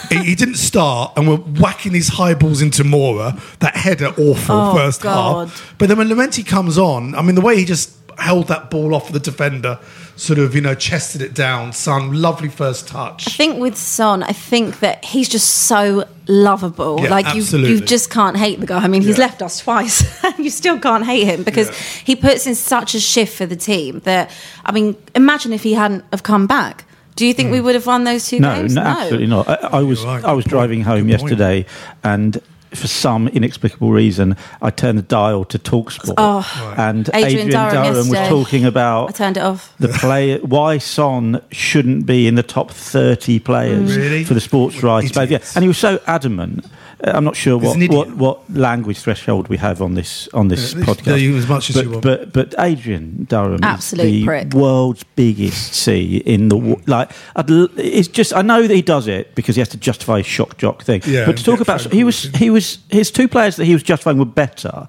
He, 0.10 0.24
he 0.24 0.36
didn't 0.36 0.56
start 0.56 1.12
and 1.18 1.28
we're 1.28 1.36
whacking 1.36 1.92
these 1.92 2.08
high 2.08 2.34
balls 2.34 2.62
into 2.62 2.84
Moura. 2.84 3.38
That 3.60 3.76
header, 3.76 4.08
awful 4.18 4.56
Oh, 4.56 4.74
first 4.74 5.02
God. 5.02 5.50
half. 5.50 5.76
But 5.78 5.90
then 5.90 5.98
when 5.98 6.08
Llorente 6.08 6.44
comes 6.44 6.78
on, 6.78 7.14
I 7.14 7.22
mean, 7.22 7.36
the 7.36 7.42
way 7.42 7.58
he 7.58 7.66
just 7.66 7.94
held 8.18 8.48
that 8.48 8.70
ball 8.70 8.94
off 8.94 9.12
the 9.12 9.20
defender, 9.20 9.80
sort 10.16 10.40
of, 10.40 10.56
you 10.56 10.62
know, 10.62 10.76
chested 10.76 11.22
it 11.22 11.34
down. 11.34 11.74
Son, 11.74 12.22
lovely 12.22 12.50
first 12.50 12.88
touch. 12.88 13.28
I 13.28 13.32
think 13.32 13.60
with 13.60 13.78
Son, 13.78 14.24
I 14.24 14.32
think 14.32 14.80
that 14.80 15.06
he's 15.06 15.30
just 15.30 15.50
so 15.50 16.08
lovable. 16.28 17.00
Yeah, 17.02 17.10
like 17.10 17.36
you, 17.36 17.44
you 17.60 17.80
just 17.80 18.10
can't 18.10 18.38
hate 18.38 18.60
the 18.60 18.66
guy. 18.66 18.80
I 18.84 18.88
mean, 18.88 19.02
he's 19.02 19.18
Yeah. 19.18 19.26
left 19.26 19.42
us 19.42 19.60
twice, 19.60 20.04
and 20.24 20.38
you 20.44 20.50
still 20.50 20.80
can't 20.80 21.06
hate 21.06 21.26
him 21.26 21.44
because 21.44 21.68
Yeah. 21.68 21.76
he 22.04 22.16
puts 22.16 22.48
in 22.48 22.56
such 22.56 22.96
a 22.96 23.00
shift 23.00 23.36
for 23.38 23.46
the 23.46 23.56
team. 23.56 24.02
That 24.04 24.32
I 24.66 24.72
mean, 24.72 24.96
imagine 25.16 25.54
if 25.54 25.64
he 25.64 25.74
hadn't 25.74 26.04
have 26.12 26.24
come 26.24 26.48
back. 26.48 26.86
Do 27.16 27.26
you 27.26 27.34
think 27.34 27.52
we 27.52 27.58
hmm. 27.58 27.66
would 27.66 27.76
have 27.76 27.88
won 27.88 28.04
those 28.04 28.28
two 28.28 28.40
No, 28.40 28.54
games? 28.56 28.76
no, 28.76 28.82
absolutely 28.82 29.26
not. 29.26 29.50
I, 29.50 29.80
I 29.80 29.82
was 29.82 30.06
right. 30.06 30.24
I 30.24 30.34
was 30.34 30.46
driving 30.46 30.82
home 30.82 31.08
Good 31.08 31.20
point. 31.20 31.32
yesterday, 31.32 31.66
and 32.04 32.40
for 32.74 32.88
some 32.88 33.28
inexplicable 33.30 33.92
reason, 33.92 34.36
I 34.62 34.70
turned 34.70 34.98
the 34.98 35.04
dial 35.04 35.46
to 35.46 35.60
Talksport, 35.60 36.16
Oh. 36.18 36.74
and 36.78 37.10
Adrian 37.14 37.48
Adrian, 37.48 37.50
Durham 37.50 37.72
Durham, 37.72 37.96
was 37.98 38.12
yesterday. 38.12 38.30
talking 38.30 38.66
I 38.66 38.68
about 38.68 39.16
turned 39.16 39.38
it 39.38 39.44
off. 39.44 39.74
the 39.80 39.88
player 39.90 40.40
why 40.40 40.78
Son 40.78 41.42
shouldn't 41.52 42.06
be 42.06 42.28
in 42.28 42.36
the 42.36 42.44
top 42.44 42.72
thirty 42.72 43.40
players 43.40 43.92
mm. 43.92 43.98
Really? 43.98 44.24
for 44.24 44.34
the 44.34 44.42
sports 44.42 44.84
rights. 44.84 45.12
But 45.12 45.30
yeah, 45.30 45.40
and 45.56 45.64
he 45.64 45.68
was 45.68 45.78
so 45.78 46.00
adamant 46.08 46.66
Uh, 47.04 47.12
I'm 47.14 47.24
not 47.24 47.36
sure 47.36 47.58
what, 47.60 47.78
what, 47.90 48.10
what 48.16 48.50
language 48.50 48.98
threshold 49.00 49.50
we 49.50 49.58
have 49.58 49.84
on 49.84 49.94
this 49.94 50.28
on 50.34 50.48
this 50.48 50.74
uh, 50.74 50.80
Yeah, 50.80 50.86
podcast. 50.86 51.22
you- 51.22 51.38
as 51.38 51.48
much 51.48 51.70
as 51.70 51.76
but, 51.76 51.86
you 51.86 51.92
want. 51.92 52.04
But 52.04 52.34
but 52.34 52.56
Adrian 52.58 53.26
Durham 53.30 53.60
Absolute 53.64 54.06
is 54.06 54.12
the 54.14 54.26
prick. 54.26 54.54
world's 54.54 55.04
biggest 55.16 55.74
C 55.76 56.18
in 56.26 56.50
the 56.50 56.58
wo- 56.58 56.82
like. 56.88 57.12
I'd, 57.36 57.50
it's 57.78 58.08
just 58.08 58.34
I 58.34 58.42
know 58.42 58.66
that 58.68 58.74
he 58.74 58.82
does 58.82 59.08
it 59.08 59.36
because 59.36 59.56
he 59.56 59.62
has 59.62 59.70
to 59.70 59.78
justify 59.78 60.18
his 60.18 60.26
shock 60.26 60.58
jock 60.58 60.84
thing. 60.84 61.02
Yeah, 61.06 61.26
but 61.28 61.38
to 61.38 61.44
talk 61.44 61.60
about 61.62 61.82
he 61.94 62.04
was 62.04 62.24
he 62.36 62.50
was 62.50 62.80
his 62.90 63.12
two 63.12 63.28
players 63.28 63.58
that 63.58 63.66
he 63.66 63.74
was 63.74 63.84
justifying 63.84 64.18
were 64.18 64.26
better. 64.26 64.88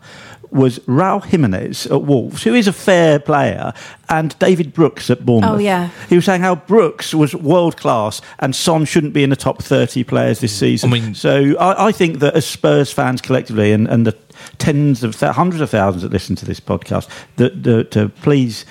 Was 0.50 0.78
Raul 0.80 1.24
Jimenez 1.24 1.86
at 1.86 2.02
Wolves, 2.02 2.42
who 2.42 2.54
is 2.54 2.66
a 2.66 2.72
fair 2.72 3.18
player, 3.18 3.72
and 4.08 4.38
David 4.38 4.72
Brooks 4.72 5.10
at 5.10 5.24
Bournemouth. 5.26 5.56
Oh, 5.56 5.58
yeah. 5.58 5.90
He 6.08 6.16
was 6.16 6.24
saying 6.24 6.40
how 6.40 6.54
Brooks 6.56 7.12
was 7.14 7.34
world 7.34 7.76
class 7.76 8.20
and 8.38 8.56
Son 8.56 8.84
shouldn't 8.84 9.12
be 9.12 9.22
in 9.22 9.30
the 9.30 9.36
top 9.36 9.62
30 9.62 10.04
players 10.04 10.40
this 10.40 10.56
season. 10.56 10.90
I 10.90 10.92
mean- 10.92 11.14
so 11.14 11.54
I, 11.58 11.88
I 11.88 11.92
think 11.92 12.20
that 12.20 12.34
as 12.34 12.46
Spurs 12.46 12.90
fans 12.92 13.20
collectively 13.20 13.72
and, 13.72 13.86
and 13.88 14.06
the 14.06 14.16
tens 14.58 15.02
of 15.02 15.18
th- 15.18 15.32
hundreds 15.32 15.60
of 15.60 15.68
thousands 15.70 16.02
that 16.02 16.12
listen 16.12 16.36
to 16.36 16.44
this 16.46 16.60
podcast, 16.60 17.08
that, 17.36 17.62
that 17.64 17.90
to 17.90 18.08
please 18.08 18.64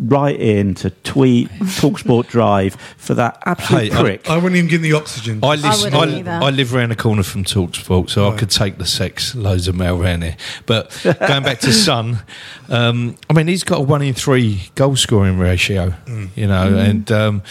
write 0.00 0.40
in 0.40 0.74
to 0.76 0.90
tweet 0.90 1.48
Talksport 1.50 2.28
Drive 2.28 2.74
for 2.96 3.14
that 3.14 3.42
absolute 3.46 3.92
Hey, 3.92 3.96
I- 3.98 4.00
prick. 4.00 4.30
I 4.30 4.36
wouldn't 4.36 4.56
even 4.56 4.68
give 4.68 4.78
him 4.82 4.90
the 4.90 4.96
oxygen. 4.96 5.40
I, 5.42 5.56
listen, 5.56 5.92
wouldn't 5.92 6.28
I. 6.28 6.46
I 6.46 6.50
live 6.50 6.74
around 6.74 6.90
the 6.90 6.96
corner 6.96 7.22
from 7.22 7.44
Talksport, 7.44 8.10
so 8.10 8.30
I 8.30 8.36
could 8.36 8.50
take 8.50 8.78
the 8.78 8.86
sex 8.86 9.34
loads 9.34 9.66
of 9.68 9.74
mail 9.74 10.00
around 10.02 10.22
here. 10.22 10.36
But 10.66 10.98
going 11.02 11.42
back 11.42 11.58
to 11.60 11.72
Son, 11.72 12.20
um, 12.68 13.16
I 13.28 13.32
mean, 13.32 13.48
he's 13.48 13.64
got 13.64 13.78
a 13.80 13.82
one 13.82 14.02
in 14.02 14.14
three 14.14 14.70
goal 14.74 14.96
scoring 14.96 15.38
ratio, 15.38 15.94
you 16.36 16.46
know, 16.46 16.76
and 16.78 17.10
um, 17.10 17.42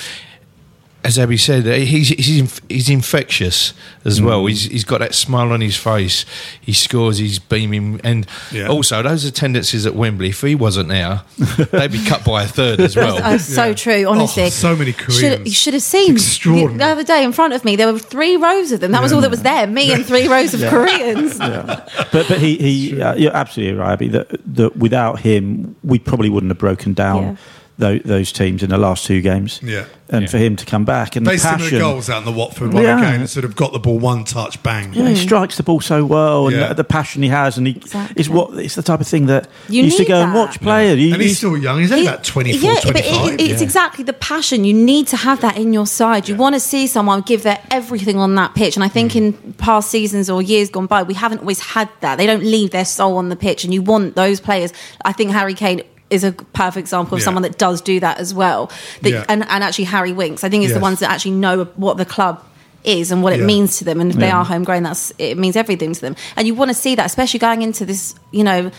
as 1.08 1.18
Abbi 1.18 1.38
said, 1.38 1.64
he's 1.66 2.10
he's, 2.10 2.40
inf- 2.40 2.60
he's 2.68 2.90
infectious 2.90 3.74
as 4.04 4.22
well. 4.22 4.46
He's 4.46 4.64
he's 4.64 4.84
got 4.84 5.00
that 5.00 5.16
smile 5.16 5.54
on 5.54 5.62
his 5.62 5.78
face. 5.78 6.26
He 6.60 6.74
scores. 6.74 7.18
He's 7.18 7.40
beaming, 7.40 8.02
and 8.04 8.28
Yeah. 8.52 8.68
also 8.68 9.02
those 9.02 9.24
attendances 9.24 9.86
at 9.86 9.96
Wembley. 9.96 10.30
If 10.30 10.42
he 10.42 10.54
wasn't 10.54 10.90
there, 10.90 11.22
they'd 11.72 11.94
be 11.94 12.04
cut 12.04 12.26
by 12.26 12.44
a 12.44 12.48
third 12.48 12.82
as 12.82 12.98
well. 12.98 13.22
Oh, 13.24 13.38
so 13.38 13.68
Yeah. 13.68 13.74
true, 13.74 14.06
honestly. 14.06 14.44
Oh, 14.44 14.50
so 14.50 14.76
many 14.76 14.92
Should, 14.92 15.08
Koreans. 15.08 15.46
you 15.48 15.54
should 15.54 15.74
have 15.76 15.84
seen 15.84 16.12
Extraordinary. 16.12 16.78
the 16.78 16.86
other 16.86 17.04
day 17.06 17.24
in 17.24 17.32
front 17.32 17.54
of 17.54 17.64
me. 17.64 17.78
There 17.78 17.92
were 17.92 18.00
three 18.00 18.36
rows 18.36 18.74
of 18.74 18.82
them. 18.82 18.92
That 18.92 19.02
was 19.02 19.14
all 19.14 19.22
that 19.22 19.32
was 19.32 19.44
there. 19.44 19.66
Me 19.66 19.94
and 19.94 20.06
three 20.06 20.28
rows 20.28 20.54
of 20.54 20.60
Koreans. 20.70 21.38
but 21.40 21.90
but 22.12 22.40
he, 22.40 22.58
he 22.58 23.02
uh, 23.02 23.16
you're 23.16 23.34
absolutely 23.36 23.80
right, 23.80 23.94
Abbi, 23.94 24.10
that, 24.10 24.28
that 24.56 24.76
without 24.76 25.22
him, 25.22 25.78
we 25.84 26.00
probably 26.00 26.30
wouldn't 26.30 26.50
have 26.52 26.58
broken 26.60 26.94
down 26.94 27.38
Yeah. 27.78 27.88
tho- 27.90 28.00
those 28.00 28.32
teams 28.32 28.64
in 28.64 28.70
the 28.70 28.78
last 28.78 29.06
two 29.06 29.22
games. 29.22 29.60
Yeah. 29.64 29.84
And 30.10 30.22
Yeah. 30.24 30.30
for 30.30 30.38
him 30.38 30.56
to 30.56 30.66
come 30.66 30.86
back 30.86 31.16
and 31.18 31.28
They 31.28 31.34
the 31.34 31.40
similar 31.40 31.60
passion. 31.60 31.80
goals 31.80 32.10
out 32.10 32.20
in 32.20 32.26
the 32.26 32.32
Watford 32.32 32.72
one 32.74 32.82
Yeah. 32.84 32.98
again 32.98 33.20
and 33.22 33.30
sort 33.30 33.44
of 33.44 33.56
got 33.58 33.74
the 33.74 33.80
ball 33.80 34.00
one 34.00 34.24
touch, 34.24 34.62
bang. 34.64 34.94
Yeah, 34.94 35.10
he 35.10 35.16
strikes 35.16 35.58
the 35.58 35.64
ball 35.64 35.82
so 35.82 36.06
well, 36.06 36.48
and 36.48 36.56
Yeah. 36.56 36.68
the, 36.70 36.76
the 36.76 36.84
passion 36.86 37.24
he 37.24 37.30
has, 37.30 37.58
and 37.58 37.68
he 37.68 37.74
Exactly. 37.76 38.16
is 38.20 38.30
what 38.30 38.54
it's 38.58 38.76
the 38.76 38.82
type 38.84 39.02
of 39.02 39.08
thing 39.08 39.26
that 39.26 39.48
You 39.68 39.84
used 39.84 39.98
to 39.98 40.04
need 40.04 40.08
go 40.10 40.22
and 40.24 40.34
watch 40.34 40.62
play. 40.62 40.94
You- 40.98 41.14
And 41.14 41.22
he's 41.22 41.38
still 41.38 41.58
young. 41.58 41.80
He's 41.82 41.92
only 41.92 42.04
He- 42.04 42.08
about 42.08 42.24
24, 42.24 42.70
yeah, 42.70 42.80
but 42.86 42.92
25. 42.94 43.34
it, 43.34 43.42
it's 43.42 43.62
exactly 43.62 44.04
the 44.06 44.14
passion. 44.14 44.64
You 44.64 44.74
need 44.74 45.08
to 45.08 45.18
have 45.18 45.42
that 45.42 45.58
in 45.58 45.74
your 45.74 45.86
side. 45.86 46.30
You 46.30 46.36
want 46.36 46.56
to 46.56 46.62
see 46.62 46.88
someone 46.88 47.22
give 47.22 47.44
their 47.44 47.60
everything 47.70 48.18
on 48.18 48.34
that 48.36 48.56
pitch. 48.56 48.78
And 48.78 48.84
I 48.84 48.88
Mm. 48.88 48.92
think 48.94 49.16
in 49.18 49.34
past 49.58 49.92
seasons 49.92 50.30
or 50.30 50.42
years 50.42 50.70
gone 50.70 50.86
by, 50.86 51.04
we 51.04 51.16
haven't 51.16 51.40
always 51.42 51.60
had 51.60 51.90
that. 52.00 52.18
They 52.18 52.26
don't 52.26 52.44
leave 52.46 52.72
their 52.72 52.86
soul 52.86 53.18
on 53.18 53.28
the 53.28 53.36
pitch, 53.36 53.66
and 53.66 53.74
you 53.74 53.82
want 53.82 54.16
those 54.16 54.40
players. 54.40 54.72
I 55.04 55.12
think 55.12 55.32
Harry 55.32 55.54
Kane 55.54 55.82
is 56.10 56.24
a 56.24 56.32
perfect 56.32 56.78
example 56.78 57.16
of 57.16 57.20
Yeah. 57.22 57.26
someone 57.26 57.44
that 57.44 57.58
does 57.58 57.82
do 57.82 58.00
that 58.00 58.18
as 58.20 58.34
well. 58.34 58.72
That, 59.02 59.10
Yeah. 59.12 59.26
and, 59.28 59.46
and 59.50 59.64
actually, 59.64 59.86
Harry 59.86 60.14
Winks. 60.14 60.44
I 60.44 60.50
think 60.50 60.64
it's 60.64 60.70
Yes. 60.72 60.78
the 60.78 60.82
ones 60.82 61.00
that 61.00 61.10
actually 61.12 61.32
know 61.32 61.66
what 61.76 61.98
the 61.98 62.06
club 62.06 62.42
is 62.84 63.12
and 63.12 63.22
what 63.22 63.34
it 63.34 63.42
means 63.44 63.78
to 63.80 63.84
them 63.84 64.00
and 64.00 64.12
if 64.12 64.18
they 64.18 64.32
are 64.32 64.46
homegrown 64.46 64.84
that's 64.84 65.12
it 65.18 65.38
means 65.38 65.58
everything 65.58 65.92
to 65.92 66.00
them 66.00 66.16
and 66.38 66.48
you 66.48 66.54
want 66.56 66.70
to 66.70 66.74
see 66.76 66.96
that 66.96 67.06
especially 67.06 67.40
going 67.40 67.62
into 67.62 67.86
this 67.86 68.16
you 68.32 68.46
know 68.46 68.72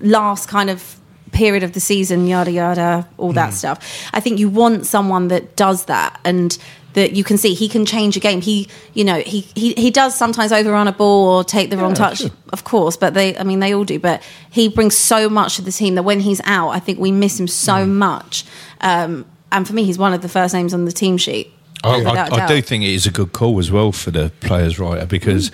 last 0.00 0.48
kind 0.48 0.68
of 0.68 0.96
period 1.30 1.62
of 1.62 1.72
the 1.72 1.78
season 1.78 2.26
yada 2.26 2.50
yada 2.50 3.06
all 3.18 3.30
Mm. 3.30 3.34
that 3.36 3.54
stuff 3.54 3.78
i 4.12 4.18
think 4.18 4.40
you 4.40 4.48
want 4.48 4.84
someone 4.84 5.28
that 5.28 5.54
does 5.54 5.84
that 5.84 6.18
and 6.24 6.58
that 6.94 7.12
you 7.12 7.24
can 7.24 7.38
see. 7.38 7.54
He 7.54 7.68
can 7.68 7.84
change 7.86 8.16
a 8.16 8.20
game. 8.20 8.40
He 8.40 8.68
you 8.94 9.04
know 9.04 9.20
he 9.20 9.40
he, 9.54 9.74
he 9.74 9.90
does 9.90 10.14
sometimes 10.16 10.52
overrun 10.52 10.88
a 10.88 10.92
ball 10.92 11.28
or 11.28 11.44
take 11.44 11.70
the 11.70 11.76
wrong 11.78 11.94
touch. 11.94 12.22
of 12.52 12.64
course 12.64 12.96
but 12.98 13.14
they 13.14 13.36
i 13.38 13.42
mean 13.44 13.60
they 13.60 13.74
all 13.74 13.84
do. 13.84 13.98
But 13.98 14.22
he 14.50 14.68
brings 14.68 14.96
so 14.96 15.28
much 15.28 15.56
to 15.56 15.62
the 15.62 15.72
team 15.72 15.94
that 15.94 16.02
when 16.02 16.20
he's 16.20 16.40
out 16.44 16.70
i 16.70 16.78
think 16.78 16.98
we 16.98 17.10
miss 17.12 17.38
him 17.40 17.48
so 17.48 17.72
Mm. 17.86 17.88
much. 17.94 18.44
Um, 18.80 19.24
and 19.50 19.66
for 19.66 19.72
me 19.74 19.84
he's 19.84 19.98
one 19.98 20.12
of 20.12 20.20
the 20.22 20.28
first 20.28 20.54
names 20.54 20.74
on 20.74 20.84
the 20.84 20.92
team 20.92 21.16
sheet. 21.16 21.52
I, 21.84 22.02
I, 22.04 22.44
I 22.44 22.46
do 22.46 22.62
think 22.62 22.84
it 22.84 22.90
is 22.90 23.06
a 23.06 23.10
good 23.10 23.32
call 23.32 23.58
as 23.58 23.70
well 23.72 23.90
for 23.90 24.10
the 24.12 24.30
players 24.40 24.78
writer 24.78 25.04
because, 25.04 25.50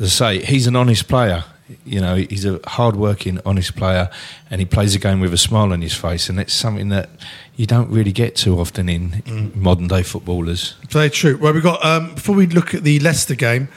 as 0.00 0.20
I 0.22 0.38
say, 0.38 0.44
he's 0.46 0.66
an 0.66 0.74
honest 0.74 1.06
player. 1.06 1.44
You 1.84 2.00
know, 2.00 2.14
he's 2.14 2.44
a 2.44 2.60
hard-working, 2.64 3.40
honest 3.44 3.74
player, 3.74 4.08
and 4.50 4.60
he 4.60 4.64
plays 4.64 4.94
a 4.94 5.00
game 5.00 5.20
with 5.20 5.34
a 5.34 5.38
smile 5.38 5.72
on 5.72 5.82
his 5.82 5.94
face, 5.94 6.28
and 6.28 6.38
it's 6.38 6.54
something 6.54 6.90
that 6.90 7.10
you 7.56 7.66
don't 7.66 7.90
really 7.90 8.12
get 8.12 8.36
too 8.36 8.60
often 8.60 8.88
in 8.88 9.50
modern-day 9.54 10.04
footballers. 10.04 10.76
Very 10.90 11.10
true. 11.10 11.36
Well, 11.36 11.52
we've 11.52 11.62
got, 11.62 11.84
um, 11.84 12.14
before 12.14 12.36
we 12.36 12.46
look 12.46 12.72
at 12.72 12.84
the 12.84 13.00
Leicester 13.00 13.34
game, 13.34 13.68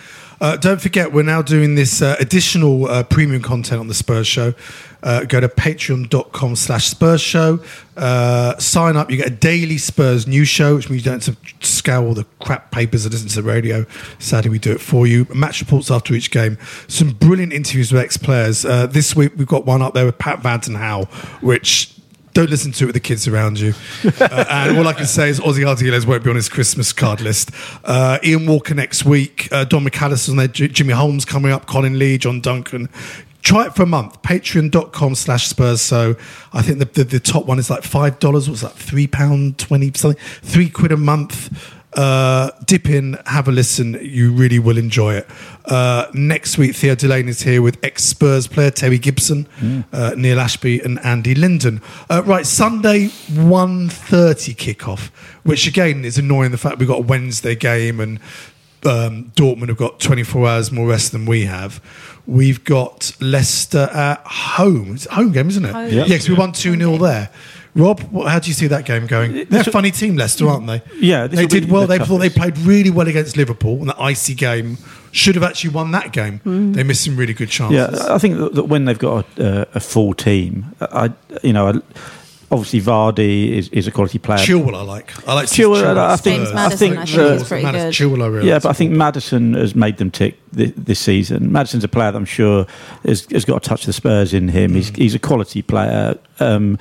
uh, 0.41 0.58
don't 0.58 0.82
forget 0.82 1.12
we're 1.12 1.23
now 1.23 1.41
doing 1.41 1.75
this 1.75 2.02
uh, 2.02 2.15
additional 2.19 2.88
uh, 2.88 3.04
premium 3.04 3.41
content 3.41 3.80
on 3.80 3.88
the 3.88 3.93
Spurs 3.93 4.28
Show. 4.28 4.54
Uh, 5.02 5.23
go 5.23 5.39
to 5.39 5.47
patreon.com 5.47 6.56
slash 6.56 6.88
Spurs 6.88 7.21
Show. 7.21 7.60
Uh, 7.95 8.58
sign 8.58 8.97
up. 8.97 9.10
You 9.10 9.17
get 9.17 9.28
a 9.28 9.36
daily 9.36 9.78
Spurs 9.78 10.28
news 10.28 10.49
show, 10.49 10.75
which 10.75 10.89
means 10.89 11.06
you 11.06 11.12
don't 11.12 11.23
have 11.25 11.41
to 11.41 11.67
scour 11.67 12.06
all 12.06 12.13
the 12.13 12.25
crap 12.39 12.71
papers 12.71 13.04
that 13.04 13.12
listen 13.12 13.30
to 13.30 13.41
the 13.41 13.47
radio. 13.47 13.86
Sadly, 14.19 14.49
we 14.49 14.60
do 14.60 14.71
it 14.71 14.82
for 14.82 15.08
you. 15.08 15.25
Match 15.34 15.62
reports 15.62 15.89
after 15.89 16.13
each 16.13 16.32
game. 16.32 16.58
Some 16.88 17.12
brilliant 17.12 17.54
interviews 17.54 17.91
with 17.91 18.02
ex-players. 18.02 18.65
Uh, 18.65 18.88
this 18.88 19.15
week, 19.15 19.34
we've 19.38 19.47
got 19.47 19.65
one 19.65 19.82
up 19.82 19.93
there 19.93 20.06
with 20.06 20.17
Pat 20.17 20.41
van 20.41 20.60
den 20.60 20.75
Hauwe, 20.75 21.08
which 21.41 21.93
don't 22.39 22.49
listen 22.49 22.71
to 22.71 22.86
it 22.86 22.88
with 22.88 22.93
the 22.93 23.02
kids 23.02 23.28
around 23.28 23.60
you. 23.60 23.73
Uh, 24.19 24.45
and 24.49 24.78
all 24.78 24.88
I 24.88 24.93
can 24.93 25.06
say 25.06 25.30
is 25.30 25.39
Ossie 25.39 25.65
Ardiles 25.65 26.06
won't 26.06 26.23
be 26.23 26.30
on 26.30 26.36
his 26.36 26.49
Christmas 26.49 26.93
card 26.93 27.21
list. 27.21 27.52
Uh, 27.84 28.19
Ian 28.23 28.45
Walker 28.45 28.73
next 28.73 29.06
week. 29.06 29.47
Uh, 29.52 29.63
Don 29.63 29.86
McAllister's 29.86 30.30
on 30.30 30.36
there. 30.36 30.47
J- 30.47 30.67
Jimmy 30.67 30.93
Holmes 30.93 31.25
coming 31.25 31.52
up. 31.52 31.65
Colin 31.65 31.97
Lee, 31.97 32.17
John 32.17 32.41
Duncan. 32.41 32.89
Try 33.41 33.65
it 33.65 33.75
for 33.75 33.84
a 33.84 33.86
month. 33.88 34.21
Patreon.com 34.21 35.15
slash 35.15 35.47
Spurs. 35.47 35.82
So 35.82 36.15
I 36.54 36.62
think 36.62 36.80
the, 36.80 36.86
the, 36.86 37.04
the 37.06 37.19
top 37.19 37.45
one 37.45 37.60
is 37.60 37.69
like 37.69 37.82
$5. 37.82 38.47
What's 38.47 38.62
that? 38.62 38.73
£3.20 38.73 39.97
something? 39.97 40.21
Three 40.41 40.69
quid 40.69 40.91
a 40.91 40.97
month. 40.97 41.73
Uh, 41.93 42.52
dip 42.65 42.88
in, 42.88 43.17
have 43.25 43.47
a 43.47 43.52
listen. 43.52 43.97
You 44.02 44.32
really 44.32 44.60
will 44.60 44.78
enjoy 44.78 45.15
it. 45.15 45.28
Uh, 45.65 46.06
next 46.13 46.58
week, 46.58 46.75
Theo 46.75 46.93
Delaney 46.95 47.30
is 47.30 47.41
here 47.41 47.62
with 47.62 47.78
ex 47.84 48.04
Spurs 48.04 48.47
player 48.47 48.69
Terry 48.71 48.99
Gibson, 48.99 49.47
uh, 49.91 50.13
Neil 50.15 50.39
Ashby, 50.39 50.80
and 50.82 50.99
Andy 51.04 51.34
Linden. 51.34 51.82
Uh, 52.10 52.21
right, 52.25 52.45
Sunday 52.45 53.08
1.30 53.08 54.56
kickoff, 54.56 55.10
which 55.43 55.67
again 55.67 56.06
is 56.06 56.17
annoying. 56.17 56.52
The 56.52 56.58
fact 56.58 56.78
we've 56.78 56.88
got 56.88 56.99
a 56.99 57.04
Wednesday 57.04 57.56
game 57.56 57.99
and 57.99 58.19
um, 58.86 59.32
Dortmund 59.36 59.69
have 59.69 59.78
got 59.78 59.99
24 59.99 60.47
hours 60.47 60.71
more 60.71 60.88
rest 60.88 61.12
than 61.12 61.25
we 61.25 61.45
have. 61.45 61.82
We've 62.28 62.63
got 62.63 63.12
Leicester 63.19 63.89
at 63.91 64.21
home. 64.25 64.93
It's 64.95 65.08
a 65.08 65.15
home 65.15 65.32
game, 65.32 65.49
isn't 65.49 65.65
it? 65.65 65.73
Home. 65.73 65.89
Yeah. 65.91 66.06
Yes, 66.06 66.30
we 66.30 66.36
won 66.36 66.52
2 66.52 66.78
0 66.78 66.97
there. 66.97 67.30
Rob, 67.75 67.99
how 68.27 68.39
do 68.39 68.47
you 68.47 68.53
see 68.53 68.67
that 68.67 68.86
game 68.86 69.05
going? 69.08 69.45
They're 69.49 69.62
a 69.62 69.65
funny 69.65 69.91
team, 69.91 70.15
Leicester, 70.15 70.47
aren't 70.47 70.67
they? 70.67 70.82
Yeah, 70.99 71.27
they 71.27 71.45
did 71.45 71.69
well. 71.71 71.82
the 71.88 71.97
They 71.97 72.05
thought 72.05 72.17
they 72.17 72.29
played 72.29 72.58
really 72.60 72.89
well 72.89 73.08
against 73.08 73.38
Liverpool, 73.38 73.77
and 73.79 73.89
that 73.89 73.99
icy 73.99 74.34
game 74.34 74.77
should 75.12 75.36
have 75.36 75.43
actually 75.43 75.71
won 75.71 75.91
that 75.91 76.12
game. 76.12 76.41
They 76.73 76.84
missed 76.84 77.03
some 77.05 77.15
really 77.15 77.34
good 77.34 77.49
chances. 77.49 77.77
Yeah, 78.03 78.13
I 78.13 78.17
think 78.17 78.38
that 78.38 78.55
that 78.55 78.63
when 78.65 78.86
they've 78.86 78.97
got 78.97 79.25
a, 79.39 79.67
a 79.75 79.79
full 79.79 80.13
team, 80.13 80.75
I 80.82 81.12
you 81.43 81.53
know, 81.53 81.67
I- 81.69 81.82
obviously 82.51 82.82
Vardy 82.82 83.51
is, 83.51 83.69
is 83.69 83.86
a 83.86 83.91
quality 83.91 84.17
player. 84.17 84.39
Chilwell, 84.39 84.75
I 84.75 84.82
like. 84.82 85.27
I 85.29 85.36
like 85.36 85.47
Chilwell, 85.49 85.84
Chilwell. 85.84 85.97
I 85.97 86.15
think- 86.15 86.38
James 86.38 86.53
Maddison, 86.55 86.58
I 86.58 86.75
think 86.75 86.97
I 86.97 87.05
think, 87.05 87.39
the- 87.39 87.45
pretty 87.45 87.63
Maddison- 87.63 87.89
good. 88.10 88.17
Chilwell, 88.19 88.23
I 88.23 88.27
really 88.27 88.47
Yeah, 88.49 88.58
but 88.60 88.69
I 88.69 88.73
think 88.73 88.91
Maddison 88.91 89.53
has 89.53 89.75
made 89.75 89.97
them 89.97 90.10
tick 90.10 90.39
this, 90.51 90.71
this 90.75 90.99
season. 90.99 91.51
Maddison's 91.51 91.84
a 91.84 91.88
player 91.88 92.12
that 92.12 92.17
I'm 92.17 92.25
sure 92.25 92.65
has, 93.05 93.27
has 93.32 93.45
got 93.45 93.58
a 93.58 93.60
touch 93.69 93.82
of 93.82 93.86
the 93.86 93.93
Spurs 93.93 94.34
in 94.34 94.47
him. 94.47 94.71
Mm. 94.71 94.75
He's, 94.77 94.89
he's 94.89 95.13
a 95.13 95.19
quality 95.19 95.62
player. 95.62 96.17
Um, 96.39 96.79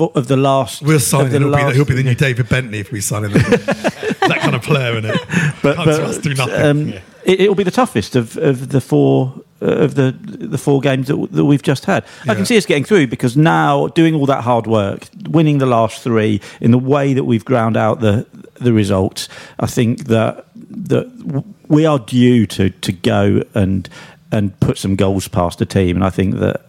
of, 0.00 0.16
of 0.16 0.28
the 0.28 0.36
last, 0.36 0.82
We'll 0.82 1.00
sign 1.00 1.26
of 1.26 1.34
him. 1.34 1.42
the 1.42 1.48
He'll, 1.48 1.56
be, 1.56 1.62
last- 1.64 1.76
he'll 1.76 1.84
be 1.84 1.94
the 1.94 2.02
new 2.02 2.14
David 2.14 2.48
Bentley 2.48 2.80
if 2.80 2.90
we 2.92 3.00
sign 3.00 3.24
him. 3.24 3.32
that 3.32 4.38
kind 4.40 4.54
of 4.54 4.62
player, 4.62 4.96
isn't 4.98 5.10
it? 5.10 5.20
but, 5.62 5.76
but, 5.76 5.84
to 5.84 6.04
us, 6.04 6.18
do 6.18 6.34
nothing. 6.34 6.54
um, 6.54 6.88
it, 7.24 7.40
it'll 7.42 7.54
be 7.54 7.62
the 7.64 7.70
toughest 7.70 8.16
of, 8.16 8.36
of 8.36 8.68
the 8.70 8.80
four 8.80 9.34
uh, 9.60 9.66
of 9.66 9.94
the 9.94 10.10
the 10.12 10.58
four 10.58 10.80
games 10.80 11.06
that, 11.08 11.16
that 11.30 11.44
we've 11.44 11.62
just 11.62 11.84
had. 11.84 12.04
I 12.28 12.34
can 12.34 12.44
see 12.46 12.56
us 12.56 12.66
getting 12.66 12.84
through 12.84 13.06
because 13.06 13.36
now 13.36 13.86
doing 13.88 14.14
all 14.14 14.26
that 14.26 14.42
hard 14.42 14.66
work, 14.66 15.06
winning 15.28 15.58
the 15.58 15.66
last 15.66 16.02
three 16.02 16.40
in 16.60 16.72
the 16.72 16.78
way 16.78 17.14
that 17.14 17.24
we've 17.24 17.44
ground 17.44 17.76
out 17.76 18.00
the 18.00 18.26
the 18.54 18.72
results, 18.72 19.28
I 19.60 19.66
think 19.66 20.06
that 20.06 20.46
that 20.54 21.44
we 21.68 21.86
are 21.86 22.00
due 22.00 22.46
to 22.48 22.70
to 22.70 22.92
go 22.92 23.42
and 23.54 23.88
and 24.32 24.58
put 24.60 24.78
some 24.78 24.96
goals 24.96 25.28
past 25.28 25.58
the 25.60 25.66
team, 25.66 25.94
and 25.96 26.04
I 26.04 26.10
think 26.10 26.36
that 26.36 26.62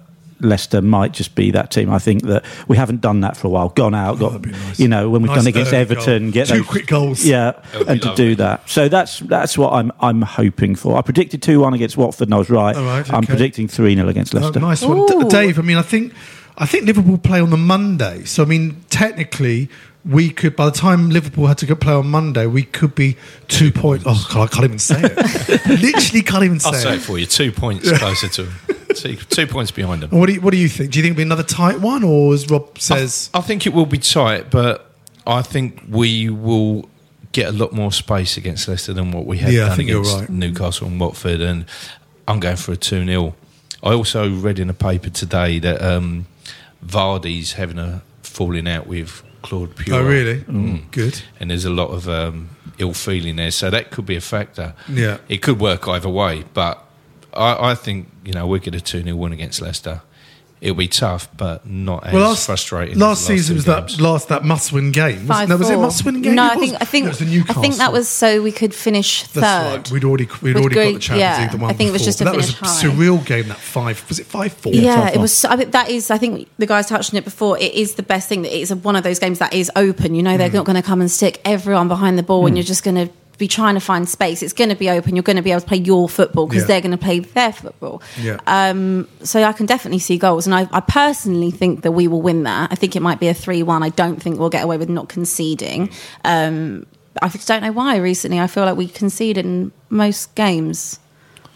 Leicester 0.44 0.82
might 0.82 1.14
just 1.14 1.36
be 1.36 1.52
that 1.52 1.72
team. 1.72 1.89
I 1.89 2.00
think 2.00 2.24
that 2.24 2.44
we 2.68 2.78
haven't 2.78 3.02
done 3.02 3.22
that 3.22 3.38
for 3.38 3.48
a 3.48 3.50
while. 3.50 3.70
Gone 3.70 3.96
out, 3.96 4.20
got 4.20 4.41
that'd 4.41 4.52
nice. 4.52 4.80
you 4.80 4.88
know 4.88 5.10
when 5.10 5.22
we've 5.22 5.30
Nice 5.32 5.39
done 5.39 5.48
against 5.48 5.74
Everton, 5.74 6.24
goal. 6.26 6.32
get 6.32 6.48
Two 6.48 6.58
those, 6.58 6.68
quick 6.68 6.88
goals. 6.88 7.26
yeah, 7.26 7.54
and 7.88 8.00
be 8.02 8.08
to 8.08 8.16
do 8.16 8.36
that. 8.36 8.70
So 8.70 8.89
that's 8.89 9.20
that's 9.20 9.58
what 9.58 9.74
I'm 9.74 9.91
I'm 10.00 10.22
hoping 10.22 10.76
for. 10.76 10.98
I 10.98 11.02
predicted 11.02 11.41
two 11.41 11.62
one 11.62 11.74
against 11.74 11.98
Watford, 11.98 12.28
and 12.28 12.36
I 12.36 12.38
was 12.38 12.50
right. 12.50 12.76
All 12.76 12.84
right, 12.84 13.14
I'm 13.14 13.24
predicting 13.26 13.68
three 13.68 13.96
0 13.96 14.08
against 14.08 14.36
Oh, 14.36 14.39
Leicester. 14.39 14.60
nice 14.60 14.82
one, 14.84 15.00
Ooh. 15.00 15.08
D- 15.08 15.28
Dave. 15.30 15.58
I 15.60 15.62
mean, 15.62 15.78
I 15.78 15.82
think 15.82 16.14
I 16.58 16.66
think 16.66 16.86
Liverpool 16.86 17.18
play 17.18 17.39
on 17.39 17.50
the 17.50 17.58
Monday, 17.58 18.24
so 18.26 18.44
I 18.44 18.46
mean, 18.46 18.84
technically, 18.89 19.70
we 20.06 20.30
could 20.30 20.56
by 20.56 20.66
the 20.66 20.72
time 20.72 21.10
Liverpool 21.10 21.47
had 21.47 21.58
to 21.60 21.66
go 21.66 21.76
play 21.76 21.93
on 21.93 22.08
Monday, 22.08 22.45
we 22.45 22.64
could 22.64 22.93
be 22.95 23.16
two 23.47 23.72
points. 23.72 24.04
Oh, 24.08 24.28
God, 24.34 24.49
I 24.49 24.54
can't 24.54 24.66
even 24.66 24.80
say 24.80 24.99
it. 25.01 25.66
Literally, 25.82 26.22
can't 26.22 26.43
even 26.43 26.60
say 26.60 26.70
I'll 26.70 26.74
say 26.76 26.93
it. 26.93 26.97
it 26.97 27.01
for 27.01 27.18
you. 27.18 27.26
Two 27.26 27.51
points 27.51 27.89
closer 27.99 28.28
to 28.28 28.43
them. 28.43 28.54
Two, 28.95 29.16
two 29.16 29.47
points 29.47 29.72
behind 29.72 30.04
them. 30.04 30.12
What 30.12 30.28
do 30.28 30.34
you 30.34 30.41
What 30.41 30.51
do 30.51 30.58
you 30.58 30.68
think? 30.70 30.91
Do 30.91 30.99
you 30.99 31.04
think 31.04 31.14
it'll 31.14 31.18
be 31.20 31.24
another 31.24 31.43
tight 31.43 31.80
one, 31.80 32.04
or 32.04 32.34
as 32.34 32.49
Rob 32.49 32.78
says? 32.78 33.30
I 33.34 33.41
think 33.41 33.66
it 33.66 33.74
will 33.74 33.86
be 33.86 33.97
tight, 33.97 34.51
but 34.51 34.91
I 35.26 35.41
think 35.41 35.82
we 35.89 36.30
will 36.30 36.89
get 37.32 37.47
a 37.47 37.51
lot 37.51 37.72
more 37.72 37.91
space 37.91 38.38
against 38.38 38.68
Leicester 38.68 38.93
than 38.93 39.12
what 39.12 39.26
we 39.26 39.39
have 39.39 39.51
Yeah, 39.51 39.64
I 39.64 39.68
done 39.70 39.78
think 39.78 39.89
you're 39.89 40.01
against 40.01 40.20
right. 40.20 40.30
Newcastle 40.30 40.88
and 40.88 40.99
Watford. 40.99 41.41
And 41.41 41.66
I'm 42.28 42.39
going 42.39 42.58
for 42.58 42.74
a 42.74 42.78
2 42.78 43.06
0. 43.06 43.36
I 43.82 43.93
also 43.93 44.30
read 44.30 44.60
in 44.60 44.70
a 44.70 44.74
paper 44.74 45.10
today 45.10 45.58
that 45.60 45.82
um, 45.82 46.28
Vardy's 46.86 47.54
having 47.54 47.80
a 47.80 48.04
falling 48.22 48.68
out 48.68 48.86
with 48.86 49.24
Claude 49.44 49.76
Puel. 49.76 49.94
oh, 49.98 50.04
really? 50.04 50.41
Mm. 50.41 50.89
Good. 50.91 51.22
And 51.39 51.52
there's 51.52 51.66
a 51.66 51.70
lot 51.70 51.89
of 51.89 52.10
um, 52.10 52.50
ill 52.80 52.94
feeling 52.94 53.36
there. 53.36 53.52
So 53.52 53.70
that 53.70 53.91
could 53.91 54.06
be 54.06 54.16
a 54.16 54.22
factor. 54.22 54.74
Yeah. 54.89 55.20
It 55.30 55.41
could 55.41 55.60
work 55.60 55.88
either 55.88 56.10
way, 56.10 56.46
but 56.54 56.84
I, 57.34 57.72
I 57.72 57.76
think, 57.76 58.10
you 58.24 58.34
know, 58.34 58.48
we'll 58.48 58.60
get 58.60 58.76
a 58.76 58.82
2 58.82 59.04
0 59.04 59.16
win 59.16 59.34
against 59.34 59.62
Leicester. 59.62 60.02
It'll 60.64 60.76
be 60.78 60.88
tough, 60.88 61.28
but 61.36 61.68
not 61.68 62.07
as 62.07 62.14
last, 62.14 62.45
frustrating. 62.45 62.97
last 62.97 63.24
as 63.24 63.28
the 63.28 63.38
season 63.38 63.55
was 63.57 63.66
two 63.66 63.72
that 63.72 63.99
last 63.99 64.30
that 64.30 64.45
must-win 64.45 64.93
game. 64.93 65.20
Was, 65.28 65.28
Five, 65.28 65.49
no, 65.49 65.57
was 65.57 65.70
it 65.70 65.76
must-win 65.78 66.22
game? 66.22 66.36
No, 66.36 66.45
It 66.45 66.51
I 66.51 66.55
was- 66.55 66.70
think 66.70 66.82
I 66.82 66.86
think 66.86 67.03
no, 67.03 67.07
it 67.09 67.09
was 67.09 67.20
the 67.20 67.43
I 67.49 67.53
think 67.61 67.76
that 67.76 67.91
was 67.91 68.07
so 68.07 68.41
we 68.41 68.53
could 68.53 68.74
finish 68.74 69.24
third. 69.24 69.41
That's 69.43 69.76
right. 69.89 69.91
We'd 69.91 70.05
already 70.05 70.26
we'd 70.41 70.55
With 70.55 70.64
already 70.64 70.76
got 70.76 70.93
the 70.93 70.99
Champions 70.99 71.20
yeah, 71.20 71.41
League. 71.41 71.51
The 71.51 71.57
one 71.57 71.70
I 71.70 71.74
think 71.74 71.89
it 71.89 71.91
was 71.91 72.05
just 72.05 72.18
to 72.20 72.24
But 72.24 72.32
that 72.32 72.38
was 72.38 72.49
a 72.49 72.53
high. 72.53 72.68
surreal 72.82 73.26
game. 73.26 73.49
That 73.49 73.57
five 73.57 74.05
was 74.07 74.20
it 74.20 74.26
five 74.26 74.53
four? 74.53 74.72
Yeah, 74.74 75.01
five 75.07 75.16
it 75.16 75.20
was. 75.20 75.43
I 75.43 75.55
mean, 75.57 75.72
that 75.72 75.89
is. 75.89 76.09
I 76.09 76.18
think 76.18 76.47
the 76.57 76.66
guys 76.66 76.88
touched 76.88 77.14
on 77.14 77.18
it 77.18 77.26
before. 77.26 77.59
It 77.59 77.74
is 77.74 77.95
the 77.95 78.03
best 78.03 78.30
thing 78.30 78.43
that 78.43 78.57
it's 78.57 78.72
one 78.74 78.95
of 78.95 79.03
those 79.03 79.20
games 79.20 79.39
that 79.39 79.53
is 79.53 79.70
open. 79.76 80.16
You 80.16 80.24
know, 80.24 80.36
Mm. 80.36 80.38
they're 80.38 80.49
not 80.51 80.66
going 80.66 80.78
to 80.78 80.82
come 80.82 81.01
and 81.01 81.11
stick 81.11 81.41
everyone 81.43 81.89
behind 81.89 82.18
the 82.18 82.24
ball, 82.24 82.47
and 82.47 82.55
you're 82.55 82.64
just 82.64 82.84
going 82.86 82.95
to 82.95 83.14
be 83.38 83.48
trying 83.48 83.74
to 83.74 83.80
find 83.80 84.08
space. 84.08 84.44
It's 84.44 84.54
going 84.54 84.70
to 84.70 84.76
be 84.76 84.90
open. 84.90 85.16
You're 85.16 85.24
going 85.24 85.38
to 85.38 85.42
be 85.42 85.52
able 85.52 85.62
to 85.62 85.68
play 85.68 85.78
your 85.78 86.08
football 86.08 86.48
because 86.48 86.64
Yeah. 86.64 86.68
they're 86.68 86.82
going 86.82 86.92
to 86.92 86.98
play 86.98 87.20
their 87.20 87.52
football. 87.52 88.02
Yeah. 88.22 88.38
Um, 88.48 89.08
so 89.24 89.44
I 89.44 89.54
can 89.54 89.66
definitely 89.66 90.00
see 90.00 90.18
goals, 90.18 90.46
and 90.48 90.54
I, 90.56 90.68
I 90.72 90.80
personally 90.82 91.52
think 91.52 91.82
that 91.82 91.92
we 91.92 92.08
will 92.08 92.22
win 92.22 92.44
that. 92.44 92.72
I 92.72 92.76
think 92.76 92.96
it 92.96 93.02
might 93.02 93.20
be 93.20 93.28
a 93.28 93.34
three-one. 93.34 93.82
I 93.84 93.90
don't 93.90 94.22
think 94.22 94.40
we'll 94.40 94.50
get 94.50 94.64
away 94.64 94.78
with 94.78 94.90
not 94.90 95.10
conceding. 95.10 95.90
Um, 96.24 96.86
I 97.22 97.30
just 97.30 97.48
don't 97.48 97.62
know 97.62 97.72
why. 97.72 97.98
Recently, 97.98 98.40
I 98.40 98.48
feel 98.48 98.66
like 98.66 98.76
we 98.78 98.88
conceded 98.88 99.46
in 99.46 99.72
most 99.90 100.34
games. 100.36 101.00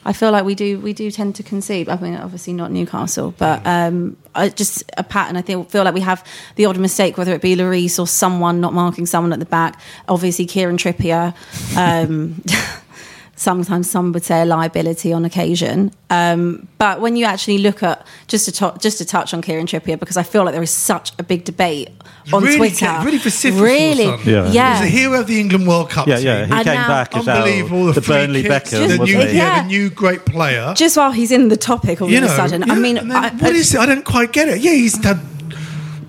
I 0.08 0.14
feel 0.14 0.32
like 0.32 0.45
we 0.45 0.55
do 0.55 0.80
we 0.80 0.93
do 0.93 1.12
tend 1.12 1.36
to 1.36 1.43
concede. 1.43 1.89
I 1.89 1.97
mean, 1.97 2.16
obviously 2.16 2.53
not 2.53 2.72
Newcastle, 2.72 3.36
but 3.38 3.62
um, 3.68 4.16
I, 4.34 4.47
just 4.47 4.89
a 4.97 5.03
pattern. 5.03 5.36
I 5.36 5.41
feel 5.41 5.66
feel 5.66 5.84
like 5.84 5.93
we 5.93 5.99
have 5.99 6.26
the 6.55 6.66
odd 6.66 6.78
mistake, 6.78 7.18
whether 7.18 7.34
it 7.34 7.41
be 7.41 7.58
Lloris 7.58 7.99
or 7.99 8.08
someone 8.08 8.62
not 8.62 8.74
marking 8.74 9.05
someone 9.05 9.34
at 9.34 9.39
the 9.39 9.45
back. 9.45 9.82
Obviously, 10.08 10.45
Kieran 10.45 10.78
Trippier. 10.78 11.36
Um, 11.76 12.41
sometimes 13.40 13.90
some 13.90 14.12
would 14.12 14.24
say 14.26 14.42
a 14.42 14.46
liability 14.46 15.14
on 15.14 15.24
occasion. 15.24 15.92
Um, 16.10 16.68
but 16.80 17.00
when 17.00 17.16
you 17.16 17.24
actually 17.26 17.60
look 17.60 17.82
at 17.84 18.06
just 18.28 18.46
to 18.46 18.52
to- 18.52 18.76
just 18.80 18.98
to 18.98 19.06
touch 19.06 19.34
on 19.34 19.42
Kieran 19.42 19.68
Trippier, 19.68 19.98
because 20.00 20.18
I 20.18 20.24
feel 20.24 20.44
like 20.44 20.54
there 20.54 20.64
is 20.64 20.72
such 20.72 21.14
a 21.20 21.24
big 21.24 21.46
debate 21.46 21.90
on 22.34 22.44
really, 22.44 22.58
Twitter. 22.58 22.86
get- 22.88 23.06
really 23.06 23.18
vociferous. 23.20 23.62
really, 23.62 24.06
all 24.08 24.14
of 24.16 24.20
a 24.22 24.24
sudden. 24.26 24.34
Yeah. 24.34 24.52
yeah. 24.52 24.82
He's 24.84 24.94
a 24.94 24.98
hero 24.98 25.20
of 25.22 25.28
the 25.28 25.40
England 25.40 25.68
World 25.68 25.90
Cup. 25.90 26.08
Yeah, 26.08 26.18
team. 26.18 26.26
yeah. 26.26 26.46
He 26.46 26.52
And 26.52 26.64
came 26.66 26.74
now- 26.76 26.88
back 26.88 27.16
as 27.16 27.28
our, 27.28 27.36
Unbelievable. 27.38 27.86
the, 27.86 27.94
The, 27.94 28.02
Burnley 28.02 28.42
kicks, 28.44 28.72
Beckham, 28.74 28.88
the 28.90 28.98
new, 28.98 29.06
he? 29.06 29.26
yeah, 29.26 29.32
Yeah. 29.32 29.62
the 29.62 29.68
new 29.68 29.90
great 29.90 30.26
player. 30.26 30.74
Just 30.76 30.98
while 30.98 31.12
he's 31.12 31.32
in 31.32 31.48
the 31.50 31.58
topic 31.58 32.02
all 32.02 32.10
you 32.10 32.18
of 32.18 32.24
know, 32.26 32.34
a 32.34 32.36
sudden, 32.36 32.64
yeah, 32.66 32.74
I 32.74 32.80
mean, 32.80 32.98
and 32.98 33.10
then 33.12 33.24
I, 33.24 33.30
what 33.30 33.56
is 33.56 33.74
it? 33.74 33.80
I 33.80 33.86
don't 33.86 34.04
quite 34.06 34.34
get 34.34 34.48
it. 34.50 34.60
Yeah, 34.62 34.72
he's 34.72 35.02
had 35.04 35.20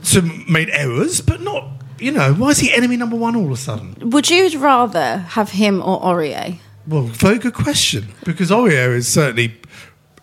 some 0.02 0.44
made 0.48 0.70
errors, 0.70 1.20
but 1.20 1.40
not. 1.42 1.64
You 1.98 2.12
know, 2.12 2.32
why 2.34 2.50
is 2.50 2.58
he 2.60 2.72
enemy 2.72 2.96
number 2.96 3.16
one 3.16 3.34
all 3.36 3.46
of 3.46 3.50
a 3.50 3.56
sudden? 3.56 3.96
Would 4.10 4.30
you 4.30 4.56
rather 4.58 5.18
have 5.30 5.50
him 5.50 5.82
or 5.82 6.00
Aurier? 6.00 6.58
Well, 6.88 7.02
very 7.02 7.38
good 7.38 7.54
question 7.54 8.08
because 8.24 8.50
Aurier 8.50 8.94
is 8.96 9.06
certainly, 9.08 9.54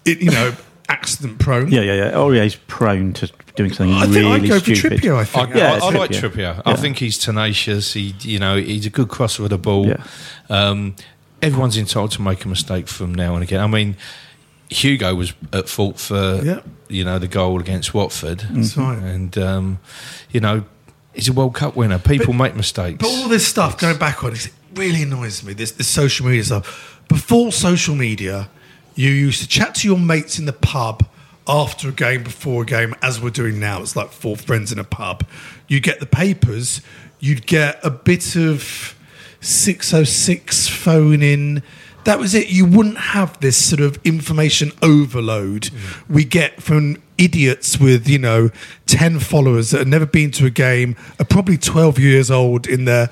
it- 0.06 0.20
you 0.22 0.32
know, 0.32 0.54
accident 0.90 1.40
prone. 1.40 1.72
Yeah, 1.72 1.82
yeah, 1.82 1.94
yeah. 1.96 2.12
Aurier's 2.12 2.56
prone 2.68 3.14
to 3.14 3.32
doing 3.56 3.72
something 3.74 3.96
I 3.96 4.02
think 4.04 4.16
really 4.16 4.32
I'd 4.34 4.48
go 4.48 4.58
stupid. 4.60 4.82
for 4.82 4.90
Trippier. 5.08 5.16
I 5.16 5.20
I, 5.22 5.24
think. 5.26 5.56
Yeah, 5.56 5.74
I, 5.74 5.78
I 5.78 5.90
like 5.92 6.12
Trippier. 6.12 6.32
Trippier. 6.56 6.62
I 6.66 6.76
think 6.76 6.98
he's 6.98 7.18
tenacious. 7.18 7.94
He, 7.94 8.14
you 8.22 8.40
know, 8.40 8.58
he's 8.58 8.86
a 8.86 8.90
good 8.90 9.08
crosser 9.10 9.44
of 9.44 9.50
the 9.50 9.58
ball. 9.58 9.88
Yeah. 9.88 10.04
Um, 10.50 10.96
everyone's 11.42 11.78
entitled 11.78 12.12
to 12.12 12.22
make 12.22 12.44
a 12.46 12.48
mistake 12.48 12.88
from 12.88 13.14
now 13.16 13.36
and 13.36 13.44
again. 13.44 13.62
I 13.62 13.68
mean, 13.68 13.96
Hugo 14.70 15.14
was 15.16 15.34
at 15.54 15.70
fault 15.70 16.00
for 16.00 16.42
Yeah. 16.44 16.62
you 16.90 17.04
know 17.06 17.20
the 17.20 17.28
goal 17.28 17.60
against 17.60 17.94
Watford. 17.94 18.40
That's 18.50 18.76
right. 18.76 18.98
And 18.98 19.38
um, 19.38 19.80
you 20.32 20.40
know, 20.40 20.66
he's 21.14 21.28
a 21.30 21.34
World 21.34 21.54
Cup 21.56 21.76
winner. 21.76 22.00
People 22.00 22.28
But- 22.34 22.44
make 22.44 22.56
mistakes. 22.56 22.98
But 23.00 23.08
all 23.08 23.28
this 23.30 23.48
stuff 23.48 23.78
going 23.78 23.98
back 23.98 24.24
on 24.24 24.34
it 24.34 24.50
really 24.76 25.04
annoys 25.04 25.44
me. 25.44 25.54
This 25.54 25.72
this 25.72 25.88
social 25.88 26.26
media 26.26 26.44
stuff. 26.44 27.02
Before 27.08 27.52
social 27.52 27.96
media, 27.96 28.50
you 28.96 29.10
used 29.10 29.42
to 29.42 29.48
chat 29.48 29.76
to 29.76 29.88
your 29.88 29.98
mates 29.98 30.40
in 30.40 30.46
the 30.46 30.54
pub 30.54 31.08
after 31.48 31.90
a 31.90 31.92
game, 31.92 32.24
before 32.24 32.64
a 32.64 32.66
game, 32.66 32.96
as 33.02 33.22
we're 33.22 33.30
doing 33.30 33.60
now. 33.60 33.82
It's 33.82 33.96
like 33.96 34.10
four 34.10 34.36
friends 34.36 34.72
in 34.72 34.80
a 34.80 34.84
pub. 34.84 35.26
You 35.68 35.80
get 35.80 36.00
the 36.00 36.06
papers. 36.06 36.82
You'd 37.20 37.46
get 37.46 37.80
a 37.84 37.90
bit 37.90 38.36
of 38.36 38.96
six 39.40 39.94
oh 39.94 40.04
six 40.04 40.68
phone 40.68 41.22
in. 41.22 41.64
That 42.06 42.20
was 42.20 42.36
it. 42.36 42.50
You 42.50 42.66
wouldn't 42.66 42.98
have 42.98 43.40
this 43.40 43.58
sort 43.58 43.82
of 43.82 44.00
information 44.04 44.72
overload 44.84 45.64
mm. 45.64 46.10
we 46.10 46.24
get 46.24 46.62
from 46.62 46.98
idiots 47.18 47.80
with, 47.80 48.08
you 48.08 48.20
know, 48.20 48.50
10 48.86 49.20
followers 49.20 49.72
that 49.72 49.80
have 49.80 49.88
never 49.88 50.06
been 50.06 50.32
to 50.32 50.46
a 50.46 50.50
game, 50.50 50.96
are 51.20 51.26
probably 51.26 51.58
12 51.58 52.00
years 52.00 52.30
old 52.30 52.68
in 52.68 52.86
their, 52.86 53.10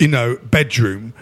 you 0.00 0.08
know, 0.08 0.38
bedroom. 0.42 1.14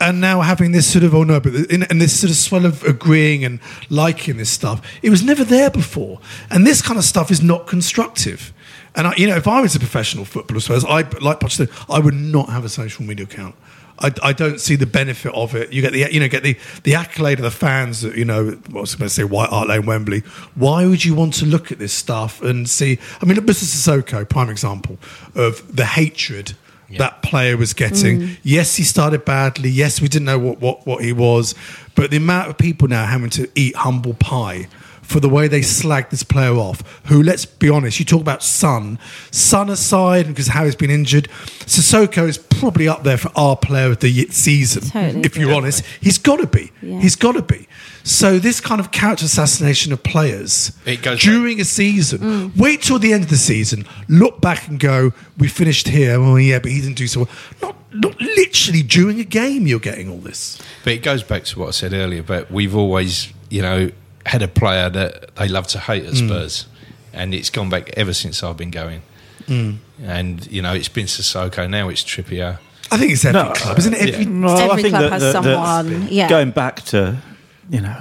And 0.00 0.20
now 0.20 0.42
having 0.42 0.70
this 0.70 0.90
sort 0.90 1.02
of, 1.02 1.14
oh 1.14 1.24
no, 1.24 1.40
but, 1.40 1.52
and 1.72 2.00
this 2.00 2.20
sort 2.20 2.30
of 2.30 2.36
swell 2.36 2.64
of 2.64 2.84
agreeing 2.84 3.44
and 3.44 3.58
liking 3.90 4.36
this 4.36 4.50
stuff, 4.50 4.80
it 5.02 5.10
was 5.10 5.24
never 5.24 5.42
there 5.42 5.70
before. 5.70 6.20
And 6.50 6.64
this 6.64 6.80
kind 6.80 6.98
of 6.98 7.04
stuff 7.04 7.32
is 7.32 7.42
not 7.42 7.66
constructive. 7.66 8.52
And 8.94 9.08
I, 9.08 9.14
you 9.16 9.26
know, 9.26 9.36
if 9.36 9.48
I 9.48 9.60
was 9.60 9.74
a 9.74 9.80
professional 9.80 10.24
footballer, 10.24 10.60
I 10.88 11.02
like 11.20 11.40
Pochettino, 11.40 11.70
I 11.92 11.98
would 11.98 12.14
not 12.14 12.48
have 12.50 12.64
a 12.64 12.68
social 12.68 13.04
media 13.04 13.24
account. 13.24 13.56
I, 14.00 14.12
I 14.22 14.32
don't 14.32 14.60
see 14.60 14.76
the 14.76 14.86
benefit 14.86 15.34
of 15.34 15.54
it. 15.54 15.72
You 15.72 15.82
get 15.82 15.92
the 15.92 16.12
you 16.12 16.20
know 16.20 16.28
get 16.28 16.42
the, 16.42 16.56
the 16.84 16.94
accolade 16.94 17.38
of 17.38 17.42
the 17.42 17.50
fans. 17.50 18.02
That, 18.02 18.16
you 18.16 18.24
know, 18.24 18.50
what 18.70 18.82
was 18.82 18.94
I 18.94 18.98
going 18.98 19.08
to 19.08 19.14
say 19.14 19.24
White 19.24 19.50
Hart 19.50 19.68
Lane, 19.68 19.86
Wembley. 19.86 20.20
Why 20.54 20.86
would 20.86 21.04
you 21.04 21.14
want 21.14 21.34
to 21.34 21.46
look 21.46 21.72
at 21.72 21.78
this 21.78 21.92
stuff 21.92 22.40
and 22.42 22.68
see? 22.68 22.98
I 23.20 23.26
mean, 23.26 23.36
look, 23.36 23.46
Mr. 23.46 23.64
Sissoko, 23.64 24.28
prime 24.28 24.50
example 24.50 24.98
of 25.34 25.74
the 25.74 25.84
hatred 25.84 26.56
that 26.96 27.22
player 27.22 27.56
was 27.56 27.74
getting. 27.74 28.20
Mm. 28.20 28.38
Yes, 28.42 28.76
he 28.76 28.82
started 28.82 29.24
badly. 29.24 29.68
Yes, 29.68 30.00
we 30.00 30.08
didn't 30.08 30.26
know 30.26 30.38
what, 30.38 30.60
what 30.60 30.86
what 30.86 31.04
he 31.04 31.12
was, 31.12 31.54
but 31.94 32.10
the 32.10 32.16
amount 32.16 32.48
of 32.48 32.56
people 32.56 32.88
now 32.88 33.04
having 33.04 33.30
to 33.30 33.48
eat 33.54 33.76
humble 33.76 34.14
pie 34.14 34.68
for 35.08 35.20
the 35.20 35.28
way 35.28 35.48
they 35.48 35.62
slag 35.62 36.10
this 36.10 36.22
player 36.22 36.52
off. 36.52 36.82
Who, 37.06 37.22
let's 37.22 37.46
be 37.46 37.70
honest, 37.70 37.98
you 37.98 38.04
talk 38.04 38.20
about 38.20 38.42
Son. 38.42 38.98
Son 39.30 39.70
aside, 39.70 40.26
because 40.26 40.48
how 40.48 40.66
he's 40.66 40.76
been 40.76 40.90
injured, 40.90 41.28
Sissoko 41.60 42.28
is 42.28 42.36
probably 42.36 42.88
up 42.88 43.04
there 43.04 43.16
for 43.16 43.30
our 43.34 43.56
player 43.56 43.86
of 43.90 44.00
the 44.00 44.26
season. 44.28 44.82
Totally. 44.82 45.22
If 45.22 45.38
you're 45.38 45.54
honest, 45.54 45.82
he's 46.02 46.18
got 46.18 46.40
to 46.40 46.46
be. 46.46 46.70
Yeah. 46.82 47.00
He's 47.00 47.16
got 47.16 47.32
to 47.32 47.42
be. 47.42 47.66
So 48.04 48.38
this 48.38 48.60
kind 48.60 48.82
of 48.82 48.90
character 48.90 49.24
assassination 49.24 49.94
of 49.94 50.02
players 50.02 50.72
It 50.84 51.02
goes 51.02 51.22
during 51.22 51.58
a 51.58 51.64
season. 51.64 52.18
Mm. 52.18 52.56
Wait 52.56 52.82
till 52.82 52.98
the 52.98 53.14
end 53.14 53.24
of 53.24 53.30
the 53.30 53.36
season. 53.38 53.86
Look 54.08 54.42
back 54.42 54.68
and 54.68 54.78
go, 54.78 55.14
we 55.38 55.48
finished 55.48 55.88
here. 55.88 56.20
Oh 56.20 56.36
yeah, 56.36 56.58
but 56.58 56.70
he 56.70 56.82
didn't 56.82 56.98
do 56.98 57.06
so 57.06 57.20
well. 57.20 57.30
Not, 57.62 57.76
not 57.94 58.20
literally 58.20 58.82
during 58.82 59.20
a 59.20 59.24
game. 59.24 59.66
You're 59.66 59.78
getting 59.78 60.10
all 60.10 60.18
this. 60.18 60.60
But 60.84 60.92
it 60.92 61.02
goes 61.02 61.22
back 61.22 61.44
to 61.44 61.58
what 61.60 61.68
I 61.68 61.70
said 61.70 61.94
earlier. 61.94 62.22
But 62.22 62.50
we've 62.50 62.76
always, 62.76 63.32
you 63.48 63.62
know, 63.62 63.90
had 64.28 64.42
a 64.42 64.48
player 64.48 64.88
that 64.90 65.34
they 65.36 65.48
love 65.48 65.66
to 65.68 65.78
hate 65.78 66.04
at 66.04 66.14
Mm. 66.14 66.28
Spurs, 66.28 66.66
and 67.12 67.34
it's 67.34 67.50
gone 67.50 67.68
back 67.70 67.90
ever 67.96 68.12
since 68.14 68.42
I've 68.42 68.56
been 68.56 68.70
going. 68.70 69.02
Mm. 69.48 69.78
And 70.04 70.46
you 70.50 70.62
know, 70.62 70.72
it's 70.74 70.88
been 70.88 71.06
Sissoko. 71.06 71.68
Now 71.68 71.88
it's 71.88 72.02
Trippier. 72.04 72.58
I 72.90 72.96
think 72.98 73.12
it's 73.12 73.24
every 73.24 73.42
No, 73.42 73.52
club, 73.52 73.78
isn't 73.78 73.94
it? 73.94 74.14
Every, 74.14 74.24
No, 74.24 74.54
Every 74.54 74.70
I 74.70 74.76
think 74.82 74.88
club 74.88 75.02
that- 75.02 75.12
has 75.12 75.22
that- 75.32 75.42
that 75.42 75.54
someone, 75.86 76.08
yeah. 76.10 76.28
Going 76.28 76.50
back 76.52 76.82
to, 76.86 77.16
you 77.70 77.80
know, 77.82 77.96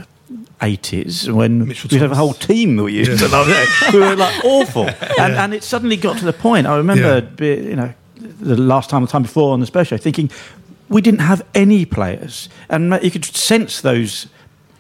80s 0.61 1.29
when 1.29 1.67
Mitchell 1.67 1.89
we 1.91 1.97
have 1.99 2.11
a 2.11 2.15
whole 2.15 2.33
team 2.33 2.75
that 2.77 2.83
we 2.83 2.93
used 2.93 3.19
to 3.19 3.27
love 3.27 3.47
it. 3.49 3.93
We 3.93 3.99
were 3.99 4.15
like 4.15 4.33
awful. 4.45 4.89
And, 5.19 5.33
and 5.35 5.53
it 5.53 5.63
suddenly 5.63 5.97
got 5.97 6.17
to 6.19 6.25
the 6.25 6.33
point. 6.33 6.67
I 6.67 6.75
remember, 6.77 7.27
Yeah. 7.39 7.45
you 7.55 7.75
know, 7.75 7.93
the 8.41 8.55
last 8.57 8.89
time, 8.89 9.03
the 9.03 9.07
time 9.11 9.23
before 9.23 9.53
on 9.53 9.59
the 9.59 9.65
special, 9.67 9.97
thinking 9.97 10.31
we 10.89 11.01
didn't 11.01 11.19
have 11.21 11.41
any 11.53 11.85
players. 11.85 12.49
And 12.69 12.97
you 13.03 13.11
could 13.11 13.25
sense 13.25 13.81
those 13.81 14.27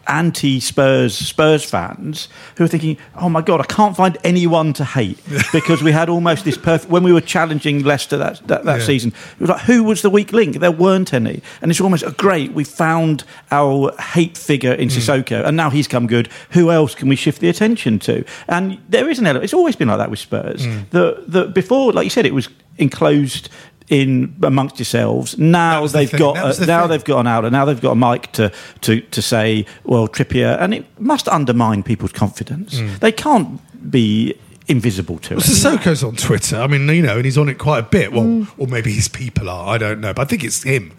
anti-Spurs 0.07 1.15
Spurs 1.15 1.63
fans 1.63 2.27
who 2.57 2.63
are 2.63 2.67
thinking, 2.67 2.97
"Oh 3.15 3.29
my 3.29 3.41
God, 3.41 3.61
I 3.61 3.65
can't 3.65 3.95
find 3.95 4.17
anyone 4.23 4.73
to 4.73 4.85
hate," 4.85 5.19
because 5.53 5.81
we 5.83 5.91
had 5.91 6.09
almost 6.09 6.45
this 6.45 6.57
perfect 6.57 6.91
when 6.91 7.03
we 7.03 7.13
were 7.13 7.21
challenging 7.21 7.83
Leicester 7.83 8.17
that 8.17 8.47
that, 8.47 8.65
that 8.65 8.79
Yeah. 8.79 8.85
season. 8.85 9.13
It 9.35 9.41
was 9.41 9.49
like, 9.49 9.61
who 9.61 9.83
was 9.83 10.01
the 10.01 10.09
weak 10.09 10.33
link? 10.33 10.59
There 10.59 10.71
weren't 10.71 11.13
any, 11.13 11.41
and 11.61 11.71
it's 11.71 11.81
almost 11.81 12.03
oh, 12.03 12.11
great. 12.11 12.53
We 12.53 12.63
found 12.63 13.23
our 13.51 13.95
hate 13.97 14.37
figure 14.37 14.73
in 14.73 14.89
hmm. 14.89 14.97
Sissoko, 14.97 15.45
and 15.45 15.57
now 15.57 15.69
he's 15.69 15.87
come 15.87 16.07
good. 16.07 16.29
Who 16.51 16.71
else 16.71 16.95
can 16.95 17.09
we 17.09 17.15
shift 17.15 17.41
the 17.41 17.49
attention 17.49 17.99
to? 17.99 18.23
And 18.47 18.79
there 18.89 19.09
is 19.09 19.19
an 19.19 19.25
element. 19.25 19.43
It's 19.43 19.53
always 19.53 19.75
been 19.75 19.87
like 19.87 19.99
that 19.99 20.09
with 20.09 20.19
Spurs. 20.19 20.65
Hmm. 20.65 20.79
The 20.91 21.23
the 21.27 21.45
before, 21.45 21.91
like 21.93 22.05
you 22.05 22.09
said, 22.09 22.25
it 22.25 22.33
was 22.33 22.49
enclosed. 22.77 23.49
In 23.89 24.35
amongst 24.43 24.79
yourselves, 24.79 25.37
now 25.37 25.87
they've 25.87 26.09
thing. 26.09 26.19
got 26.19 26.33
the 26.57 26.65
now 26.65 26.81
thing. 26.81 26.89
they've 26.89 27.03
got 27.05 27.19
an 27.21 27.27
out, 27.27 27.45
and 27.45 27.53
now 27.53 27.63
they've 27.63 27.79
got 27.79 27.91
a 27.91 27.95
mic 27.95 28.29
to, 28.33 28.51
to, 28.81 28.99
to 28.99 29.21
say, 29.21 29.65
well, 29.85 30.09
Trippier, 30.09 30.59
and 30.59 30.73
it 30.73 30.85
must 30.99 31.29
undermine 31.29 31.83
people's 31.83 32.11
confidence. 32.11 32.75
Mm. 32.81 32.99
They 32.99 33.13
can't 33.13 33.61
be 33.89 34.33
invisible 34.67 35.19
to 35.19 35.35
Well, 35.35 35.39
it. 35.39 35.47
Sissoko's 35.47 36.03
on 36.03 36.17
Twitter. 36.17 36.57
I 36.57 36.67
mean, 36.67 36.85
you 36.89 37.01
know, 37.01 37.15
and 37.15 37.23
he's 37.23 37.37
on 37.37 37.47
it 37.47 37.57
quite 37.59 37.79
a 37.79 37.83
bit. 37.83 38.11
Well, 38.11 38.23
Mm. 38.23 38.47
or 38.57 38.67
maybe 38.67 38.91
his 38.91 39.07
people 39.07 39.49
are. 39.49 39.69
I 39.73 39.77
don't 39.77 40.01
know, 40.01 40.13
but 40.13 40.23
I 40.23 40.25
think 40.25 40.43
it's 40.43 40.63
him. 40.63 40.91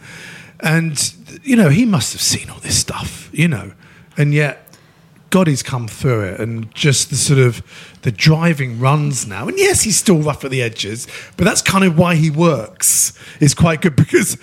And 0.61 1.13
you 1.43 1.57
know, 1.57 1.69
he 1.69 1.85
must 1.85 2.15
have 2.15 2.23
seen 2.23 2.49
all 2.49 2.61
this 2.61 2.79
stuff. 2.79 3.29
You 3.33 3.49
know, 3.49 3.73
and 4.17 4.33
yet. 4.33 4.65
God, 5.31 5.47
he's 5.47 5.63
come 5.63 5.89
through 5.89 6.23
it, 6.23 6.41
and 6.41 6.75
just 6.75 7.11
the 7.11 7.17
sort 7.17 7.39
of 7.39 7.63
the 8.03 8.11
driving 8.11 8.81
runs 8.81 9.27
now. 9.27 9.47
And 9.47 9.59
yes, 9.59 9.83
he's 9.83 9.97
still 9.97 10.19
rough 10.19 10.45
at 10.45 10.51
the 10.51 10.63
edges, 10.63 11.07
but 11.37 11.45
that's 11.45 11.61
kind 11.61 11.85
of 11.85 11.99
why 11.99 12.15
he 12.15 12.31
works. 12.31 13.13
Is 13.41 13.55
quite 13.55 13.83
good 13.83 13.97
because 14.05 14.39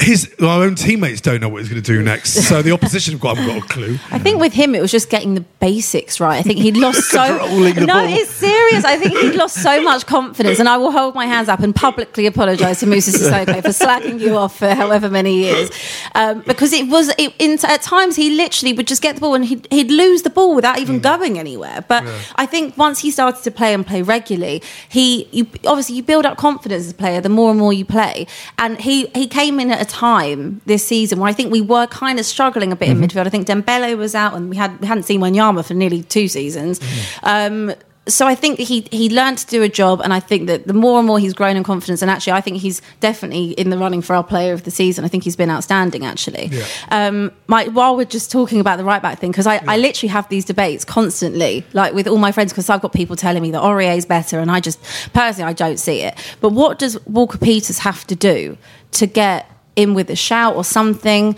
his 0.00 0.34
our 0.42 0.62
own 0.62 0.74
teammates 0.74 1.20
don't 1.20 1.40
know 1.40 1.48
what 1.48 1.62
he's 1.62 1.68
going 1.68 1.82
to 1.82 1.92
do 1.92 2.02
next, 2.02 2.48
so 2.48 2.62
the 2.62 2.72
opposition 2.72 3.12
have 3.12 3.20
got, 3.20 3.36
haven't 3.36 3.54
got 3.54 3.64
a 3.64 3.72
clue. 3.72 3.98
I 4.10 4.18
think 4.18 4.40
with 4.40 4.52
him, 4.52 4.74
it 4.74 4.80
was 4.80 4.90
just 4.90 5.08
getting 5.08 5.34
the 5.34 5.42
basics 5.60 6.20
right. 6.20 6.38
I 6.38 6.42
think 6.42 6.58
he'd 6.58 6.76
lost 6.76 7.02
so. 7.10 7.24
No, 7.26 7.86
ball. 7.86 8.06
it's 8.08 8.30
serious. 8.30 8.84
I 8.84 8.96
think 8.96 9.16
he'd 9.18 9.36
lost 9.36 9.62
so 9.62 9.82
much 9.90 10.06
confidence, 10.06 10.58
and 10.58 10.68
I 10.68 10.76
will 10.76 10.90
hold 10.90 11.14
my 11.14 11.26
hands 11.26 11.48
up 11.48 11.60
and 11.60 11.74
publicly 11.74 12.26
apologise 12.26 12.80
to 12.80 12.86
Moussa 12.86 13.12
Sissoko 13.12 13.62
for 13.62 13.72
slacking 13.72 14.18
you 14.18 14.36
off 14.36 14.58
for 14.58 14.74
however 14.74 15.08
many 15.08 15.36
years, 15.36 15.70
um, 16.14 16.42
because 16.46 16.72
it 16.72 16.88
was 16.88 17.10
it, 17.16 17.32
in, 17.38 17.58
at 17.64 17.82
times 17.82 18.16
he 18.16 18.30
literally 18.30 18.72
would 18.72 18.86
just 18.86 19.02
get 19.02 19.14
the 19.14 19.20
ball 19.20 19.34
and 19.34 19.44
he'd, 19.44 19.66
he'd 19.70 19.90
lose 19.90 20.22
the 20.22 20.30
ball 20.30 20.54
without 20.54 20.78
even 20.78 20.98
going 21.00 21.38
anywhere. 21.38 21.84
But 21.86 22.04
I 22.36 22.46
think 22.46 22.76
once 22.76 23.00
he 23.00 23.10
started 23.10 23.42
to 23.44 23.50
play 23.50 23.72
and 23.72 23.86
play 23.86 24.02
regularly, 24.02 24.62
he 24.88 25.28
you, 25.30 25.46
obviously 25.66 25.96
you 25.96 26.02
build 26.02 26.26
up 26.26 26.36
confidence 26.36 26.84
as 26.84 26.90
a 26.90 26.94
player 26.94 27.20
the 27.20 27.28
more 27.28 27.50
and 27.50 27.58
more 27.58 27.72
you 27.72 27.84
play, 27.84 28.26
and 28.58 28.80
he 28.80 29.06
he 29.14 29.26
came 29.26 29.60
in 29.60 29.70
at 29.70 29.83
a 29.84 29.88
time 29.88 30.60
this 30.66 30.86
season 30.86 31.18
where 31.20 31.28
I 31.28 31.32
think 31.32 31.52
we 31.52 31.60
were 31.60 31.86
kind 31.86 32.18
of 32.18 32.26
struggling 32.26 32.72
a 32.72 32.76
bit 32.76 32.88
in 32.88 32.98
midfield. 32.98 33.26
I 33.26 33.30
think 33.30 33.46
Dembele 33.46 33.96
was 33.96 34.14
out, 34.14 34.34
and 34.34 34.50
we 34.50 34.56
had 34.56 34.80
we 34.80 34.86
hadn't 34.86 35.04
seen 35.04 35.20
Wanyama 35.20 35.64
for 35.64 35.74
nearly 35.74 36.02
two 36.02 36.28
seasons. 36.28 36.80
Um, 37.22 37.72
so 38.06 38.26
I 38.26 38.34
think 38.34 38.58
that 38.58 38.64
he 38.64 38.86
he 38.90 39.08
learned 39.08 39.38
to 39.38 39.46
do 39.46 39.62
a 39.62 39.68
job, 39.68 40.00
and 40.02 40.12
I 40.12 40.20
think 40.20 40.46
that 40.48 40.66
the 40.66 40.74
more 40.74 40.98
and 40.98 41.06
more 41.06 41.18
he's 41.18 41.32
grown 41.32 41.56
in 41.56 41.62
confidence, 41.62 42.02
and 42.02 42.10
actually 42.10 42.34
I 42.34 42.40
think 42.40 42.58
he's 42.58 42.82
definitely 43.00 43.52
in 43.52 43.70
the 43.70 43.78
running 43.78 44.02
for 44.02 44.14
our 44.14 44.24
player 44.24 44.52
of 44.52 44.64
the 44.64 44.70
season. 44.70 45.04
I 45.04 45.08
think 45.08 45.24
he's 45.24 45.36
been 45.36 45.50
outstanding 45.50 46.04
actually. 46.04 46.50
Yeah. 46.52 46.64
Um, 46.90 47.32
my, 47.46 47.68
while 47.68 47.96
we're 47.96 48.04
just 48.04 48.30
talking 48.30 48.60
about 48.60 48.76
the 48.76 48.84
right 48.84 49.00
back 49.00 49.18
thing, 49.20 49.30
because 49.30 49.46
I, 49.46 49.56
I 49.66 49.78
literally 49.78 50.10
have 50.10 50.28
these 50.28 50.44
debates 50.44 50.84
constantly, 50.84 51.64
like 51.72 51.94
with 51.94 52.06
all 52.06 52.18
my 52.18 52.32
friends, 52.32 52.52
because 52.52 52.68
I've 52.68 52.82
got 52.82 52.92
people 52.92 53.16
telling 53.16 53.42
me 53.42 53.50
that 53.52 53.62
Aurier 53.62 53.96
is 53.96 54.06
better, 54.06 54.38
and 54.38 54.50
I 54.50 54.60
just 54.60 54.78
personally 55.14 55.48
I 55.48 55.54
don't 55.54 55.78
see 55.78 56.02
it. 56.02 56.14
But 56.40 56.50
what 56.50 56.78
does 56.78 57.04
Walker 57.06 57.38
Peters 57.38 57.78
have 57.80 58.06
to 58.08 58.14
do 58.14 58.58
to 58.92 59.06
get 59.06 59.50
in 59.76 59.94
with 59.94 60.10
a 60.10 60.16
shout 60.16 60.56
or 60.56 60.64
something? 60.64 61.36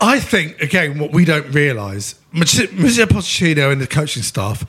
I 0.00 0.20
think 0.20 0.60
again 0.60 0.98
what 0.98 1.12
we 1.12 1.24
don't 1.24 1.50
realise, 1.52 2.14
Mr. 2.32 3.06
Pochettino 3.06 3.72
and 3.72 3.80
the 3.80 3.86
coaching 3.86 4.22
staff 4.22 4.64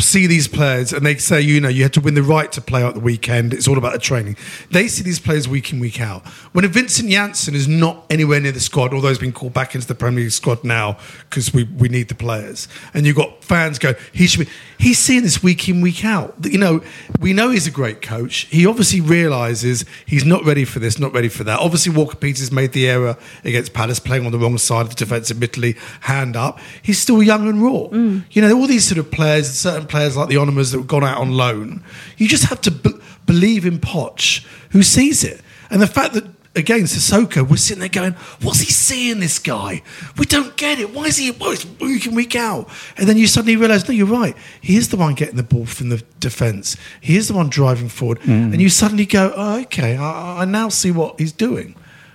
see 0.00 0.26
these 0.26 0.48
players 0.48 0.92
and 0.92 1.04
they 1.04 1.16
say, 1.16 1.40
you 1.40 1.60
know, 1.60 1.68
you 1.68 1.82
had 1.82 1.92
to 1.94 2.00
win 2.00 2.14
the 2.14 2.22
right 2.22 2.50
to 2.52 2.60
play 2.60 2.82
out 2.82 2.94
the 2.94 3.00
weekend. 3.00 3.52
It's 3.52 3.68
all 3.68 3.78
about 3.78 3.92
the 3.92 3.98
training. 3.98 4.36
They 4.70 4.88
see 4.88 5.02
these 5.02 5.18
players 5.18 5.48
week 5.48 5.72
in, 5.72 5.80
week 5.80 6.00
out. 6.00 6.26
When 6.52 6.64
a 6.64 6.68
Vincent 6.68 7.10
Janssen 7.10 7.54
is 7.54 7.68
not 7.68 8.04
anywhere 8.10 8.40
near 8.40 8.52
the 8.52 8.60
squad, 8.60 8.92
although 8.92 9.08
he's 9.08 9.18
been 9.18 9.32
called 9.32 9.54
back 9.54 9.74
into 9.74 9.86
the 9.86 9.94
Premier 9.94 10.24
League 10.24 10.32
squad 10.32 10.64
now 10.64 10.98
because 11.28 11.52
we, 11.52 11.64
we 11.64 11.88
need 11.88 12.08
the 12.08 12.14
players, 12.14 12.68
and 12.94 13.06
you've 13.06 13.16
got 13.16 13.42
fans 13.44 13.78
go, 13.78 13.94
he 14.12 14.26
should 14.26 14.46
be. 14.46 14.52
He's 14.78 14.98
seeing 14.98 15.22
this 15.22 15.42
week 15.42 15.68
in, 15.68 15.82
week 15.82 16.06
out. 16.06 16.34
You 16.42 16.56
know, 16.56 16.82
we 17.20 17.34
know 17.34 17.50
he's 17.50 17.66
a 17.66 17.70
great 17.70 18.00
coach. 18.00 18.46
He 18.46 18.64
obviously 18.64 19.02
realises 19.02 19.84
he's 20.06 20.24
not 20.24 20.42
ready 20.44 20.64
for 20.64 20.78
this, 20.78 20.98
not 20.98 21.12
ready 21.12 21.28
for 21.28 21.44
that. 21.44 21.60
Obviously, 21.60 21.92
Walker 21.92 22.16
Peters 22.16 22.50
made 22.50 22.72
the 22.72 22.88
error 22.88 23.18
against 23.44 23.74
Palace, 23.74 24.00
playing 24.00 24.24
on 24.24 24.32
the 24.32 24.38
wrong 24.38 24.56
side 24.56 24.82
of 24.82 24.88
the 24.88 24.94
defence, 24.94 25.30
admittedly, 25.30 25.76
hand 26.00 26.34
up. 26.34 26.58
He's 26.80 26.98
still 26.98 27.22
young 27.22 27.46
and 27.46 27.62
raw. 27.62 27.88
Mm. 27.88 28.24
You 28.30 28.40
know, 28.40 28.58
all 28.58 28.66
these 28.66 28.86
sort 28.86 28.98
of 28.98 29.10
players, 29.10 29.50
certain 29.50 29.86
players 29.90 30.16
like 30.16 30.28
the 30.28 30.36
Onomahs 30.36 30.72
that 30.72 30.78
have 30.78 30.86
gone 30.86 31.04
out 31.04 31.18
on 31.18 31.32
loan, 31.32 31.82
you 32.16 32.28
just 32.28 32.44
have 32.44 32.60
to 32.62 32.70
b- 32.70 32.98
believe 33.26 33.66
in 33.66 33.78
Poch, 33.78 34.46
who 34.70 34.82
sees 34.82 35.22
it. 35.24 35.42
And 35.68 35.82
the 35.82 35.86
fact 35.86 36.14
that, 36.14 36.24
again, 36.56 36.82
Sissoko, 36.82 37.48
we're 37.48 37.56
sitting 37.56 37.80
there 37.80 37.88
going, 37.88 38.14
what's 38.40 38.60
he 38.60 38.72
seeing, 38.72 39.20
this 39.20 39.38
guy? 39.38 39.82
We 40.16 40.26
don't 40.26 40.56
get 40.56 40.78
it. 40.78 40.94
Why 40.94 41.04
is 41.04 41.16
he, 41.16 41.30
well, 41.32 41.50
it's 41.50 41.66
week 41.78 42.06
in, 42.06 42.14
week 42.14 42.34
out. 42.34 42.68
And 42.96 43.08
then 43.08 43.18
you 43.18 43.26
suddenly 43.26 43.56
realise, 43.56 43.86
no, 43.86 43.94
you're 43.94 44.06
right. 44.06 44.36
He 44.60 44.76
is 44.76 44.88
the 44.88 44.96
one 44.96 45.14
getting 45.14 45.36
the 45.36 45.42
ball 45.42 45.66
from 45.66 45.90
the 45.90 46.02
defence. 46.18 46.76
He 47.00 47.16
is 47.16 47.28
the 47.28 47.34
one 47.34 47.50
driving 47.50 47.88
forward. 47.88 48.20
Mm. 48.20 48.52
And 48.52 48.60
you 48.60 48.68
suddenly 48.68 49.06
go, 49.06 49.32
oh, 49.36 49.60
okay, 49.62 49.96
I, 49.96 50.42
I 50.42 50.44
now 50.44 50.68
see 50.68 50.90
what 50.90 51.20
he's 51.20 51.32
doing. 51.32 51.74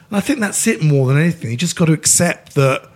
And 0.10 0.18
I 0.18 0.20
think 0.22 0.40
that's 0.40 0.68
it 0.68 0.82
more 0.84 1.08
than 1.08 1.18
anything. 1.18 1.52
You 1.52 1.58
just 1.58 1.76
got 1.76 1.86
to 1.86 1.94
accept 1.94 2.56
that 2.56 2.90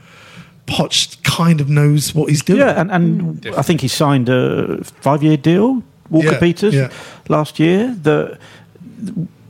Poch 0.70 1.22
kind 1.24 1.60
of 1.62 1.68
knows 1.70 2.14
what 2.16 2.30
he's 2.30 2.44
doing. 2.44 2.60
Yeah, 2.60 2.80
and, 2.80 2.92
and 2.92 3.46
I 3.58 3.62
think 3.64 3.82
he 3.82 3.88
signed 3.88 4.30
a 4.30 4.84
five 5.02 5.24
year 5.24 5.38
deal, 5.38 5.82
Walker 6.10 6.32
Yeah, 6.34 6.40
Peters, 6.40 6.74
yeah. 6.76 6.90
last 7.28 7.60
year. 7.60 7.96
The 8.02 8.38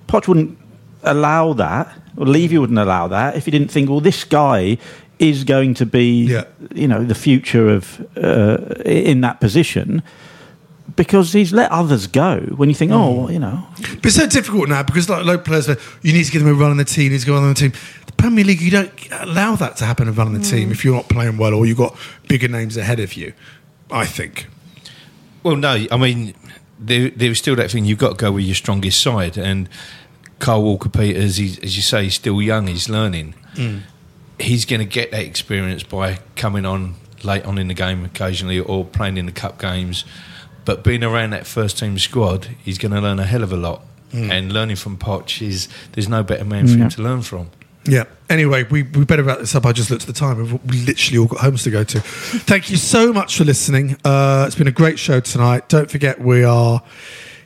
Poch 0.08 0.28
wouldn't 0.28 0.58
allow 1.04 1.54
that, 1.54 1.86
or 2.18 2.26
Levy 2.26 2.58
wouldn't 2.58 2.80
allow 2.80 3.08
that 3.08 3.36
if 3.36 3.46
he 3.46 3.52
didn't 3.52 3.70
think, 3.72 3.90
well, 3.90 4.02
this 4.02 4.24
guy 4.24 4.78
is 5.20 5.44
going 5.44 5.74
to 5.76 5.86
be, 5.86 6.24
Yeah. 6.26 6.46
you 6.74 6.88
know, 6.88 7.04
the 7.04 7.16
future 7.16 7.70
of 7.70 8.00
uh, 8.18 8.58
in 8.86 9.22
that 9.22 9.40
position. 9.42 10.02
Because 10.96 11.32
he's 11.34 11.54
let 11.54 11.70
others 11.72 12.08
go. 12.08 12.40
When 12.58 12.68
you 12.68 12.76
think, 12.76 12.92
oh, 12.92 13.12
well, 13.14 13.32
you 13.32 13.38
know, 13.40 13.64
But 13.78 14.06
it's 14.08 14.16
so 14.16 14.26
difficult 14.28 14.68
now 14.70 14.82
because 14.84 15.08
like 15.08 15.24
local 15.24 15.44
players, 15.46 15.68
you 16.02 16.12
need 16.14 16.24
to 16.24 16.32
give 16.32 16.44
them 16.44 16.52
a 16.52 16.56
run 16.56 16.72
on 16.72 16.78
the 16.78 16.84
team. 16.84 17.06
You 17.06 17.10
need 17.12 17.20
to 17.20 17.26
go 17.28 17.36
on 17.36 17.48
the 17.48 17.54
team. 17.54 17.74
The 18.20 18.24
Premier 18.24 18.44
League, 18.44 18.60
you 18.60 18.70
don't 18.70 18.92
allow 19.12 19.56
that 19.56 19.78
to 19.78 19.86
happen. 19.86 20.10
A 20.10 20.12
run 20.12 20.28
on 20.28 20.34
the 20.34 20.42
team 20.42 20.68
mm. 20.68 20.72
if 20.74 20.84
you're 20.84 20.94
not 20.94 21.08
playing 21.08 21.38
well 21.38 21.54
or 21.54 21.66
you've 21.66 21.78
got 21.78 21.98
bigger 22.28 22.50
names 22.50 22.76
ahead 22.76 23.00
of 23.00 23.14
you. 23.14 23.32
I 23.90 24.06
think. 24.06 24.48
Well, 25.42 25.56
no, 25.56 25.86
I 25.90 25.96
mean, 25.96 26.34
there, 26.78 27.12
there 27.12 27.32
is 27.32 27.38
still 27.38 27.56
that 27.56 27.72
thing. 27.72 27.86
You've 27.86 27.98
got 27.98 28.10
to 28.10 28.16
go 28.16 28.34
with 28.34 28.44
your 28.44 28.56
strongest 28.56 29.02
side. 29.02 29.38
And 29.38 29.70
Kyle 30.40 30.62
Walker 30.62 30.90
Peters, 30.90 31.40
as 31.40 31.78
you 31.78 31.82
say, 31.82 32.04
he's 32.04 32.16
still 32.16 32.42
young. 32.42 32.68
He's 32.68 32.90
learning. 32.90 33.36
Mm. 33.54 33.84
He's 34.38 34.66
going 34.66 34.82
to 34.82 34.86
get 34.86 35.12
that 35.12 35.24
experience 35.24 35.84
by 35.84 36.20
coming 36.36 36.66
on 36.66 36.96
late 37.24 37.46
on 37.46 37.58
in 37.58 37.70
the 37.70 37.74
game 37.74 38.04
occasionally 38.04 38.60
or 38.60 38.84
playing 38.84 39.16
in 39.16 39.28
the 39.28 39.32
cup 39.32 39.60
games. 39.60 40.04
But 40.66 40.84
being 40.84 41.06
around 41.06 41.30
that 41.30 41.48
first 41.48 41.80
team 41.80 41.98
squad, 41.98 42.50
he's 42.66 42.78
going 42.78 42.92
to 42.92 43.00
learn 43.00 43.18
a 43.18 43.26
hell 43.26 43.44
of 43.44 43.54
a 43.54 43.58
lot. 43.58 43.82
Mm. 44.12 44.30
And 44.30 44.52
learning 44.52 44.76
from 44.76 44.98
Poch 44.98 45.42
is 45.42 45.70
there's 45.94 46.10
no 46.10 46.22
better 46.22 46.44
man 46.44 46.68
for 46.68 46.74
him 46.74 46.90
to 46.90 47.02
learn 47.02 47.22
from. 47.22 47.52
Yeah. 47.86 48.06
Anyway, 48.30 48.64
we, 48.64 48.84
we 48.84 49.06
better 49.06 49.24
wrap 49.24 49.40
this 49.40 49.56
up. 49.56 49.66
I 49.66 49.72
just 49.72 49.90
looked 49.90 50.04
at 50.04 50.08
the 50.08 50.14
time. 50.14 50.38
We've 50.38 50.54
we 50.66 50.82
literally 50.86 51.18
all 51.18 51.28
got 51.28 51.40
homes 51.40 51.64
to 51.64 51.72
go 51.72 51.84
to. 51.84 52.00
Thank 52.00 52.70
you 52.70 52.78
so 52.78 53.12
much 53.12 53.38
for 53.38 53.44
listening. 53.44 53.98
Uh, 54.04 54.46
it's 54.46 54.56
been 54.56 54.68
a 54.68 54.72
great 54.72 55.00
show 55.00 55.20
tonight. 55.20 55.70
Don't 55.70 55.90
forget 55.90 56.20
we 56.20 56.44
are 56.44 56.84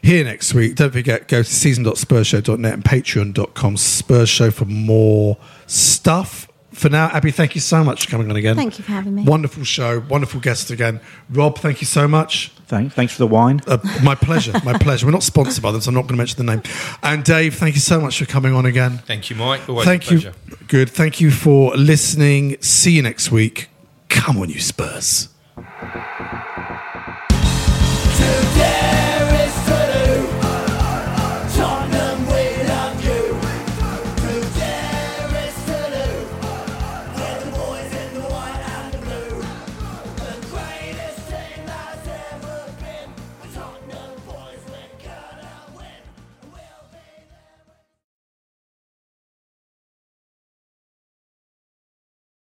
here 0.01 0.23
next 0.25 0.53
week. 0.53 0.75
Don't 0.75 0.91
forget 0.91 1.27
go 1.27 1.43
to 1.43 1.49
season.spursshow.net 1.49 2.73
and 2.73 2.83
patreon.com 2.83 3.77
Spurs 3.77 4.29
Show 4.29 4.51
for 4.51 4.65
more 4.65 5.37
stuff. 5.65 6.47
For 6.73 6.89
now, 6.89 7.07
Abbi, 7.13 7.31
thank 7.31 7.55
you 7.55 7.61
so 7.61 7.83
much 7.83 8.05
for 8.05 8.11
coming 8.11 8.29
on 8.29 8.35
again. 8.35 8.55
Thank 8.55 8.77
you 8.77 8.83
for 8.83 8.91
having 8.91 9.15
me. 9.15 9.23
Wonderful 9.23 9.63
show. 9.63 9.99
Wonderful 10.09 10.39
guest 10.39 10.71
again. 10.71 10.99
Rob, 11.29 11.59
thank 11.59 11.81
you 11.81 11.87
so 11.87 12.07
much. 12.07 12.49
thanks, 12.67 12.93
thanks 12.95 13.13
for 13.13 13.19
the 13.19 13.27
wine. 13.27 13.61
Uh, 13.67 13.77
my 14.03 14.15
pleasure. 14.15 14.53
My 14.65 14.77
pleasure. 14.77 15.05
We're 15.05 15.11
not 15.11 15.23
sponsored 15.23 15.61
by 15.63 15.71
them, 15.71 15.81
so 15.81 15.89
I'm 15.89 15.95
not 15.95 16.01
going 16.01 16.15
to 16.15 16.17
mention 16.17 16.45
the 16.45 16.51
name. 16.51 16.63
And 17.01 17.23
Dave, 17.23 17.55
thank 17.55 17.75
you 17.75 17.81
so 17.81 17.99
much 18.01 18.19
for 18.19 18.25
coming 18.25 18.53
on 18.53 18.65
again. 18.65 18.97
Thank 18.99 19.29
you, 19.29 19.35
Mike. 19.35 19.67
Always 19.69 19.85
Thank 19.85 20.09
a 20.11 20.15
you. 20.15 20.31
Good. 20.67 20.89
Thank 20.89 21.21
you 21.21 21.31
for 21.31 21.75
listening. 21.75 22.61
See 22.61 22.93
you 22.93 23.01
next 23.01 23.31
week. 23.31 23.69
Come 24.09 24.37
on, 24.37 24.49
you 24.49 24.59
Spurs. 24.59 25.29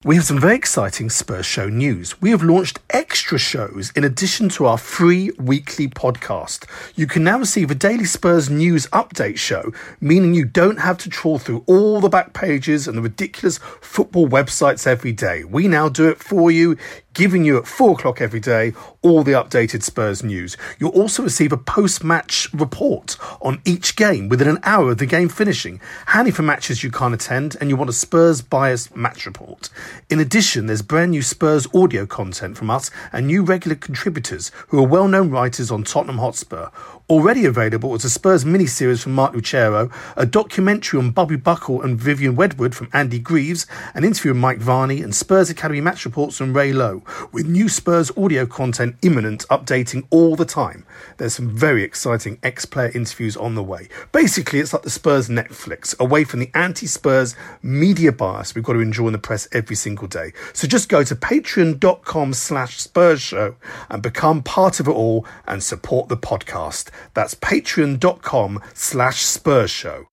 We 0.03 0.15
have 0.15 0.25
some 0.25 0.39
very 0.39 0.55
exciting 0.55 1.11
Spurs 1.11 1.45
show 1.45 1.69
news. 1.69 2.19
We 2.19 2.31
have 2.31 2.41
launched 2.41 2.79
extra 2.89 3.37
shows 3.37 3.91
in 3.95 4.03
addition 4.03 4.49
to 4.49 4.65
our 4.65 4.79
free 4.79 5.29
weekly 5.37 5.87
podcast. 5.87 6.65
You 6.95 7.05
can 7.05 7.23
now 7.23 7.37
receive 7.37 7.69
a 7.69 7.75
daily 7.75 8.05
Spurs 8.05 8.49
news 8.49 8.87
update 8.87 9.37
show, 9.37 9.71
meaning 9.99 10.33
you 10.33 10.45
don't 10.45 10.79
have 10.79 10.97
to 10.99 11.09
trawl 11.11 11.37
through 11.37 11.63
all 11.67 12.01
the 12.01 12.09
back 12.09 12.33
pages 12.33 12.87
and 12.87 12.97
the 12.97 13.01
ridiculous 13.03 13.59
football 13.79 14.27
websites 14.27 14.87
every 14.87 15.11
day. 15.11 15.43
We 15.43 15.67
now 15.67 15.87
do 15.87 16.09
it 16.09 16.17
for 16.17 16.49
you 16.49 16.77
giving 17.13 17.43
you 17.43 17.57
at 17.57 17.67
four 17.67 17.91
o'clock 17.91 18.21
every 18.21 18.39
day 18.39 18.73
all 19.01 19.23
the 19.23 19.31
updated 19.31 19.83
Spurs 19.83 20.23
news. 20.23 20.55
You'll 20.79 20.91
also 20.91 21.23
receive 21.23 21.51
a 21.51 21.57
post 21.57 22.03
match 22.03 22.47
report 22.53 23.17
on 23.41 23.61
each 23.65 23.95
game 23.95 24.29
within 24.29 24.47
an 24.47 24.59
hour 24.63 24.91
of 24.91 24.97
the 24.97 25.05
game 25.05 25.29
finishing, 25.29 25.81
handy 26.07 26.31
for 26.31 26.43
matches 26.43 26.83
you 26.83 26.91
can't 26.91 27.13
attend 27.13 27.57
and 27.59 27.69
you 27.69 27.75
want 27.75 27.89
a 27.89 27.93
Spurs 27.93 28.41
bias 28.41 28.93
match 28.95 29.25
report. 29.25 29.69
In 30.09 30.19
addition, 30.19 30.67
there's 30.67 30.81
brand 30.81 31.11
new 31.11 31.21
Spurs 31.21 31.67
audio 31.73 32.05
content 32.05 32.57
from 32.57 32.69
us 32.69 32.91
and 33.11 33.27
new 33.27 33.43
regular 33.43 33.75
contributors 33.75 34.51
who 34.67 34.79
are 34.79 34.87
well 34.87 35.07
known 35.07 35.29
writers 35.29 35.71
on 35.71 35.83
Tottenham 35.83 36.19
Hotspur. 36.19 36.69
Already 37.11 37.43
available 37.43 37.93
is 37.93 38.05
a 38.05 38.09
Spurs 38.09 38.45
mini-series 38.45 39.03
from 39.03 39.11
Mark 39.11 39.33
Lucero, 39.33 39.91
a 40.15 40.25
documentary 40.25 40.97
on 40.97 41.11
Bobby 41.11 41.35
Buckle 41.35 41.81
and 41.81 41.99
Vivian 41.99 42.37
Woodward 42.37 42.73
from 42.73 42.87
Andy 42.93 43.19
Greaves, 43.19 43.67
an 43.93 44.05
interview 44.05 44.31
with 44.31 44.39
Mike 44.39 44.59
Varney, 44.59 45.01
and 45.01 45.13
Spurs 45.13 45.49
Academy 45.49 45.81
match 45.81 46.05
reports 46.05 46.37
from 46.37 46.55
Ray 46.55 46.71
Lowe, 46.71 47.03
with 47.33 47.49
new 47.49 47.67
Spurs 47.67 48.11
audio 48.15 48.45
content 48.45 48.95
imminent, 49.01 49.45
updating 49.49 50.07
all 50.09 50.37
the 50.37 50.45
time. 50.45 50.85
There's 51.17 51.33
some 51.33 51.49
very 51.49 51.83
exciting 51.83 52.39
ex-player 52.43 52.93
interviews 52.95 53.35
on 53.35 53.55
the 53.55 53.63
way. 53.63 53.89
Basically, 54.13 54.59
it's 54.59 54.71
like 54.71 54.83
the 54.83 54.89
Spurs 54.89 55.27
Netflix, 55.27 55.99
away 55.99 56.23
from 56.23 56.39
the 56.39 56.49
anti-Spurs 56.53 57.35
media 57.61 58.13
bias 58.13 58.55
we've 58.55 58.63
got 58.63 58.71
to 58.71 58.79
enjoy 58.79 59.07
in 59.07 59.11
the 59.11 59.19
press 59.19 59.49
every 59.51 59.75
single 59.75 60.07
day. 60.07 60.31
So 60.53 60.65
just 60.65 60.87
go 60.87 61.03
to 61.03 61.15
patreon.com 61.17 62.33
slash 62.35 62.79
Spurs 62.79 63.21
Show 63.21 63.57
and 63.89 64.01
become 64.01 64.41
part 64.43 64.79
of 64.79 64.87
it 64.87 64.91
all 64.91 65.25
and 65.45 65.61
support 65.61 66.07
the 66.07 66.15
podcast. 66.15 66.89
That's 67.13 67.35
patreon.com 67.35 68.61
slash 68.73 69.21
Spurs 69.21 69.71
Show. 69.71 70.07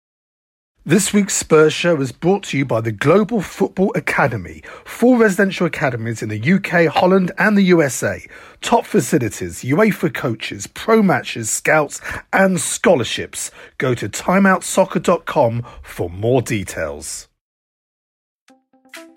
This 0.89 1.13
week's 1.13 1.37
Spurs 1.37 1.75
Show 1.75 2.01
is 2.01 2.13
brought 2.13 2.45
to 2.45 2.57
you 2.57 2.65
by 2.65 2.81
the 2.81 2.93
Global 2.93 3.43
Football 3.43 3.93
Academy, 3.95 4.63
four 4.87 5.19
residential 5.19 5.67
academies 5.67 6.23
in 6.23 6.31
the 6.31 6.53
UK, 6.53 6.87
Holland, 6.87 7.31
and 7.37 7.59
the 7.59 7.63
USA. 7.63 8.27
Top 8.63 8.87
facilities, 8.87 9.63
UEFA 9.63 10.15
coaches, 10.15 10.67
pro 10.67 11.03
matches, 11.03 11.51
scouts, 11.51 12.01
and 12.33 12.59
scholarships. 12.59 13.51
Go 13.77 13.95
to 13.95 14.09
timeoutsoccer.com 14.09 15.67
for 15.83 16.09
more 16.09 16.41
details. 16.41 17.28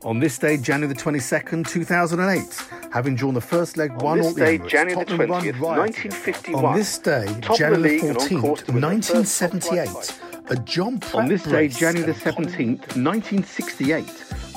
On 0.03 0.19
this 0.19 0.39
day, 0.39 0.57
January 0.57 0.91
the 0.91 0.99
22nd, 0.99 1.67
2008, 1.67 2.89
having 2.91 3.15
drawn 3.15 3.35
the 3.35 3.41
first 3.41 3.77
leg 3.77 3.91
On 3.91 3.97
one 3.97 4.19
all 4.21 4.33
day, 4.33 4.57
Emirates, 4.57 4.67
January 4.67 5.05
the 5.05 5.17
Tottenham 5.17 5.29
run 5.29 5.41
20th, 5.43 5.61
1951, 5.61 6.65
On 6.65 6.75
this 6.75 6.97
day, 6.97 7.25
the 7.25 7.55
January 7.55 8.01
on 8.01 8.15
14th, 8.15 8.41
course 8.41 8.61
to 8.63 8.71
win 8.71 8.81
their 8.81 9.01
first 9.01 9.37
top 9.37 9.51
flight 9.61 9.87
1978, 9.87 10.49
a 10.49 10.55
John 10.63 10.99
Pratt 10.99 11.15
On 11.15 11.27
this 11.29 11.43
day, 11.43 11.67
January 11.67 12.11
the 12.11 12.19
17th, 12.19 12.97
1968, 12.97 14.07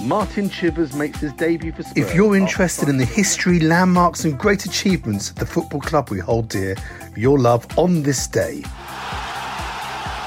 Martin 0.00 0.48
Chivers 0.48 0.94
makes 0.94 1.20
his 1.20 1.32
debut 1.34 1.72
for 1.72 1.82
Spurs. 1.82 1.96
If 1.96 2.14
you're 2.14 2.36
interested 2.36 2.88
in 2.88 2.96
the 2.96 3.04
history, 3.04 3.60
landmarks, 3.60 4.24
and 4.24 4.38
great 4.38 4.64
achievements 4.64 5.28
of 5.28 5.36
the 5.36 5.46
football 5.46 5.80
club 5.80 6.08
we 6.10 6.20
hold 6.20 6.48
dear, 6.48 6.74
you'll 7.16 7.38
love 7.38 7.66
On 7.78 8.02
This 8.02 8.26
Day. 8.26 8.64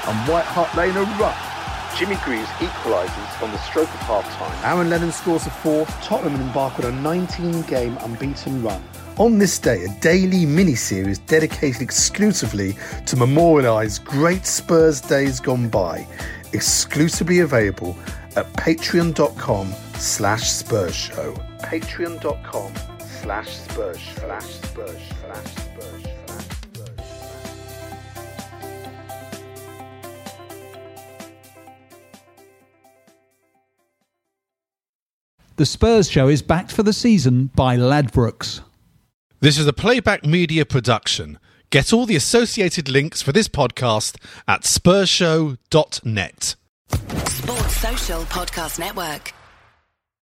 And 0.06 0.28
White 0.28 0.44
Hart 0.44 0.74
Lane 0.76 0.96
erupt. 0.96 1.57
Jimmy 1.96 2.16
Greaves 2.24 2.48
equalises 2.58 3.42
on 3.42 3.50
the 3.50 3.58
stroke 3.58 3.88
of 3.88 4.00
half-time. 4.00 4.64
Aaron 4.64 4.90
Lennon 4.90 5.12
scores 5.12 5.46
a 5.46 5.50
four. 5.50 5.86
Tottenham 6.02 6.40
embark 6.40 6.78
on 6.78 6.86
a 6.86 6.92
19 7.02 7.62
game 7.62 7.96
unbeaten 7.98 8.62
run. 8.62 8.82
On 9.18 9.38
this 9.38 9.58
day, 9.58 9.84
a 9.84 9.88
daily 10.00 10.46
mini 10.46 10.76
series 10.76 11.18
dedicated 11.18 11.82
exclusively 11.82 12.72
to 13.06 13.16
memorialise 13.16 14.02
great 14.02 14.46
Spurs 14.46 15.00
days 15.00 15.40
gone 15.40 15.68
by, 15.68 16.06
exclusively 16.52 17.40
available 17.40 17.96
at 18.36 18.52
patreon.com 18.52 19.74
slash 19.94 20.50
Spurs 20.50 20.94
Show. 20.94 21.34
Patreon.com 21.62 22.72
slash 23.20 23.48
Spurs 23.48 23.98
slash 24.16 24.44
Spurs 24.44 25.00
slash 25.20 25.67
The 35.58 35.66
Spurs 35.66 36.08
show 36.08 36.28
is 36.28 36.40
backed 36.40 36.70
for 36.70 36.84
the 36.84 36.92
season 36.92 37.46
by 37.56 37.76
Ladbrokes. 37.76 38.60
This 39.40 39.58
is 39.58 39.66
a 39.66 39.72
playback 39.72 40.24
media 40.24 40.64
production. 40.64 41.40
Get 41.70 41.92
all 41.92 42.06
the 42.06 42.14
associated 42.14 42.88
links 42.88 43.22
for 43.22 43.32
this 43.32 43.48
podcast 43.48 44.18
at 44.46 44.62
spursshow.net. 44.62 46.54
Sports 47.26 47.76
Social 47.76 48.22
Podcast 48.22 48.78
Network. 48.78 49.34